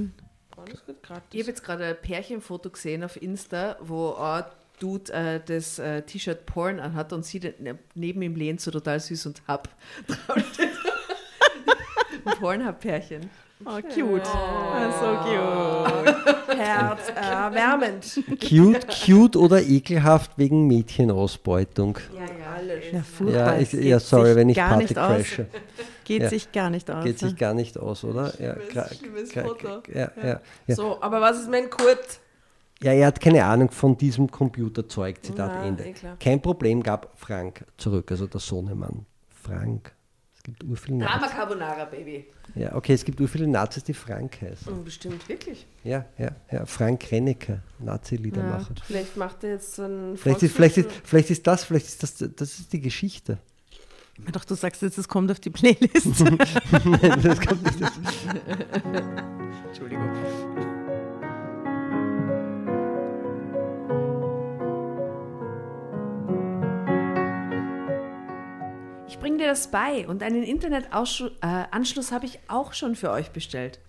[0.51, 1.28] Pornos gratis.
[1.32, 4.43] Ich habe jetzt gerade ein Pärchenfoto gesehen auf Insta, wo ein
[4.80, 7.41] Dude äh, das äh, T-Shirt Porn anhat und sie
[7.95, 9.69] neben ihm lehnt, so total süß und hab.
[12.26, 13.32] ein Pornhub-Pärchen.
[13.65, 14.28] Oh, cute.
[14.28, 14.91] Oh.
[14.99, 16.38] So cute.
[16.66, 18.18] Herzerwärmend.
[18.18, 21.99] Äh, cute, cute oder ekelhaft wegen Mädchenausbeutung.
[22.14, 22.84] Ja, ja, alles.
[22.91, 23.55] Ja, furchtbar.
[23.55, 25.47] Ja, ich, ja sorry, wenn ich Party crashe.
[26.03, 26.30] Geht ja.
[26.30, 27.03] sich gar nicht aus.
[27.03, 27.30] Geht ne?
[27.30, 28.34] sich gar nicht aus, oder?
[28.39, 29.82] Ja, schlimmes, schlimmes Foto.
[29.93, 30.41] Ja, ja.
[30.68, 32.20] Ja, So, aber was ist mein Kurt?
[32.82, 35.86] Ja, er hat keine Ahnung von diesem Computerzeug, Zitat Ende.
[35.86, 39.05] Eh Kein Problem gab Frank zurück, also der Sohnemann.
[39.30, 39.93] Frank.
[40.43, 42.25] Es gibt urviele Drama Carbonara, Baby.
[42.55, 44.73] Ja, okay, es gibt ur viele Nazis, die Frank heißen.
[44.73, 45.65] Oh, bestimmt, wirklich.
[45.85, 46.65] Ja, ja, ja.
[46.65, 48.73] Frank Rennecker, Nazi-Liedermacher.
[48.75, 50.17] Ja, vielleicht macht er jetzt so ein.
[50.17, 53.37] Vielleicht ist, vielleicht, ist, vielleicht ist das, vielleicht ist das, das ist die Geschichte.
[54.33, 56.19] Doch, du sagst jetzt, es kommt auf die Playlist.
[56.19, 57.91] Nein, das kommt nicht.
[59.69, 60.11] Entschuldigung.
[69.14, 73.30] Ich bringe dir das bei und einen Internetanschluss äh, habe ich auch schon für euch
[73.30, 73.80] bestellt.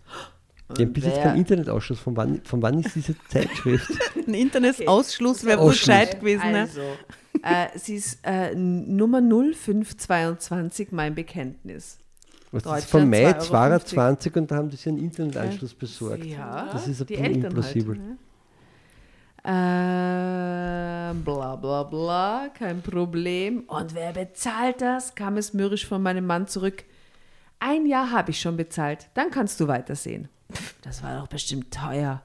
[0.77, 1.99] Die haben bis jetzt keinen Internetausschuss.
[1.99, 3.91] Von wann, von wann ist diese Zeitschrift?
[4.27, 6.53] Ein Internetausschluss wäre wohl gescheit gewesen.
[6.53, 6.61] Ne?
[6.61, 6.83] Also,
[7.43, 11.99] äh, sie ist äh, Nummer 0522, mein Bekenntnis.
[12.53, 13.45] Was ist von Mai 2,50 Euro.
[13.45, 16.23] 22 und da haben die sich einen Internetanschluss besorgt.
[16.27, 17.97] Ja, Das ist ein bisschen unplausibel.
[17.97, 18.19] Halt, ne?
[19.45, 23.61] Äh, bla bla bla, kein Problem.
[23.67, 25.15] Und wer bezahlt das?
[25.15, 26.85] kam es mürrisch von meinem Mann zurück.
[27.61, 30.29] Ein Jahr habe ich schon bezahlt, dann kannst du weitersehen.
[30.83, 32.23] Das war doch bestimmt teuer.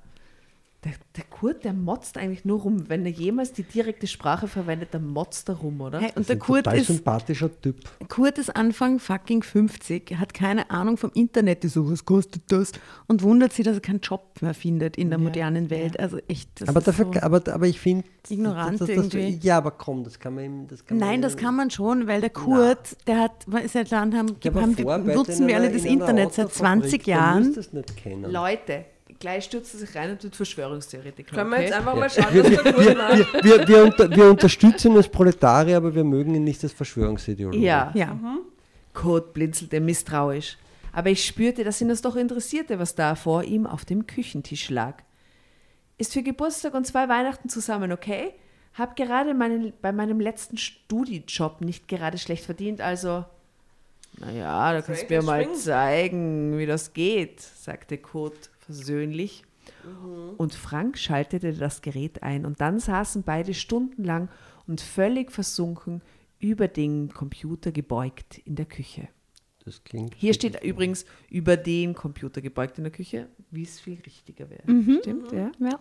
[0.85, 2.87] Der, der Kurt, der motzt eigentlich nur rum.
[2.87, 5.99] Wenn er jemals die direkte Sprache verwendet, dann motzt er rum, oder?
[5.99, 7.75] Hey, und Das der ist ein Kurt total ist, sympathischer Typ.
[8.07, 12.71] Kurt ist Anfang fucking 50, hat keine Ahnung vom Internet, ist so, was kostet das?
[13.07, 15.99] Und wundert sich, dass er keinen Job mehr findet in der modernen Welt.
[15.99, 17.19] Also echt, das Aber, ist dafür, so.
[17.23, 18.05] aber, aber ich finde.
[18.29, 19.37] Ignorant irgendwie.
[19.41, 20.67] Ja, aber komm, das kann man ihm.
[20.69, 24.37] Das kann Nein, man das kann man schon, weil der Kurt, der hat, seit haben,
[24.41, 27.45] Ja, haben Vorarbeiter nutzen wir alle das Internet seit Autofabrik, 20 der Jahren.
[27.47, 28.31] muss das nicht kennen.
[28.31, 28.85] Leute,
[29.19, 31.35] gleich stürzt er sich rein und wird Verschwörungstheoretiker.
[31.35, 31.65] Können wir okay?
[31.65, 35.77] jetzt einfach mal schauen, Wir, was wir, wir, wir, wir, unter, wir unterstützen das Proletarier,
[35.77, 37.61] aber wir mögen ihn nicht als Verschwörungsideologen.
[37.61, 37.91] Ja.
[37.93, 38.17] Ja.
[38.93, 40.57] Kurt blinzelte misstrauisch.
[40.91, 44.69] Aber ich spürte, dass ihn das doch interessierte, was da vor ihm auf dem Küchentisch
[44.69, 45.03] lag.
[45.97, 48.33] Ist für Geburtstag und zwei Weihnachten zusammen, okay?
[48.73, 53.25] Hab gerade meinen, bei meinem letzten Studijob nicht gerade schlecht verdient, also.
[54.17, 55.59] Naja, da kannst du mir mal schwingen?
[55.59, 59.43] zeigen, wie das geht, sagte Kurt versöhnlich.
[60.37, 64.29] Und Frank schaltete das Gerät ein und dann saßen beide stundenlang
[64.67, 66.01] und völlig versunken
[66.39, 69.09] über den Computer gebeugt in der Küche.
[69.65, 70.15] Das klingt.
[70.15, 74.71] Hier steht übrigens über den Computer gebeugt in der Küche, wie es viel richtiger wäre.
[74.71, 74.99] Mhm.
[75.01, 75.51] Stimmt, ja?
[75.59, 75.79] Ja.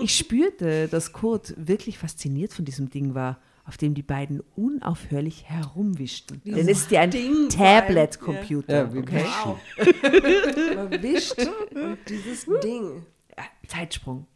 [0.00, 5.44] Ich spürte, dass Kurt wirklich fasziniert von diesem Ding war, auf dem die beiden unaufhörlich
[5.44, 6.40] herumwischten.
[6.44, 8.72] Denn es ist ja ein Ding Tablet-Computer.
[8.72, 9.24] Ja, wie okay?
[9.44, 9.58] Wow.
[10.74, 11.38] Man wischt
[11.74, 13.04] und dieses Ding.
[13.36, 14.26] Ja, Zeitsprung.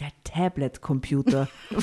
[0.00, 1.48] Der Tablet-Computer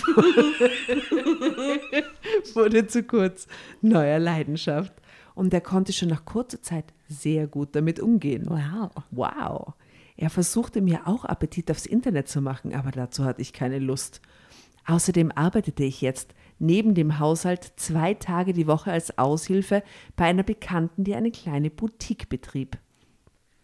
[2.53, 3.47] wurde zu kurz
[3.81, 4.93] neuer Leidenschaft.
[5.33, 8.47] Und er konnte schon nach kurzer Zeit sehr gut damit umgehen.
[8.47, 8.91] Wow.
[9.11, 9.73] Wow.
[10.17, 14.21] Er versuchte mir auch Appetit aufs Internet zu machen, aber dazu hatte ich keine Lust.
[14.85, 19.83] Außerdem arbeitete ich jetzt neben dem Haushalt zwei Tage die Woche als Aushilfe
[20.15, 22.77] bei einer Bekannten, die eine kleine Boutique betrieb.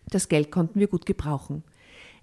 [0.07, 1.63] Das Geld konnten wir gut gebrauchen.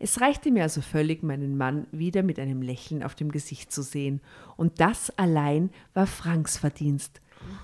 [0.00, 3.82] Es reichte mir also völlig, meinen Mann wieder mit einem Lächeln auf dem Gesicht zu
[3.82, 4.20] sehen.
[4.56, 7.20] Und das allein war Franks Verdienst.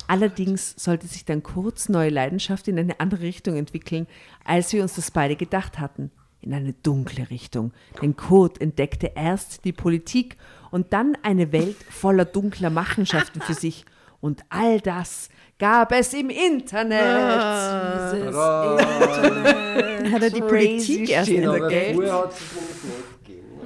[0.09, 4.07] Allerdings sollte sich dann kurz neue Leidenschaft in eine andere Richtung entwickeln,
[4.45, 6.11] als wir uns das beide gedacht hatten.
[6.41, 7.73] In eine dunkle Richtung.
[8.03, 10.37] Denn Kurt entdeckte erst die Politik
[10.75, 13.85] und dann eine Welt voller dunkler Machenschaften für sich.
[14.21, 17.01] Und all das gab es im Internet.
[17.95, 20.13] Dieses Internet.
[20.13, 21.97] Hat er die Politik erst shit, entdeckt?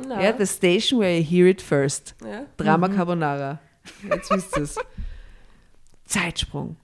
[0.06, 0.22] ne?
[0.22, 2.14] Ja, the station where you hear it first.
[2.22, 2.44] Ja.
[2.58, 3.58] Drama Carbonara.
[4.06, 4.76] Jetzt wisst ihr es.
[6.04, 6.76] Zeitsprung.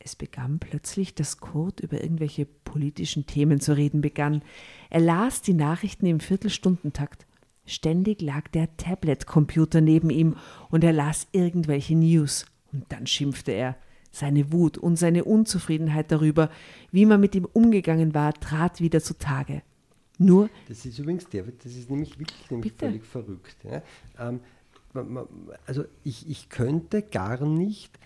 [0.00, 4.42] Es begann plötzlich, dass Kurt über irgendwelche politischen Themen zu reden begann.
[4.90, 7.26] Er las die Nachrichten im Viertelstundentakt.
[7.66, 10.36] Ständig lag der Tablet-Computer neben ihm
[10.70, 12.46] und er las irgendwelche News.
[12.72, 13.76] Und dann schimpfte er.
[14.10, 16.50] Seine Wut und seine Unzufriedenheit darüber,
[16.92, 19.62] wie man mit ihm umgegangen war, trat wieder zutage.
[20.18, 22.86] Nur Das ist übrigens der, das ist nämlich wirklich nämlich Bitte.
[22.86, 23.56] völlig verrückt.
[23.64, 23.82] Ja.
[24.20, 24.40] Ähm,
[25.66, 27.98] also ich, ich könnte gar nicht,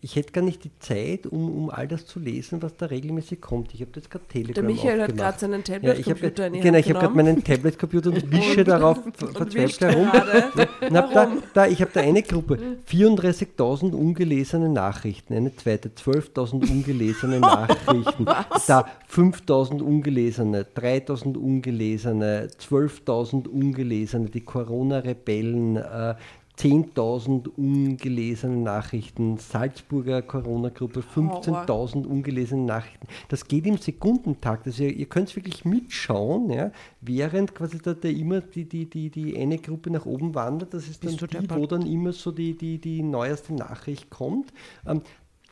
[0.00, 3.40] ich hätte gar nicht die Zeit, um, um all das zu lesen, was da regelmäßig
[3.40, 3.74] kommt.
[3.74, 5.38] Ich habe jetzt gerade Telegram Der Michael hat aufgemacht.
[5.38, 8.10] gerade seinen Ja, ich Tablet-Computer habe in die genau, Hand ich habe gerade meinen Tablet-Computer
[8.10, 10.10] und wische darauf und verzweifelt wischt herum.
[10.10, 12.58] hab da, da, ich habe da eine Gruppe,
[12.90, 24.30] 34.000 ungelesene Nachrichten, eine zweite 12.000 ungelesene Nachrichten, da 5.000 ungelesene, 3.000 ungelesene, 12.000 ungelesene,
[24.30, 26.14] die Corona-Rebellen, äh,
[26.58, 33.08] 10.000 ungelesene Nachrichten, Salzburger Corona-Gruppe, 15.000 ungelesene Nachrichten.
[33.28, 34.66] Das geht im Sekundentakt.
[34.66, 39.10] Also ihr, ihr könnt wirklich mitschauen, ja, während quasi da, da immer die, die, die,
[39.10, 40.74] die eine Gruppe nach oben wandert.
[40.74, 44.52] Das ist dann Bist die, wo dann immer so die, die, die neueste Nachricht kommt.
[44.86, 45.02] Ähm,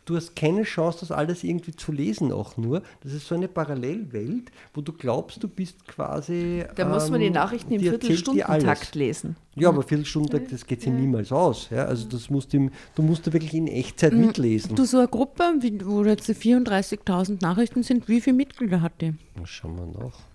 [0.05, 2.83] du hast keine Chance, das alles irgendwie zu lesen, auch nur.
[3.03, 6.65] Das ist so eine Parallelwelt, wo du glaubst, du bist quasi.
[6.75, 9.37] Da muss man die ähm, Nachrichten im Viertelstundentakt lesen.
[9.55, 11.69] Ja, aber Viertelstunden, das geht sich niemals aus.
[11.71, 11.85] Ja?
[11.85, 14.75] Also das musst du, du musst da wirklich in Echtzeit mitlesen.
[14.75, 15.45] Du, so eine Gruppe,
[15.85, 19.15] wo jetzt die 34.000 Nachrichten sind, wie viele Mitglieder hat die?
[19.45, 20.32] Schauen wir nach.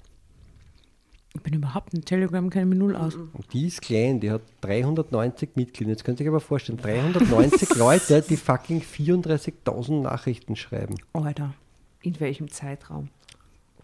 [1.33, 3.15] Ich bin überhaupt ein Telegram, kenne mich null aus.
[3.15, 5.91] Und die ist klein, die hat 390 Mitglieder.
[5.91, 10.95] Jetzt könnt ihr euch aber vorstellen, 390 Leute, die fucking 34.000 Nachrichten schreiben.
[11.13, 11.53] Alter.
[12.01, 13.09] In welchem Zeitraum?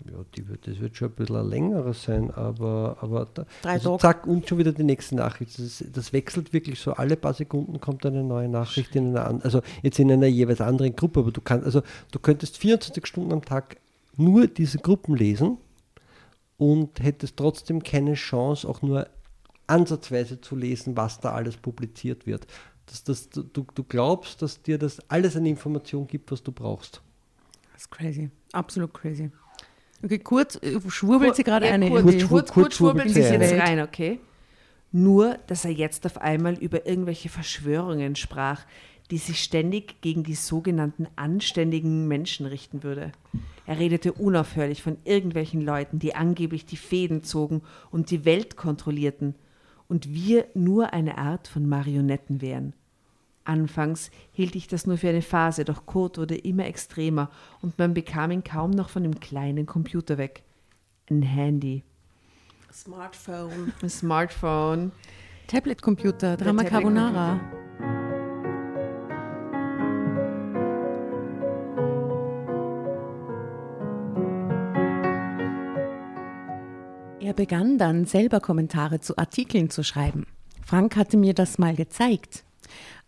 [0.06, 4.28] Ja, wird, das wird schon ein bisschen ein längeres sein, aber, aber da, also zack,
[4.28, 5.58] und schon wieder die nächste Nachricht.
[5.58, 6.94] Das, das wechselt wirklich so.
[6.94, 10.96] Alle paar Sekunden kommt eine neue Nachricht in einer also jetzt in einer jeweils anderen
[10.96, 13.78] Gruppe, aber du kannst, also du könntest 24 Stunden am Tag
[14.18, 15.58] nur diese Gruppen lesen
[16.58, 19.08] und hättest trotzdem keine Chance, auch nur
[19.68, 22.46] ansatzweise zu lesen, was da alles publiziert wird.
[22.86, 27.02] Dass, das, du, du glaubst, dass dir das alles an Information gibt, was du brauchst.
[27.72, 28.30] Das ist crazy.
[28.52, 29.32] Absolut crazy.
[30.04, 31.90] Okay, kurz äh, schwurbelt sie gerade Ja, eine.
[31.90, 34.20] kurz, Kurz- kurz, kurz schwurbeln Sie jetzt rein, okay?
[34.92, 38.66] Nur, dass er jetzt auf einmal über irgendwelche Verschwörungen sprach,
[39.12, 43.12] die sich ständig gegen die sogenannten anständigen Menschen richten würde.
[43.66, 47.62] Er redete unaufhörlich von irgendwelchen Leuten, die angeblich die Fäden zogen
[47.92, 49.36] und die Welt kontrollierten
[49.88, 52.74] und wir nur eine Art von Marionetten wären.
[53.46, 57.30] Anfangs hielt ich das nur für eine Phase, doch Kurt wurde immer extremer
[57.62, 60.44] und man bekam ihn kaum noch von dem kleinen Computer weg.
[61.10, 61.84] Ein Handy,
[62.72, 63.74] Smartphone.
[63.82, 64.92] ein Smartphone.
[65.48, 66.70] Tablet-Computer, Drama Tablet-Computer.
[66.70, 67.63] Carbonara.
[77.34, 80.28] Er begann dann selber Kommentare zu Artikeln zu schreiben.
[80.64, 82.44] Frank hatte mir das mal gezeigt.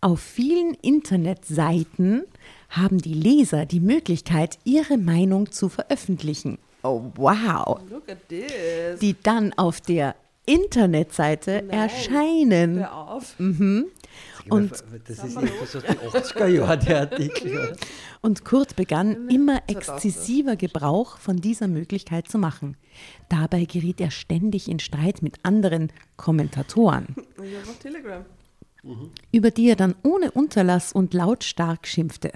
[0.00, 2.24] Auf vielen Internetseiten
[2.68, 6.58] haben die Leser die Möglichkeit, ihre Meinung zu veröffentlichen.
[6.82, 7.78] Oh, wow.
[7.88, 8.98] Look at this.
[9.00, 11.70] Die dann auf der Internetseite Nein.
[11.70, 12.78] erscheinen.
[12.78, 13.36] Hör auf.
[14.50, 17.76] Und- das ist irgendwas aus den 80er Jahren, der Artikel.
[18.22, 19.70] Und Kurt begann immer 2000.
[19.76, 22.76] exzessiver Gebrauch von dieser Möglichkeit zu machen.
[23.28, 27.14] Dabei geriet er ständig in Streit mit anderen Kommentatoren,
[27.80, 28.24] Telegram.
[29.32, 32.32] über die er dann ohne Unterlass und lautstark schimpfte.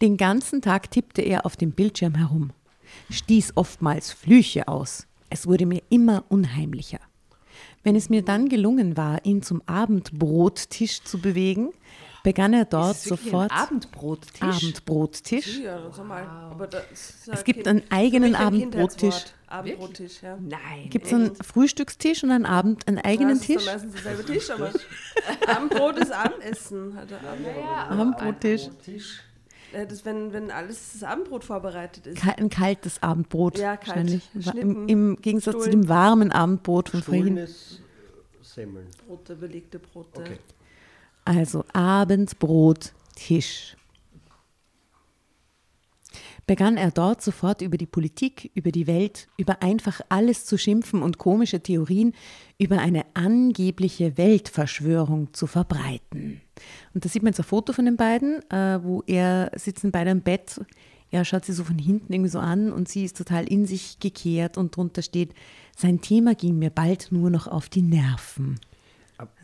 [0.00, 2.50] Den ganzen Tag tippte er auf dem Bildschirm herum,
[3.10, 5.06] stieß oftmals Flüche aus.
[5.30, 7.00] Es wurde mir immer unheimlicher.
[7.84, 11.72] Wenn es mir dann gelungen war, ihn zum Abendbrottisch zu bewegen,
[12.22, 14.40] begann er dort Ist sofort Ein Abendbrottisch.
[14.40, 15.58] Abendbrottisch.
[15.58, 16.22] Ja, sag mal.
[16.26, 19.24] Aber das ist Es gibt einen eigenen Abendbrottisch.
[19.48, 20.38] Abendbrottisch, ja.
[20.40, 20.88] Nein.
[20.90, 23.56] Gibt es einen Frühstückstisch und einen Abend, einen eigenen das Tisch?
[23.56, 24.70] ist dann meistens derselbe Tisch, aber
[25.46, 26.96] Abendbrot ist Abendessen.
[26.96, 27.90] Hat er Abendbrot.
[27.90, 28.66] Abendbrottisch.
[28.66, 28.92] Äh,
[29.88, 32.22] Das, wenn, wenn alles das Abendbrot vorbereitet ist.
[32.38, 33.58] Ein kaltes Abendbrot.
[33.58, 33.88] Ja, kalt.
[33.88, 34.30] Wahrscheinlich.
[34.34, 35.82] Wa- Im, Im Gegensatz zu Stullen.
[35.82, 37.46] dem warmen Abendbrot von vorhin.
[38.42, 38.86] Semmeln.
[39.06, 40.20] Brote, belegte Brote.
[40.20, 40.38] Okay.
[41.24, 43.76] Also Abendbrot, Tisch.
[46.46, 51.02] Begann er dort sofort über die Politik, über die Welt, über einfach alles zu schimpfen
[51.02, 52.14] und komische Theorien
[52.58, 56.40] über eine angebliche Weltverschwörung zu verbreiten.
[56.94, 60.10] Und da sieht man jetzt ein Foto von den beiden, äh, wo er sitzen beide
[60.10, 60.60] am Bett.
[61.10, 64.00] Er schaut sie so von hinten irgendwie so an und sie ist total in sich
[64.00, 65.34] gekehrt und drunter steht,
[65.76, 68.58] sein Thema ging mir bald nur noch auf die Nerven.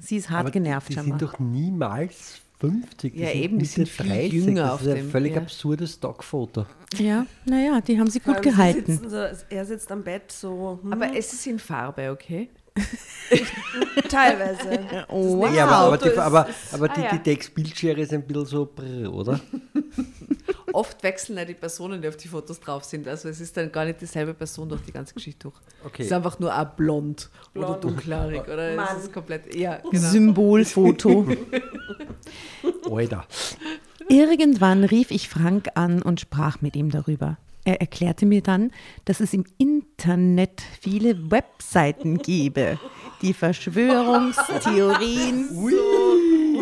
[0.01, 3.15] Sie ist hart Aber genervt die, sind doch niemals 50.
[3.17, 5.41] Ja, eben, die sind viel jünger Das auf ist ein dem- völlig ja.
[5.43, 6.67] absurdes Stockfoto.
[6.99, 9.01] Ja, naja, die haben sie Vor gut gehalten.
[9.09, 9.17] So,
[9.51, 10.79] er sitzt am Bett so.
[10.83, 12.49] Hm, Aber es ist in Farbe, okay?
[14.09, 15.07] teilweise.
[15.09, 17.11] Oh, Das Ja, aber, aber, die, aber, aber ah, die, ja.
[17.13, 19.41] die Textbildschere ist ein bisschen so brr, oder?
[20.73, 23.09] Oft wechseln ja die Personen, die auf die Fotos drauf sind.
[23.09, 25.57] Also es ist dann gar nicht dieselbe Person durch die ganze Geschichte durch.
[25.85, 26.03] Okay.
[26.03, 27.85] Es ist einfach nur ein blond, oder Blond.
[27.85, 28.97] dunkelhaarig oder Mann.
[28.97, 29.55] es ist komplett.
[29.55, 30.09] Ja, genau.
[30.09, 31.27] Symbolfoto.
[32.91, 33.27] Alter.
[34.09, 37.39] Irgendwann rief ich Frank an und sprach mit ihm darüber.
[37.69, 38.71] Er erklärte mir dann,
[39.05, 42.79] dass es im Internet viele Webseiten gebe,
[43.21, 45.51] die Verschwörungstheorien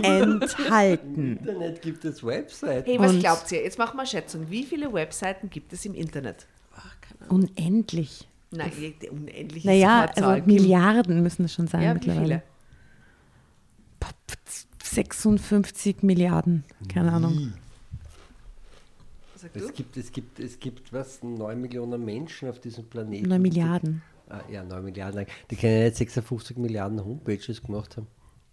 [0.03, 1.37] enthalten.
[1.37, 2.87] Internet gibt es Websites.
[2.87, 3.63] Hey, was Und- glaubt ihr?
[3.63, 4.51] Jetzt machen wir eine Schätzung.
[4.51, 6.49] Wie viele Webseiten gibt es im Internet?
[7.29, 8.27] Unendlich.
[8.51, 8.73] Nein,
[9.13, 12.25] unendlich ist Naja, also Milliarden müssen es schon sein Ja, wie mittlerweile.
[12.25, 12.43] viele?
[14.83, 17.53] 56 Milliarden, keine Ahnung.
[19.55, 19.73] Was sagst Es du?
[19.83, 23.29] gibt, es gibt, es gibt was, 9 Millionen Menschen auf diesem Planeten.
[23.29, 24.03] 9 Milliarden.
[24.29, 25.27] Ah, ja, 9 Milliarden.
[25.51, 28.07] Die können jetzt 56 Milliarden Homepages gemacht haben.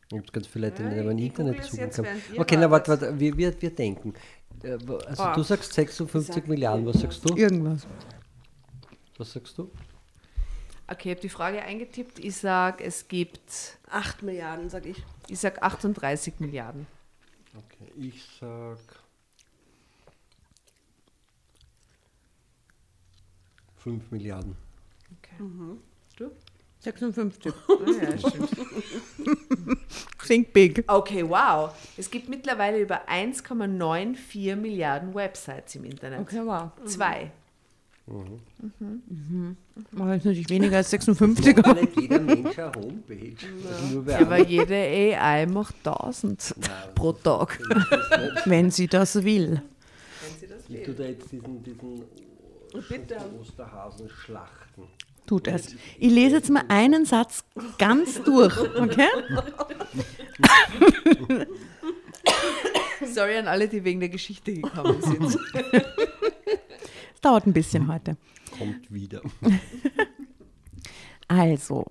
[0.10, 2.08] Da gibt ganz viele Leute, die Ja, nicht über Internet es Zugang haben.
[2.38, 4.14] Okay, na, warte, warte, wir, wir, wir denken.
[4.62, 5.34] Äh, Also Ah.
[5.34, 7.36] du sagst 56 Sag Milliarden, was sagst du?
[7.36, 7.88] Irgendwas.
[9.18, 9.72] Was sagst du?
[10.88, 12.20] Okay, ich habe die Frage eingetippt.
[12.20, 15.02] Ich sage, es gibt, 8 Milliarden, sag ich.
[15.28, 16.86] ich sage 38 Milliarden.
[17.56, 18.78] Okay, ich sag
[23.84, 24.56] 5 Milliarden.
[25.20, 25.44] Okay.
[26.18, 26.32] Du?
[26.80, 27.54] 56.
[28.02, 28.50] Ja, stimmt.
[30.26, 30.84] Think big.
[30.88, 31.72] Okay, wow.
[31.98, 36.22] Es gibt mittlerweile über 1,94 Milliarden Websites im Internet.
[36.22, 36.72] Okay, wow.
[36.86, 37.32] Zwei.
[38.06, 38.26] Aber
[40.08, 41.56] das ist natürlich weniger als 56.
[41.58, 43.36] Hat nicht jeder Mensch eine Homepage.
[44.04, 46.56] Wer Aber jede AI macht 1000
[46.96, 47.60] pro Tag.
[48.46, 49.62] Wenn sie das will.
[50.68, 52.04] Siehst du da jetzt diesen, diesen
[52.90, 53.18] Bitte.
[53.40, 54.84] Osterhasen schlachten?
[55.26, 55.76] Tut es.
[56.00, 57.46] Ich lese jetzt mal einen Satz
[57.78, 59.08] ganz durch, okay?
[63.06, 65.38] Sorry an alle, die wegen der Geschichte gekommen sind.
[67.14, 68.18] Es dauert ein bisschen heute.
[68.58, 69.22] Kommt wieder.
[71.30, 71.86] Also,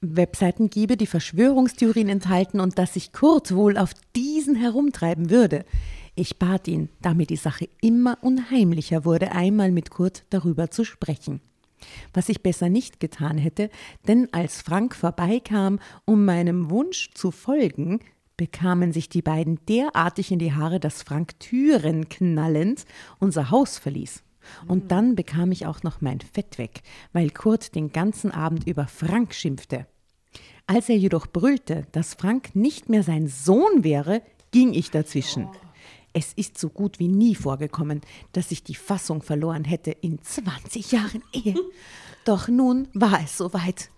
[0.00, 5.64] Webseiten gebe, die Verschwörungstheorien enthalten und dass sich Kurt wohl auf diesen herumtreiben würde.
[6.18, 10.82] Ich bat ihn, da mir die Sache immer unheimlicher wurde, einmal mit Kurt darüber zu
[10.82, 11.40] sprechen.
[12.12, 13.70] Was ich besser nicht getan hätte,
[14.08, 18.00] denn als Frank vorbeikam, um meinem Wunsch zu folgen,
[18.36, 22.84] bekamen sich die beiden derartig in die Haare, dass Frank Türen knallend
[23.20, 24.24] unser Haus verließ.
[24.66, 26.82] Und dann bekam ich auch noch mein Fett weg,
[27.12, 29.86] weil Kurt den ganzen Abend über Frank schimpfte.
[30.66, 34.20] Als er jedoch brüllte, dass Frank nicht mehr sein Sohn wäre,
[34.50, 35.48] ging ich dazwischen.
[36.12, 38.00] Es ist so gut wie nie vorgekommen,
[38.32, 41.54] dass ich die Fassung verloren hätte in 20 Jahren Ehe.
[42.24, 43.90] Doch nun war es soweit.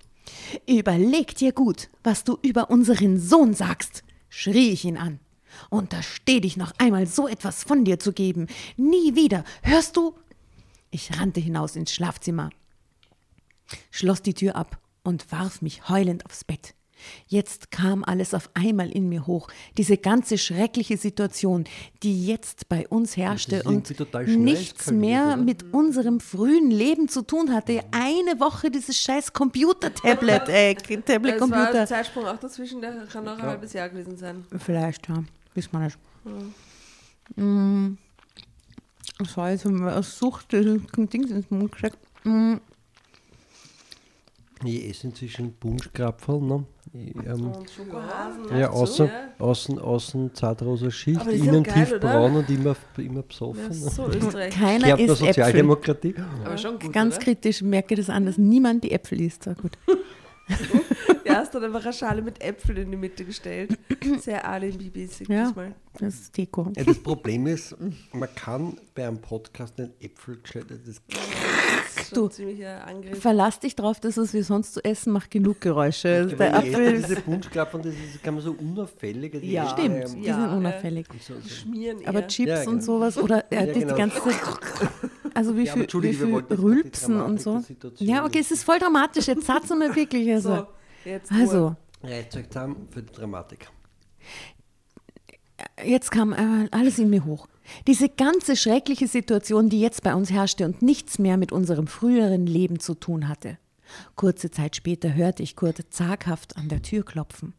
[0.67, 5.19] Überleg dir gut, was du über unseren Sohn sagst, schrie ich ihn an.
[5.69, 8.47] Untersteh dich noch einmal so etwas von dir zu geben.
[8.77, 10.15] Nie wieder, hörst du?
[10.91, 12.51] Ich rannte hinaus ins Schlafzimmer,
[13.91, 16.75] schloss die Tür ab und warf mich heulend aufs Bett.
[17.27, 21.65] Jetzt kam alles auf einmal in mir hoch, diese ganze schreckliche Situation,
[22.03, 23.95] die jetzt bei uns herrschte und
[24.27, 25.37] nichts mehr oder?
[25.37, 27.83] mit unserem frühen Leben zu tun hatte.
[27.93, 31.87] Eine Woche dieses scheiß Computer-Tablet, äh, Es war ein Tablet-Computer.
[31.87, 34.45] Zeitsprung auch dazwischen, der kann noch ein halbes Jahr gewesen sein.
[34.59, 35.25] Vielleicht, ja.
[35.55, 35.99] Wissen wir nicht.
[37.37, 37.97] Mm.
[39.19, 41.99] Das war jetzt eine Sucht, das Ding ins Mund gesteckt.
[42.25, 42.57] Mm.
[44.65, 46.41] Ich esse inzwischen Bunschkrapferl.
[46.41, 46.65] Ne?
[46.93, 47.53] Ich, ähm,
[48.51, 49.13] ja, dazu, außen, ja.
[49.39, 52.39] außen, außen zartrosa Schicht, innen geil, tiefbraun oder?
[52.41, 53.63] und immer, immer besoffen.
[53.63, 54.55] Ja, so Österreich.
[54.55, 55.27] Keiner Kärntner isst Äpfel.
[55.27, 56.15] Sozialdemokratie.
[56.45, 57.25] Aber schon gut, Ganz oder?
[57.25, 59.45] kritisch merke das an, dass niemand die Äpfel isst.
[59.45, 59.79] So gut.
[61.25, 63.79] Ja, hast dann einfach eine Schale mit Äpfeln in die Mitte gestellt.
[64.21, 65.45] Sehr alibi-mäßig Ja.
[65.47, 65.77] diesmal.
[65.97, 66.73] Das ist Deko.
[66.77, 67.77] Ja, das Problem ist,
[68.13, 70.67] man kann bei einem Podcast nicht Äpfel gescheit-
[72.01, 73.15] ist schon Du.
[73.21, 76.09] Verlass dich drauf, dass was wir sonst zu essen macht genug Geräusche.
[76.09, 79.35] Ja, Der ich esse Apfel, diese Bunschkrapfen, das ist, kann man so unauffällig.
[79.35, 79.69] also Ja.
[79.71, 81.07] stimmt, die Ja, sind äh, unauffällig.
[81.21, 81.49] so, so.
[81.49, 82.29] Schmieren Aber eher.
[82.29, 82.81] Chips Ja, und genau.
[82.83, 83.97] sowas oder äh, Ja, die genau.
[83.97, 84.21] ganze
[85.35, 87.63] also wie Ja, aber viel, wie viel die Rülpsen und so.
[87.83, 89.27] der Ja, okay, es ist voll dramatisch.
[89.29, 90.31] Jetzt sag's mal wirklich.
[90.33, 90.67] Also, So,
[91.05, 91.77] jetzt also
[92.51, 93.69] zusammen für die Dramatik.
[95.85, 97.47] jetzt kam äh, alles in mir hoch.
[97.87, 102.47] Diese ganze schreckliche Situation, die jetzt bei uns herrschte und nichts mehr mit unserem früheren
[102.47, 103.59] Leben zu tun hatte.
[104.15, 107.55] Kurze Zeit später hörte ich Kurt zaghaft an der Tür klopfen.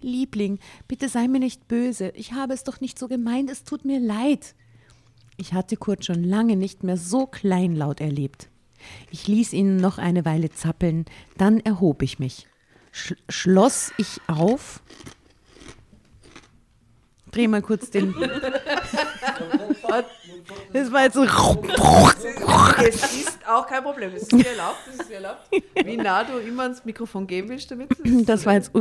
[0.00, 0.58] Liebling,
[0.88, 2.12] bitte sei mir nicht böse.
[2.14, 3.50] Ich habe es doch nicht so gemeint.
[3.50, 4.54] Es tut mir leid.
[5.36, 8.48] Ich hatte Kurt schon lange nicht mehr so kleinlaut erlebt.
[9.10, 11.04] Ich ließ ihn noch eine Weile zappeln,
[11.36, 12.46] dann erhob ich mich.
[12.92, 14.82] Sch schloss ich auf.
[17.30, 18.14] Dreh mal kurz den.
[20.72, 21.24] Das war jetzt so.
[22.82, 24.10] Es ist auch kein Problem.
[24.14, 24.78] Es ist dir erlaubt.
[24.92, 25.50] Es ist dir erlaubt.
[25.84, 27.90] Wie nah du immer ans Mikrofon gehen willst damit.
[28.26, 28.80] Das war jetzt a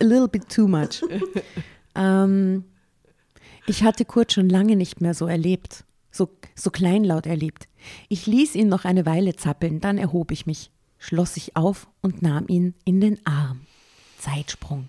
[0.00, 1.02] little bit too much.
[1.94, 2.64] ähm,
[3.66, 7.68] ich hatte Kurt schon lange nicht mehr so erlebt, so, so kleinlaut erlebt.
[8.08, 12.22] Ich ließ ihn noch eine Weile zappeln, dann erhob ich mich, schloss sich auf und
[12.22, 13.60] nahm ihn in den Arm.
[14.18, 14.88] Zeitsprung.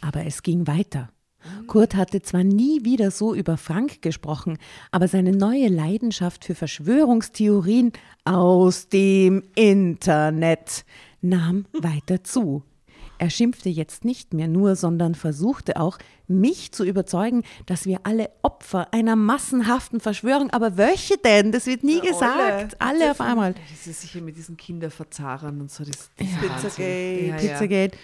[0.00, 1.10] Aber es ging weiter.
[1.66, 4.58] Kurt hatte zwar nie wieder so über Frank gesprochen,
[4.90, 7.92] aber seine neue Leidenschaft für Verschwörungstheorien
[8.24, 10.84] aus dem Internet
[11.20, 12.62] nahm weiter zu.
[13.20, 18.30] Er schimpfte jetzt nicht mehr nur, sondern versuchte auch, mich zu überzeugen, dass wir alle
[18.40, 21.52] Opfer einer massenhaften Verschwörung, aber welche denn?
[21.52, 22.80] Das wird nie gesagt.
[22.80, 23.54] Alle auf einmal.
[23.70, 25.84] Das ist sicher mit diesen Kinderverzahrern und so.
[25.84, 27.26] Das, das Pizzagate.
[27.26, 27.36] Ja, ja.
[27.36, 27.98] Pizzagate.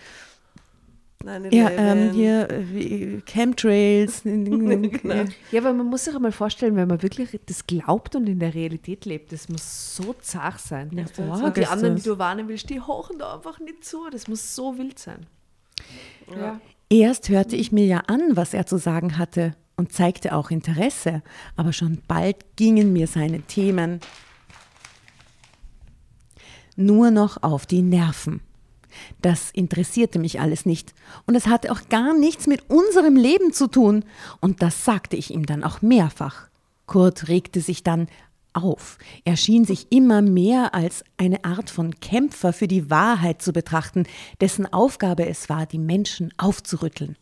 [1.24, 4.22] Ja, ähm, hier äh, Chemtrails.
[4.24, 5.24] Genau.
[5.51, 8.55] Ja, aber man muss sich einmal vorstellen, wenn man wirklich das glaubt und in der
[8.55, 10.90] Realität lebt, das muss so zart sein.
[10.93, 14.09] Ja, arg die anderen, die du warnen willst, die hochen da einfach nicht zu.
[14.10, 15.26] Das muss so wild sein.
[16.30, 16.60] Ja.
[16.88, 21.22] Erst hörte ich mir ja an, was er zu sagen hatte und zeigte auch Interesse,
[21.56, 24.01] aber schon bald gingen mir seine Themen
[26.76, 28.40] nur noch auf die Nerven.
[29.23, 30.94] Das interessierte mich alles nicht
[31.27, 34.05] und es hatte auch gar nichts mit unserem Leben zu tun
[34.40, 36.48] und das sagte ich ihm dann auch mehrfach.
[36.86, 38.06] Kurt regte sich dann
[38.56, 38.98] auf.
[39.24, 44.05] Er schien sich immer mehr als eine Art von Kämpfer für die Wahrheit zu betrachten,
[44.40, 47.16] dessen Aufgabe es war, die Menschen aufzurütteln.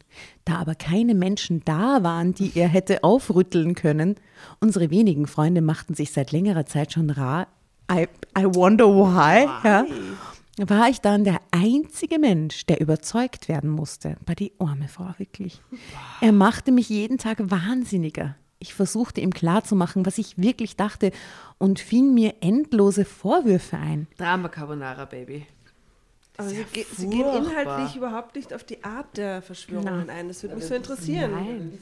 [0.45, 4.15] Da aber keine Menschen da waren, die er hätte aufrütteln können,
[4.61, 7.49] unsere wenigen Freunde machten sich seit längerer Zeit schon rar.
[7.91, 8.07] I,
[8.39, 9.47] I wonder why.
[9.65, 9.85] Ja,
[10.59, 14.17] war ich dann der einzige Mensch, der überzeugt werden musste.
[14.25, 15.61] Bei die arme Frau wirklich.
[16.21, 18.37] Er machte mich jeden Tag wahnsinniger.
[18.61, 21.11] Ich versuchte ihm klarzumachen, was ich wirklich dachte
[21.59, 24.07] und fing mir endlose Vorwürfe ein.
[24.17, 25.47] Drama Carbonara, Baby.
[26.37, 30.29] Aber sie, ja ge sie gehen inhaltlich überhaupt nicht auf die Art der Verschwörungen ein.
[30.29, 31.33] Das würde mich so interessieren.
[31.33, 31.79] Nein.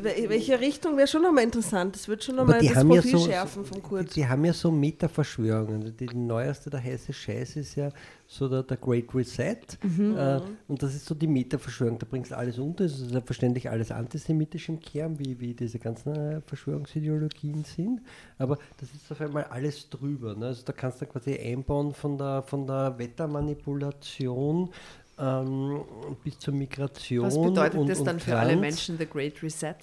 [0.00, 1.94] Wel- Welche Richtung wäre schon nochmal interessant?
[1.94, 4.16] Das wird schon nochmal die das haben ja Profil so, schärfen von die, Kurt.
[4.16, 5.82] die haben ja so Meta-Verschwörungen.
[5.82, 7.90] Also Die neueste, der heiße Scheiß ist ja
[8.26, 9.56] so der, der Great Reset.
[9.82, 10.16] Mhm.
[10.16, 11.98] Äh, und das ist so die Meta-Verschwörung.
[11.98, 12.84] Da bringst du alles unter.
[12.84, 18.00] Es ist selbstverständlich alles antisemitisch im Kern, wie, wie diese ganzen äh, Verschwörungsideologien sind.
[18.38, 20.34] Aber das ist auf einmal alles drüber.
[20.34, 20.46] Ne?
[20.46, 24.70] Also da kannst du quasi einbauen von der, von der Wettermanipulation
[25.18, 25.84] ähm,
[26.24, 27.26] bis zur Migration.
[27.26, 28.60] Was bedeutet und, das und dann für alle Trans.
[28.60, 29.74] Menschen, The Great Reset?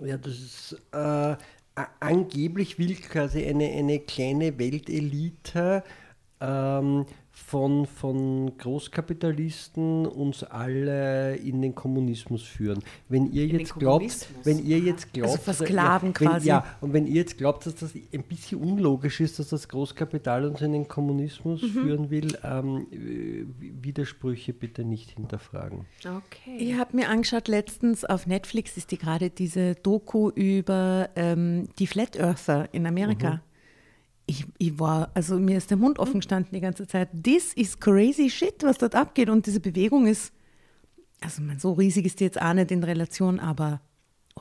[0.00, 1.36] Ja, das ist äh,
[2.00, 5.82] angeblich will quasi eine, eine kleine Weltelite
[6.40, 7.06] ähm,
[7.48, 12.80] von, von Großkapitalisten uns alle in den Kommunismus führen.
[13.08, 16.48] Wenn ihr den jetzt glaubt, wenn ihr jetzt glaubt, Also versklaven ja, wenn, quasi.
[16.48, 20.44] Ja, und wenn ihr jetzt glaubt, dass das ein bisschen unlogisch ist, dass das Großkapital
[20.44, 21.68] uns in den Kommunismus Mhm.
[21.68, 23.46] führen will, ähm, äh,
[23.82, 25.86] Widersprüche bitte nicht hinterfragen.
[26.00, 26.56] Okay.
[26.58, 31.86] Ich habe mir angeschaut, letztens auf Netflix ist die gerade diese Doku über ähm, die
[31.86, 33.40] Flat Earther in Amerika.
[34.30, 37.08] Ich, ich war, also mir ist der Mund offen gestanden die ganze Zeit.
[37.24, 39.30] This is crazy shit, was dort abgeht.
[39.30, 40.32] Und diese Bewegung ist,
[41.20, 43.80] also so riesig ist die jetzt auch nicht in Relation, aber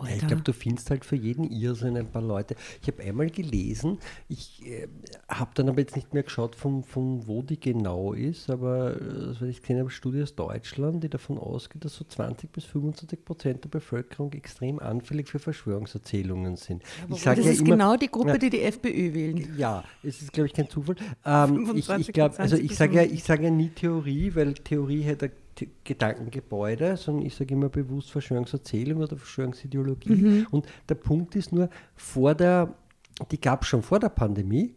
[0.03, 0.28] Ja, ich Alter.
[0.28, 2.56] glaube, du findest halt für jeden Irrsinn ein paar Leute.
[2.82, 3.98] Ich habe einmal gelesen,
[4.30, 4.88] ich äh,
[5.30, 8.95] habe dann aber jetzt nicht mehr geschaut, von, von wo die genau ist, aber
[9.40, 13.26] was ich gesehen habe, Studie aus Deutschland, die davon ausgeht, dass so 20 bis 25
[13.26, 16.84] Prozent der Bevölkerung extrem anfällig für Verschwörungserzählungen sind.
[17.10, 19.56] ich sage das ja ist immer, genau die Gruppe, die die FPÖ wählen.
[19.57, 20.95] ja, es ist, glaube ich, kein Zufall.
[21.26, 25.03] Ähm, ich 25 ich also ich sage ja, ich sage ja nie Theorie, weil Theorie
[25.15, 25.32] T-
[25.84, 30.16] Gedankengebäude, sondern ich sage immer bewusst Verschwörungserzählung oder Verschwörungsideologie.
[30.16, 30.48] Mhm.
[30.52, 32.74] Und der Punkt ist nur, vor der,
[33.32, 34.76] die gab es schon vor der Pandemie,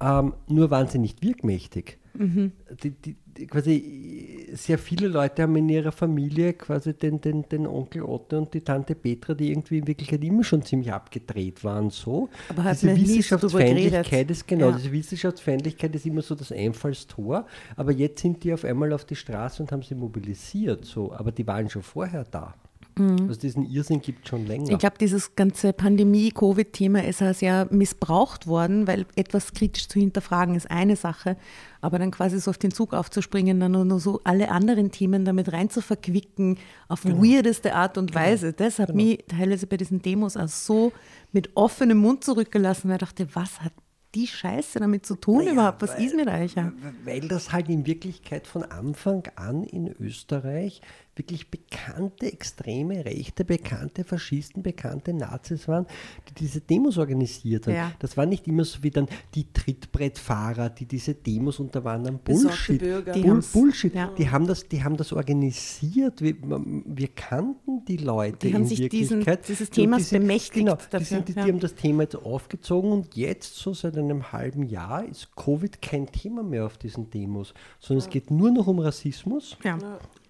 [0.00, 1.98] ähm, nur waren sie nicht wirkmächtig.
[2.16, 2.52] Mhm.
[2.82, 7.66] Die, die, die, quasi sehr viele Leute haben in ihrer Familie quasi den, den, den
[7.66, 11.90] Onkel Otto und die Tante Petra, die irgendwie in Wirklichkeit immer schon ziemlich abgedreht waren,
[11.90, 12.28] so.
[12.48, 14.76] Aber diese Wissenschaftsfeindlichkeit ist genau, Ja.
[14.76, 19.16] diese Wissenschaftsfeindlichkeit ist immer so das Einfallstor, aber jetzt sind die auf einmal auf die
[19.16, 22.54] Straße und haben sie mobilisiert, so, aber die waren schon vorher da.
[22.98, 24.66] Also diesen Irrsinn gibt es schon länger.
[24.66, 24.72] Mhm.
[24.72, 30.54] Ich glaube, dieses ganze Pandemie-Covid-Thema ist ja sehr missbraucht worden, weil etwas kritisch zu hinterfragen
[30.54, 31.36] ist eine Sache,
[31.80, 35.52] aber dann quasi so auf den Zug aufzuspringen, dann nur, so alle anderen Themen damit
[35.52, 36.58] rein zu verquicken,
[36.88, 37.22] auf Genau.
[37.22, 38.52] weirdeste Art und Weise.
[38.52, 40.92] Das hat mich teilweise bei diesen Demos auch so
[41.32, 43.72] mit offenem Mund zurückgelassen, weil ich dachte, was hat
[44.14, 45.82] die Scheiße damit zu tun überhaupt?
[45.82, 46.54] Was ist mit euch?
[46.54, 46.72] Ja?
[47.04, 50.80] Weil das halt in Wirklichkeit von Anfang an in Österreich
[51.16, 55.86] wirklich bekannte extreme Rechte, bekannte Faschisten, bekannte Nazis waren,
[56.28, 57.74] die diese Demos organisiert haben.
[57.74, 57.92] Ja.
[58.00, 62.74] Das war nicht immer so wie dann die Trittbrettfahrer, die diese Demos unter anderem Besorgte
[62.78, 63.14] Bullshit.
[63.16, 63.94] Die Bull, Bullshit.
[63.94, 64.10] ja.
[64.18, 66.20] Die, haben das, die haben das organisiert.
[66.20, 69.48] Wir, wir kannten die Leute Die haben in sich diesen- Wirklichkeit.
[69.48, 71.46] dieses Und Themas die sind- bemächtigt Genau, die, dafür, sind, die, die ja.
[71.46, 76.06] haben das Thema jetzt aufgezogen und jetzt, so seit einem halben Jahr, ist Covid kein
[76.10, 79.56] Thema mehr auf diesen Demos, sondern es geht nur noch um Rassismus.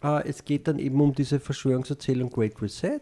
[0.03, 3.01] Äh, es geht dann eben um diese Verschwörungserzählung Great Reset.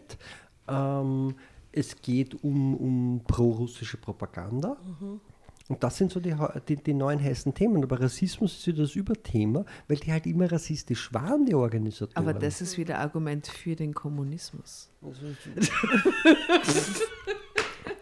[0.67, 1.35] Ähm,
[1.71, 4.77] es geht um, um pro-russische Propaganda.
[5.69, 6.35] Und das sind so die,
[6.67, 7.81] die, die neuen heißen Themen.
[7.83, 12.27] Aber Rassismus ist wieder das Überthema, weil die halt immer rassistisch waren, die Organisatoren.
[12.29, 14.89] Aber das ist wieder Argument für den Kommunismus.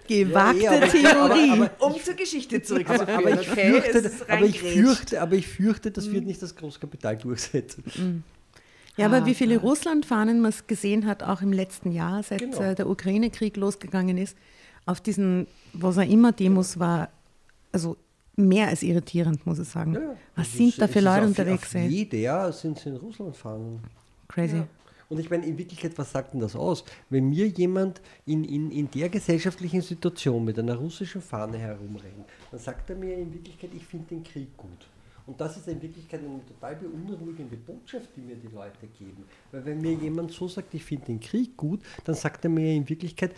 [0.08, 1.50] Gewagte Ja, eh, aber- Theorie.
[1.52, 3.10] aber- Um zur Geschichte zurückzuführen.
[3.10, 3.82] aber, ich okay?
[3.82, 8.24] fürchte, aber, ich fürchte, aber ich fürchte, das wird nicht das Großkapital durchsetzen.
[8.98, 12.40] Ja, aber Ah, wie viele Russlandfahnen man es gesehen hat, auch im letzten Jahr, seit
[12.40, 12.60] Genau.
[12.62, 14.38] äh, der Ukraine-Krieg losgegangen ist,
[14.86, 17.10] auf diesen, was auch immer Demos war,
[17.72, 17.96] also
[18.36, 19.94] mehr als irritierend, muss ich sagen.
[19.94, 20.16] Ja, ja.
[20.36, 21.68] Was sind ist- da für Leute auf, unterwegs?
[21.70, 21.88] Auf ey?
[21.88, 23.80] jeder sind sie in Russland fahren.
[24.28, 24.64] Crazy.
[25.10, 26.86] Und ich meine, in Wirklichkeit, was sagt denn das aus?
[27.10, 32.60] Wenn mir jemand in, in, in der gesellschaftlichen Situation mit einer russischen Fahne herumrennt, dann
[32.60, 34.70] sagt er mir in Wirklichkeit, ich finde den Krieg gut.
[35.26, 39.26] Und das ist in Wirklichkeit eine total beunruhigende Botschaft, die mir die Leute geben.
[39.52, 42.74] Weil wenn mir jemand so sagt, ich finde den Krieg gut, dann sagt er mir
[42.74, 43.36] in Wirklichkeit,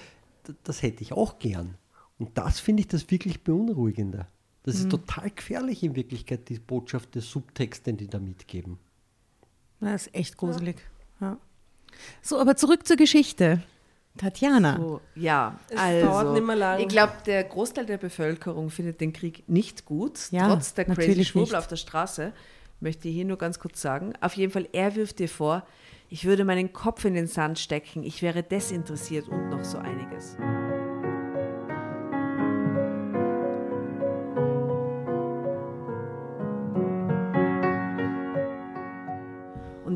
[0.64, 1.76] das hätte ich auch gern.
[2.20, 4.28] Und das finde ich das wirklich beunruhigende.
[4.64, 4.92] Das ist mhm.
[4.92, 8.80] total gefährlich in Wirklichkeit, die Botschaft des Subtext, den die da mitgeben.
[9.80, 10.78] Das ist echt gruselig.
[11.20, 11.28] Ja.
[11.28, 11.38] Ja.
[12.22, 13.62] So, aber zurück zur Geschichte.
[14.18, 14.78] Tatjana.
[14.78, 16.36] So, ja, es also,
[16.78, 21.26] ich glaube, der Großteil der Bevölkerung findet den Krieg nicht gut, ja, trotz der crazy
[21.26, 22.34] Schwurbel auf der Straße.
[22.80, 24.14] Möchte ich hier nur ganz kurz sagen.
[24.20, 25.66] Auf jeden Fall, er wirft dir vor,
[26.10, 30.38] ich würde meinen Kopf in den Sand stecken, ich wäre desinteressiert und noch so einiges.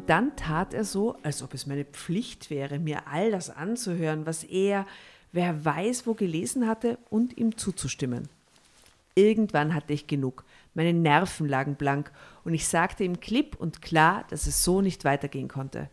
[0.08, 4.44] Dann tat er so, als ob es meine Pflicht wäre, mir all das anzuhören, was
[4.44, 4.86] er,
[5.34, 8.30] wer weiß, wo gelesen hatte, und ihm zuzustimmen.
[9.16, 10.46] Irgendwann hatte ich genug.
[10.74, 12.12] Meine Nerven lagen blank
[12.44, 15.90] und ich sagte ihm klipp und klar, dass es so nicht weitergehen konnte.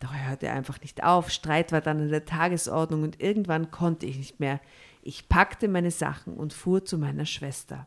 [0.00, 1.30] Doch er hörte einfach nicht auf.
[1.30, 4.60] Streit war dann an der Tagesordnung und irgendwann konnte ich nicht mehr.
[5.02, 7.86] Ich packte meine Sachen und fuhr zu meiner Schwester.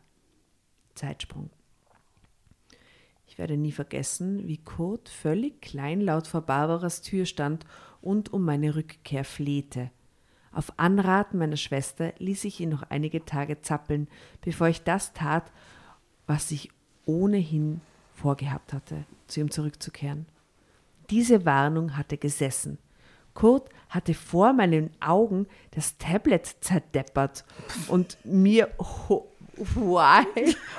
[0.96, 1.50] Zeitsprung.
[3.32, 7.66] Ich werde nie vergessen, wie Kurt völlig kleinlaut vor Barbaras Tür stand
[8.02, 9.90] und um meine Rückkehr flehte.
[10.52, 14.10] Auf Anraten meiner Schwester ließ ich ihn noch einige Tage zappeln,
[14.42, 15.50] bevor ich das tat,
[16.28, 16.72] was ich
[17.06, 17.80] ohnehin
[18.14, 20.26] vorgehabt hatte, zu ihm zurückzukehren.
[21.10, 22.80] Diese Warnung hatte gesessen.
[23.34, 27.46] Kurt hatte vor meinen Augen das Tablet zerdeppert
[27.88, 28.68] und mir
[29.76, 30.26] Why?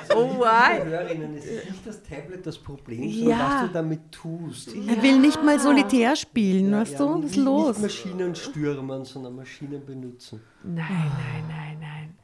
[0.09, 0.83] Also, oh, why?
[0.85, 3.55] Hörerinnen, es ist nicht das Tablet das Problem, sondern ja.
[3.55, 4.75] was du damit tust.
[4.75, 4.95] Ja.
[4.95, 7.23] Er will nicht mal solitär spielen, ja, weißt du?
[7.23, 7.79] Was ist los?
[7.79, 10.41] Nicht Maschinen stürmen, sondern Maschinen benutzen.
[10.65, 12.15] Nein, nein, nein, nein.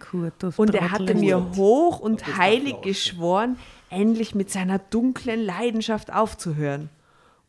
[0.00, 3.56] Kurt, und er hatte mir hoch und heilig geschworen,
[3.88, 6.90] endlich mit seiner dunklen Leidenschaft aufzuhören.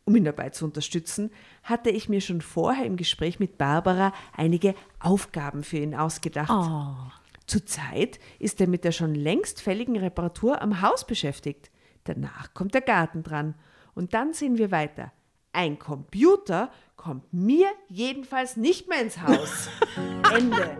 [0.04, 1.30] Um ihn dabei zu unterstützen,
[1.62, 6.50] hatte ich mir schon vorher im Gespräch mit Barbara einige Aufgaben für ihn ausgedacht.
[6.50, 7.23] Oh.
[7.46, 11.70] Zurzeit ist er mit der schon längst fälligen Reparatur am Haus beschäftigt.
[12.04, 13.54] Danach kommt der Garten dran.
[13.94, 15.12] Und dann sehen wir weiter.
[15.52, 19.68] Ein Computer kommt mir jedenfalls nicht mehr ins Haus.
[20.34, 20.76] Ende.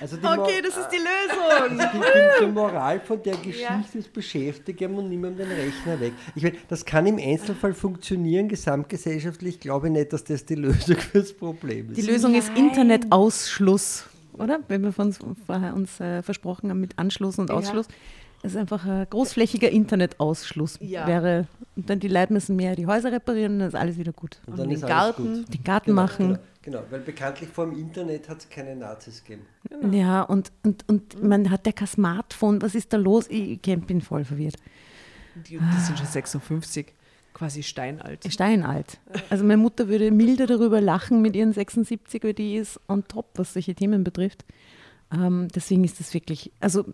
[0.00, 1.80] Also okay, das ist die Lösung.
[1.80, 3.82] Also die, die, Moral von der Geschichte ja.
[3.98, 6.12] ist beschäftigen und nimm den Rechner weg.
[6.34, 9.54] Ich meine, das kann im Einzelfall funktionieren, gesamtgesellschaftlich.
[9.54, 11.96] Ich glaube nicht, dass das die Lösung fürs Problem ist.
[11.96, 12.40] Die Lösung Nein.
[12.40, 14.04] ist Internetausschluss,
[14.34, 14.60] oder?
[14.68, 17.86] Wenn wir uns vorher uns äh, versprochen haben mit Anschluss und Ausschluss.
[17.88, 17.94] Ja.
[18.42, 20.78] Es ist einfach ein großflächiger Internetausschluss.
[20.80, 21.06] Ja.
[21.08, 24.38] Wäre, und dann die Leute müssen mehr die Häuser reparieren dann ist alles wieder gut.
[24.46, 25.54] Und, und den Garten, gut.
[25.54, 26.28] den Garten genau, machen.
[26.28, 26.40] Genau.
[26.70, 29.46] Genau, weil bekanntlich vor dem Internet hat es keine Nazis gegeben.
[29.70, 29.96] Genau.
[29.96, 32.60] Ja, und, und, und man hat ja kein Smartphone.
[32.60, 33.24] Was ist da los?
[33.30, 34.56] Ich, ich bin voll verwirrt.
[35.34, 36.92] Die, die sind schon 56,
[37.32, 38.30] quasi steinalt.
[38.30, 39.00] Steinalt.
[39.30, 43.30] Also meine Mutter würde milder darüber lachen mit ihren 76, weil die ist on top,
[43.36, 44.44] was solche Themen betrifft.
[45.10, 46.84] Ähm, deswegen ist das wirklich, also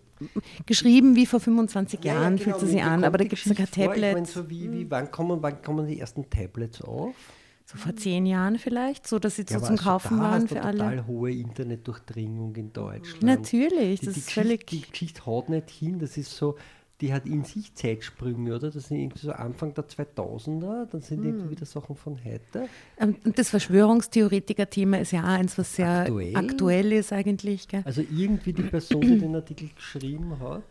[0.66, 3.44] geschrieben wie vor 25 ja, Jahren ja, genau, fühlt sie sich an, aber da gibt
[3.44, 3.96] es ja kein Tablet.
[3.96, 7.16] Ich meine, so wie, wie, wann, kommen, wann kommen die ersten Tablets auf?
[7.66, 10.78] So vor zehn Jahren vielleicht, so dass sie ja, so zum Kaufen waren für alle.
[10.78, 13.22] total hohe Internetdurchdringung in Deutschland.
[13.22, 14.66] Natürlich, das die, ist völlig.
[14.66, 16.56] Die Geschichte haut nicht hin, das ist so,
[17.00, 18.70] die hat in sich Zeitsprünge, oder?
[18.70, 21.26] Das sind irgendwie so Anfang der 2000er, dann sind hm.
[21.26, 22.68] irgendwie wieder Sachen von heute.
[22.98, 27.66] Ähm, und das Verschwörungstheoretiker-Thema ist ja auch eins, was sehr aktuell, aktuell ist eigentlich.
[27.66, 27.82] Gell?
[27.84, 30.64] Also irgendwie die Person, die den Artikel geschrieben hat,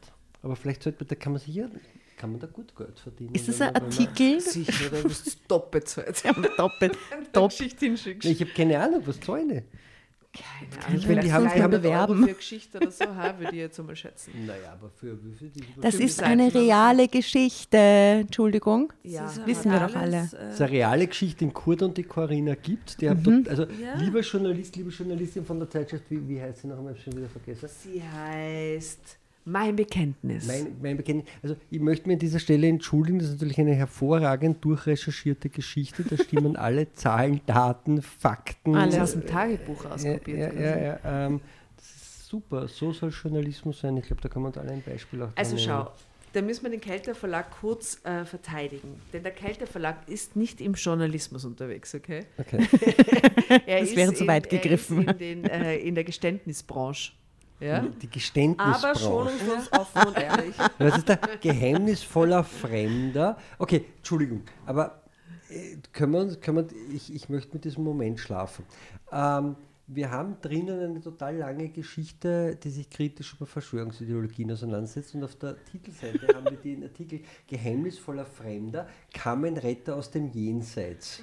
[0.44, 1.68] aber vielleicht sollte, da kann man sich ja
[2.18, 3.36] kann man da gut Geld verdienen.
[3.36, 4.40] Ist das ein Artikel?
[4.42, 6.24] Sicher, da wirst du doppelt zahlt.
[6.58, 6.98] doppelt.
[7.34, 7.82] doppelt.
[7.82, 9.64] Ich habe keine Ahnung, was zahlen
[10.34, 10.98] keine Ahnung.
[10.98, 12.28] Ich die haben, die haben bewerben.
[12.28, 14.32] Für Geschichte oder so, ha, würde ich jetzt mal schätzen.
[14.46, 15.50] Naja, aber für wie viel?
[15.50, 17.78] Die, das ist Seiten eine reale Geschichte.
[17.78, 18.92] Entschuldigung.
[19.04, 19.24] Ja.
[19.24, 20.22] Das wissen wir doch alle.
[20.24, 23.00] Es ist eine reale Geschichte, den Kurt und die Corinna gibt.
[23.00, 23.24] Die mhm.
[23.24, 23.96] dort, also, ja.
[24.00, 26.96] lieber Journalist, liebe Journalistin von der Zeitschrift, wie, wie heißt sie noch einmal?
[26.98, 27.70] schon wieder vergessen?
[27.70, 29.20] Sie heißt.
[29.46, 30.48] Mein Bekenntnis.
[30.48, 31.30] Mein, mein, Bekenntnis.
[31.42, 36.04] Also ich möchte mir an dieser Stelle entschuldigen, das ist natürlich eine hervorragend durchrecherchierte Geschichte.
[36.04, 38.76] Da stimmen alle Zahlen, Daten, Fakten.
[38.76, 40.54] Alles aus dem Tagebuch ausprobiert.
[40.56, 41.42] Ja, ja, ja, ja ähm,
[41.76, 42.68] das ist super.
[42.70, 43.98] So soll Journalismus sein.
[43.98, 45.92] Ich glaube, da kann man uns alle ein Beispiel auch Also schau,
[46.34, 49.00] da müssen wir den Kelter Verlag kurz äh, verteidigen.
[49.12, 52.26] Denn der Kelter Verlag ist nicht im Journalismus unterwegs, okay?
[52.38, 52.60] Okay.
[53.68, 55.08] Er Das ist wäre zu in, weit er ist gegriffen.
[55.08, 57.12] In, den, äh, in der Geständnisbranche.
[57.64, 57.80] Ja?
[57.80, 59.00] Die Aber Geständnisbranche.
[59.00, 60.56] schonungslos offen und ehrlich.
[60.80, 63.38] Was ist der geheimnisvoller Fremder?
[63.58, 65.02] Okay, Entschuldigung, aber
[65.50, 68.66] äh, können wir können wir, ich, ich möchte mit diesem Moment schlafen.
[69.12, 69.56] Ähm,
[69.86, 75.36] wir haben drinnen eine total lange Geschichte, die sich kritisch über Verschwörungsideologien auseinandersetzt und auf
[75.36, 81.22] der Titelseite haben wir den Artikel Geheimnisvoller Fremder, kam ein Retter aus dem Jenseits.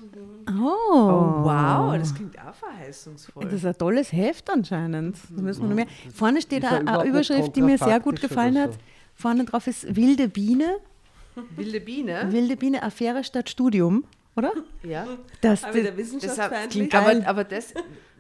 [0.49, 3.45] Oh, Oh, wow, das klingt auch verheißungsvoll.
[3.45, 5.17] Das ist ein tolles Heft anscheinend.
[5.35, 5.87] Da müssen wir noch mehr.
[6.13, 8.73] Vorne steht eine nicht Überschrift, die mir sehr gut gefallen oder hat.
[8.75, 8.79] so.
[9.15, 10.77] Vorne drauf ist Wilde Biene.
[11.57, 12.27] Wilde Biene?
[12.31, 14.05] Wilde Biene, Affäre statt Studium,
[14.41, 14.53] oder?
[14.83, 15.07] Ja.
[15.41, 16.95] Das, Aber wieder Deshalb, wissenschaftsfeindlich.
[16.95, 17.73] aber, aber das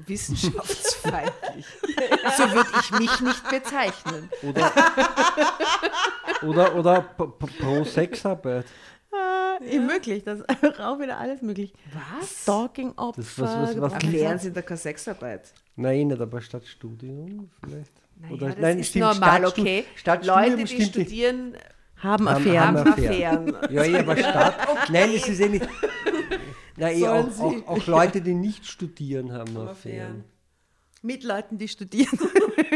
[0.06, 1.66] wissenschaftsfeindlich.
[2.36, 4.28] so würde ich mich nicht bezeichnen.
[4.42, 4.72] Oder,
[6.42, 8.66] oder, oder pro Sexarbeit.
[9.12, 11.72] äh, möglich, das ist auch wieder alles möglich.
[12.20, 12.42] Was?
[12.42, 13.20] Stalking-Opfer.
[13.20, 13.92] Das, was- was- was-
[14.22, 14.38] Herzen.
[14.48, 15.52] Sie da keine Sexarbeit?
[15.76, 17.92] Nein, nicht, aber statt Studium vielleicht.
[18.16, 19.84] Naja, Oder- das nein, ist stimmt, normal, Stadtstu- okay.
[19.96, 21.56] Stadtstudium Leute, die studieren,
[21.96, 22.66] haben Affären.
[22.78, 23.54] haben Affären.
[23.54, 23.72] Affären.
[23.74, 24.56] Ja, ja, aber Stadt.
[24.90, 25.68] Nein, es ist eh nicht.
[26.80, 27.42] Nein, eh auch, sie?
[27.42, 30.24] auch, auch Leute, die nicht studieren, haben Haben Affären.
[31.02, 32.18] Mit Leuten, die studieren.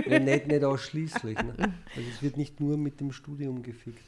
[0.07, 1.39] Ja, nicht, nicht ausschließlich.
[1.39, 1.55] Ne?
[1.97, 4.03] Also es wird nicht nur mit dem Studium gefickt.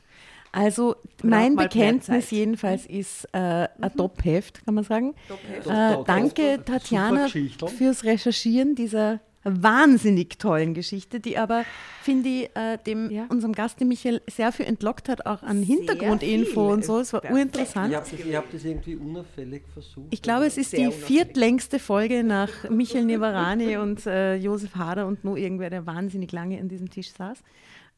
[0.52, 5.14] Also mein Bekenntnis jedenfalls ist äh, ein Top-Heft, kann man sagen.
[5.28, 5.66] Top-Heft.
[5.66, 11.64] Äh, Top- danke, Top- Tatjana, fürs Recherchieren dieser wahnsinnig tollen Geschichte, die aber,
[12.02, 13.26] finde ich, äh, dem, Ja.
[13.28, 16.98] unserem Gast, dem Michael, sehr viel entlockt hat, auch an Hintergrundinfo und so.
[16.98, 17.38] Es war Perfekt.
[17.38, 17.90] urinteressant.
[18.12, 20.08] Ich habe hab das irgendwie unauffällig versucht.
[20.10, 21.04] Ich glaube, es ist die unauffällig.
[21.06, 26.58] viertlängste Folge nach Michael Nevarani und äh, Josef Hader und nur irgendwer, der wahnsinnig lange
[26.58, 27.38] an diesem Tisch saß.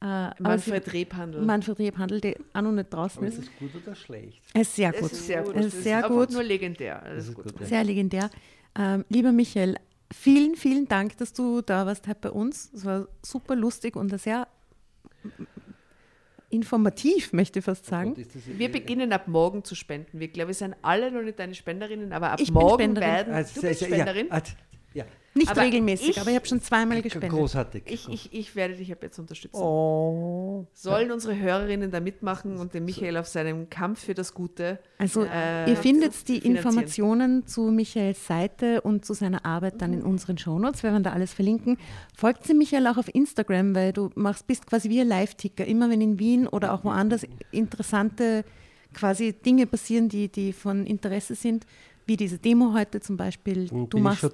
[0.01, 1.43] Äh, Manfred Rebhandel.
[1.43, 3.49] Manfred Rebhandel, der auch noch nicht draußen Aber ist ist.
[3.49, 4.41] das gut oder schlecht?
[4.55, 5.13] Er ist sehr Es gut.
[5.13, 5.57] ist sehr gut.
[5.57, 6.31] Es Es ist sehr gut.
[6.31, 7.03] nur legendär.
[7.17, 7.47] Ist gut.
[7.63, 8.31] Sehr legendär.
[8.79, 9.75] Ähm, lieber Michael,
[10.13, 12.73] vielen, vielen Dank, dass du da warst heute bei uns.
[12.73, 14.49] Es war super lustig und sehr
[16.51, 18.15] informativ, möchte ich fast sagen.
[18.17, 20.19] Ist das Wir beginnen ab morgen zu spenden.
[20.19, 23.09] Wir glaube, wir sind alle noch nicht deine Spenderinnen, aber ab Ich bin morgen Spenderin.
[23.11, 23.35] werden.
[23.35, 24.29] Also, du bist Spenderin.
[24.29, 24.43] Ja,
[25.35, 27.31] Nicht Aber regelmäßig, ich- aber ich habe schon zweimal gespendet.
[27.31, 27.85] großartig.
[27.87, 29.57] Ich, ich, ich werde dich ab jetzt unterstützen.
[29.61, 30.67] oh.
[30.73, 34.81] Sollen unsere Hörerinnen da mitmachen und den Michael auf seinem Kampf für das Gute?
[34.97, 36.39] Also äh, ihr findet die.
[36.39, 40.83] Informationen zu Michaels Seite und zu seiner Arbeit dann in unseren Shownotes.
[40.83, 41.77] Wir werden da alles verlinken.
[42.17, 45.65] Folgt sie Michael auch auf Instagram, weil du machst, bist quasi wie ein Live-Ticker.
[45.67, 48.45] Immer wenn in Wien oder auch woanders interessante
[48.95, 51.67] quasi Dinge passieren, die, die von Interesse sind,
[52.07, 53.69] wie diese Demo heute zum Beispiel.
[53.71, 54.25] Und du machst.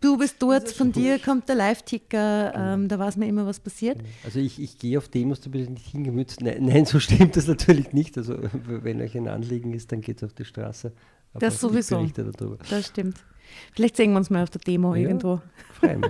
[0.00, 3.98] Du bist dort, von dir kommt der Live-Ticker, ähm, da weiß man immer, was passiert.
[4.24, 6.40] Also ich, ich gehe auf Demos, da bin ich nicht hingemützt.
[6.40, 8.16] Nein, nein, so stimmt das natürlich nicht.
[8.16, 10.92] Also wenn euch ein Anliegen ist, dann geht es auf die Straße.
[11.34, 12.06] Aber Das ich sowieso.
[12.70, 13.18] Das stimmt.
[13.74, 15.02] Vielleicht sehen wir uns mal auf der Demo Ja.
[15.02, 15.40] irgendwo.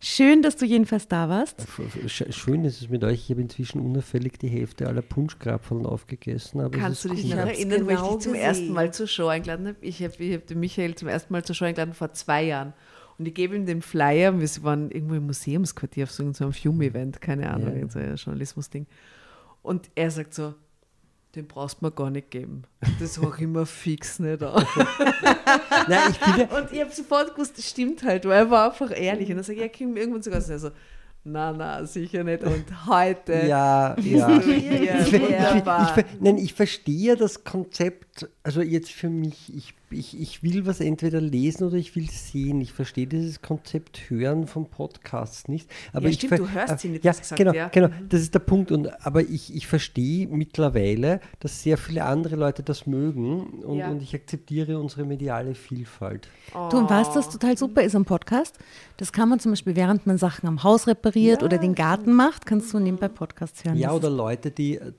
[0.00, 1.66] Schön, dass du jedenfalls da warst.
[2.06, 3.24] Schön ist es mit euch.
[3.24, 6.60] Ich habe inzwischen unauffällig die Hälfte aller Punschkrapfen aufgegessen.
[6.60, 7.30] Aber es Kannst du dich cool.
[7.30, 8.46] noch erinnern, wo ich genau dich zum gesehen.
[8.46, 9.78] ersten Mal zur Show eingeladen habe?
[9.80, 12.74] Ich habe ich hab den Michael zum ersten Mal zur Show eingeladen vor zwei Jahren.
[13.18, 17.20] Und ich gebe ihm den Flyer, wir waren irgendwo im Museumsquartier auf so einem Fume-Event,
[17.20, 17.88] keine Ahnung, Ja.
[17.88, 18.86] so ein Journalismus-Ding.
[19.62, 20.54] Und er sagt so,
[21.34, 22.62] den brauchst du mir gar nicht geben.
[23.00, 24.64] Das habe ich immer fix nicht an.
[25.88, 29.28] Nein, finde, Und ich habe sofort gewusst, das stimmt halt, weil er war einfach ehrlich.
[29.30, 30.70] Und dann sage ich, ja, komm irgendwann sogar so,
[31.24, 32.42] na, na, sicher nicht.
[32.44, 34.38] Und heute ja, ja.
[34.38, 38.07] Ich, ich, ich, nein, ich verstehe das Konzept,
[38.42, 42.60] also jetzt für mich, ich, ich, ich will was entweder lesen oder ich will sehen.
[42.60, 45.70] Ich verstehe dieses Konzept Hören vom Podcast nicht.
[45.92, 47.66] Aber Ja, ich stimmt, du hörst sie nicht, Ja, gesagt, genau, ja.
[47.66, 47.70] Mhm.
[47.72, 48.72] genau, das ist der Punkt.
[48.72, 53.90] Und, aber ich, ich verstehe mittlerweile, dass sehr viele andere Leute das mögen und, Ja.
[53.90, 56.28] und ich akzeptiere unsere mediale Vielfalt.
[56.70, 58.58] Du, und weißt, was total super ist am Podcast?
[58.96, 62.46] Das kann man zum Beispiel, während man Sachen am Haus repariert oder den Garten macht,
[62.46, 63.76] kannst du nebenbei Podcasts hören.
[63.76, 64.92] Ja, Das oder Leute, die äh,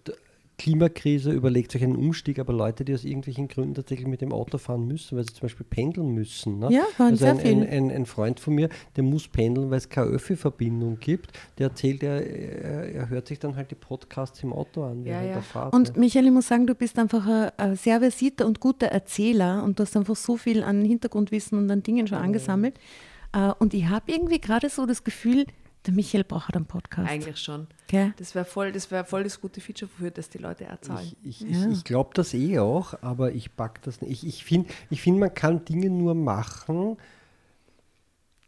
[0.60, 4.60] Klimakrise überlegt sich einen Umstieg, aber Leute, die aus irgendwelchen Gründen tatsächlich mit dem Auto
[4.60, 6.60] fahren müssen, weil sie zum Beispiel pendeln müssen.
[6.60, 6.68] Ne?
[6.72, 7.52] Ja, hören also sehr ein, viel.
[7.52, 11.70] ein, ein, ein Freund von mir, der muss pendeln, weil es keine Öffi-Verbindung gibt, der
[11.70, 15.26] erzählt, er, er, er hört sich dann halt die Podcasts im Auto an, Ja, während
[15.30, 15.36] ja.
[15.36, 15.74] er fährt.
[15.74, 16.00] Und ne?
[16.00, 19.80] Michael, ich muss sagen, du bist einfach ein, ein sehr versierter und guter Erzähler und
[19.80, 22.76] du hast einfach so viel an Hintergrundwissen und an Dingen schon angesammelt.
[23.34, 25.46] Äh, Und ich habe irgendwie gerade so das Gefühl,
[25.86, 27.10] der Michael braucht einen Podcast.
[27.10, 27.68] Eigentlich schon.
[27.88, 28.14] Gell?
[28.18, 31.12] Das wäre voll, das wär voll das gute Feature, für das die Leute auch zahlen.
[31.24, 31.68] Ich, ich, Ja.
[31.68, 34.24] ich, ich glaube das eh auch, aber ich pack das nicht.
[34.24, 36.98] Ich, ich finde, ich find, man kann Dinge nur machen,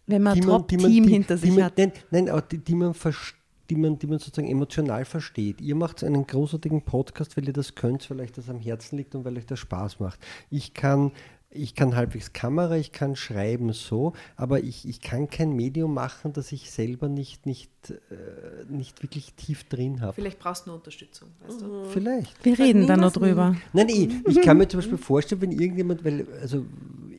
[0.07, 1.77] Wenn man ein Top-Team hinter sich man, hat.
[1.77, 3.37] Nein, nein auch die, die man versteht
[3.71, 5.61] die man, die man sozusagen emotional versteht.
[5.61, 9.15] Ihr macht einen großartigen Podcast, weil ihr das könnt, weil euch das am Herzen liegt
[9.15, 10.19] und weil euch das Spaß macht.
[10.49, 11.13] Ich kann
[11.51, 16.33] ich kann halbwegs Kamera, ich kann schreiben so, aber ich, ich kann kein Medium machen,
[16.33, 20.13] das ich selber nicht, nicht, äh, nicht wirklich tief drin habe.
[20.13, 21.85] Vielleicht brauchst du eine Unterstützung, weißt du?
[21.85, 22.43] Vielleicht.
[22.45, 23.55] Wir reden da noch drüber.
[23.73, 26.65] Nein, ich, ich kann mir zum Beispiel vorstellen, wenn irgendjemand, weil, also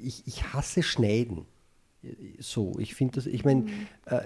[0.02, 1.46] ich, ich hasse Schneiden.
[2.40, 3.66] So, ich finde das, ich meine,
[4.06, 4.20] äh,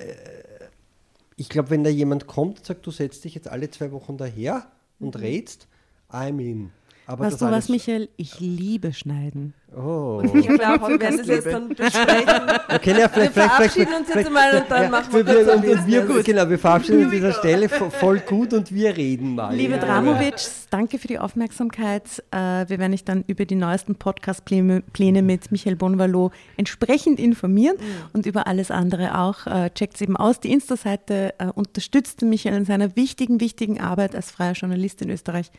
[1.37, 4.17] ich glaube, wenn da jemand kommt und sagt, du setzt dich jetzt alle zwei Wochen
[4.17, 5.69] daher und redst,
[6.11, 6.71] I'm in.
[7.09, 8.09] Aber weißt du was, Michael?
[8.17, 9.55] Ich liebe Schneiden.
[9.77, 10.23] Oh.
[10.35, 12.41] Ich glaube, wir werden das jetzt dann besprechen.
[12.75, 15.41] Okay, ja, vielleicht, Wir verabschieden vielleicht, uns jetzt einmal und dann ja, machen wir wir,
[15.41, 16.25] und, und wir, Business.
[16.25, 19.55] Genau, wir verabschieden uns an dieser Stelle vo- voll gut und wir reden mal.
[19.55, 20.35] Liebe Dramovic,
[20.71, 22.25] danke für die Aufmerksamkeit.
[22.31, 22.37] Äh,
[22.69, 27.77] wir werden euch dann über die neuesten Podcast-Pläne Pläne mit Michael Bonvalo entsprechend informieren
[28.15, 29.47] und über alles andere auch.
[29.47, 30.41] Äh, Checkt es eben aus.
[30.41, 35.51] Die Insta-Seite äh, unterstützt Michael in seiner wichtigen, wichtigen Arbeit als freier Journalist in Österreich.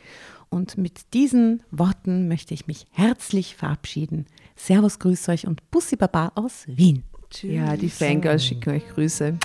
[0.50, 4.26] Und mit diesen Worten möchte ich mich herzlich verabschieden.
[4.56, 7.04] Servus, grüß euch und Bussi Baba aus Wien.
[7.42, 9.38] Ja, die Fangirls schicken euch Grüße.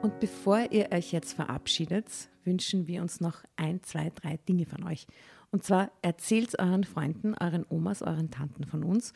[0.00, 2.06] Und bevor ihr euch jetzt verabschiedet,
[2.44, 5.06] wünschen wir uns noch ein, zwei, drei Dinge von euch.
[5.50, 9.12] Und zwar erzählt euren Freunden, euren Omas, euren Tanten von uns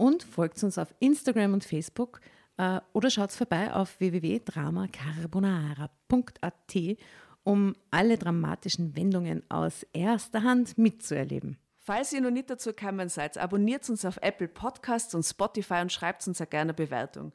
[0.00, 2.22] und folgt uns auf Instagram und Facebook
[2.56, 6.76] äh, oder schaut vorbei auf www.dramacarbonara.at,
[7.44, 11.58] um alle dramatischen Wendungen aus erster Hand mitzuerleben.
[11.76, 15.92] Falls ihr noch nicht dazu gekommen seid, abonniert uns auf Apple Podcasts und Spotify und
[15.92, 17.34] schreibt uns auch gerne eine Bewertung.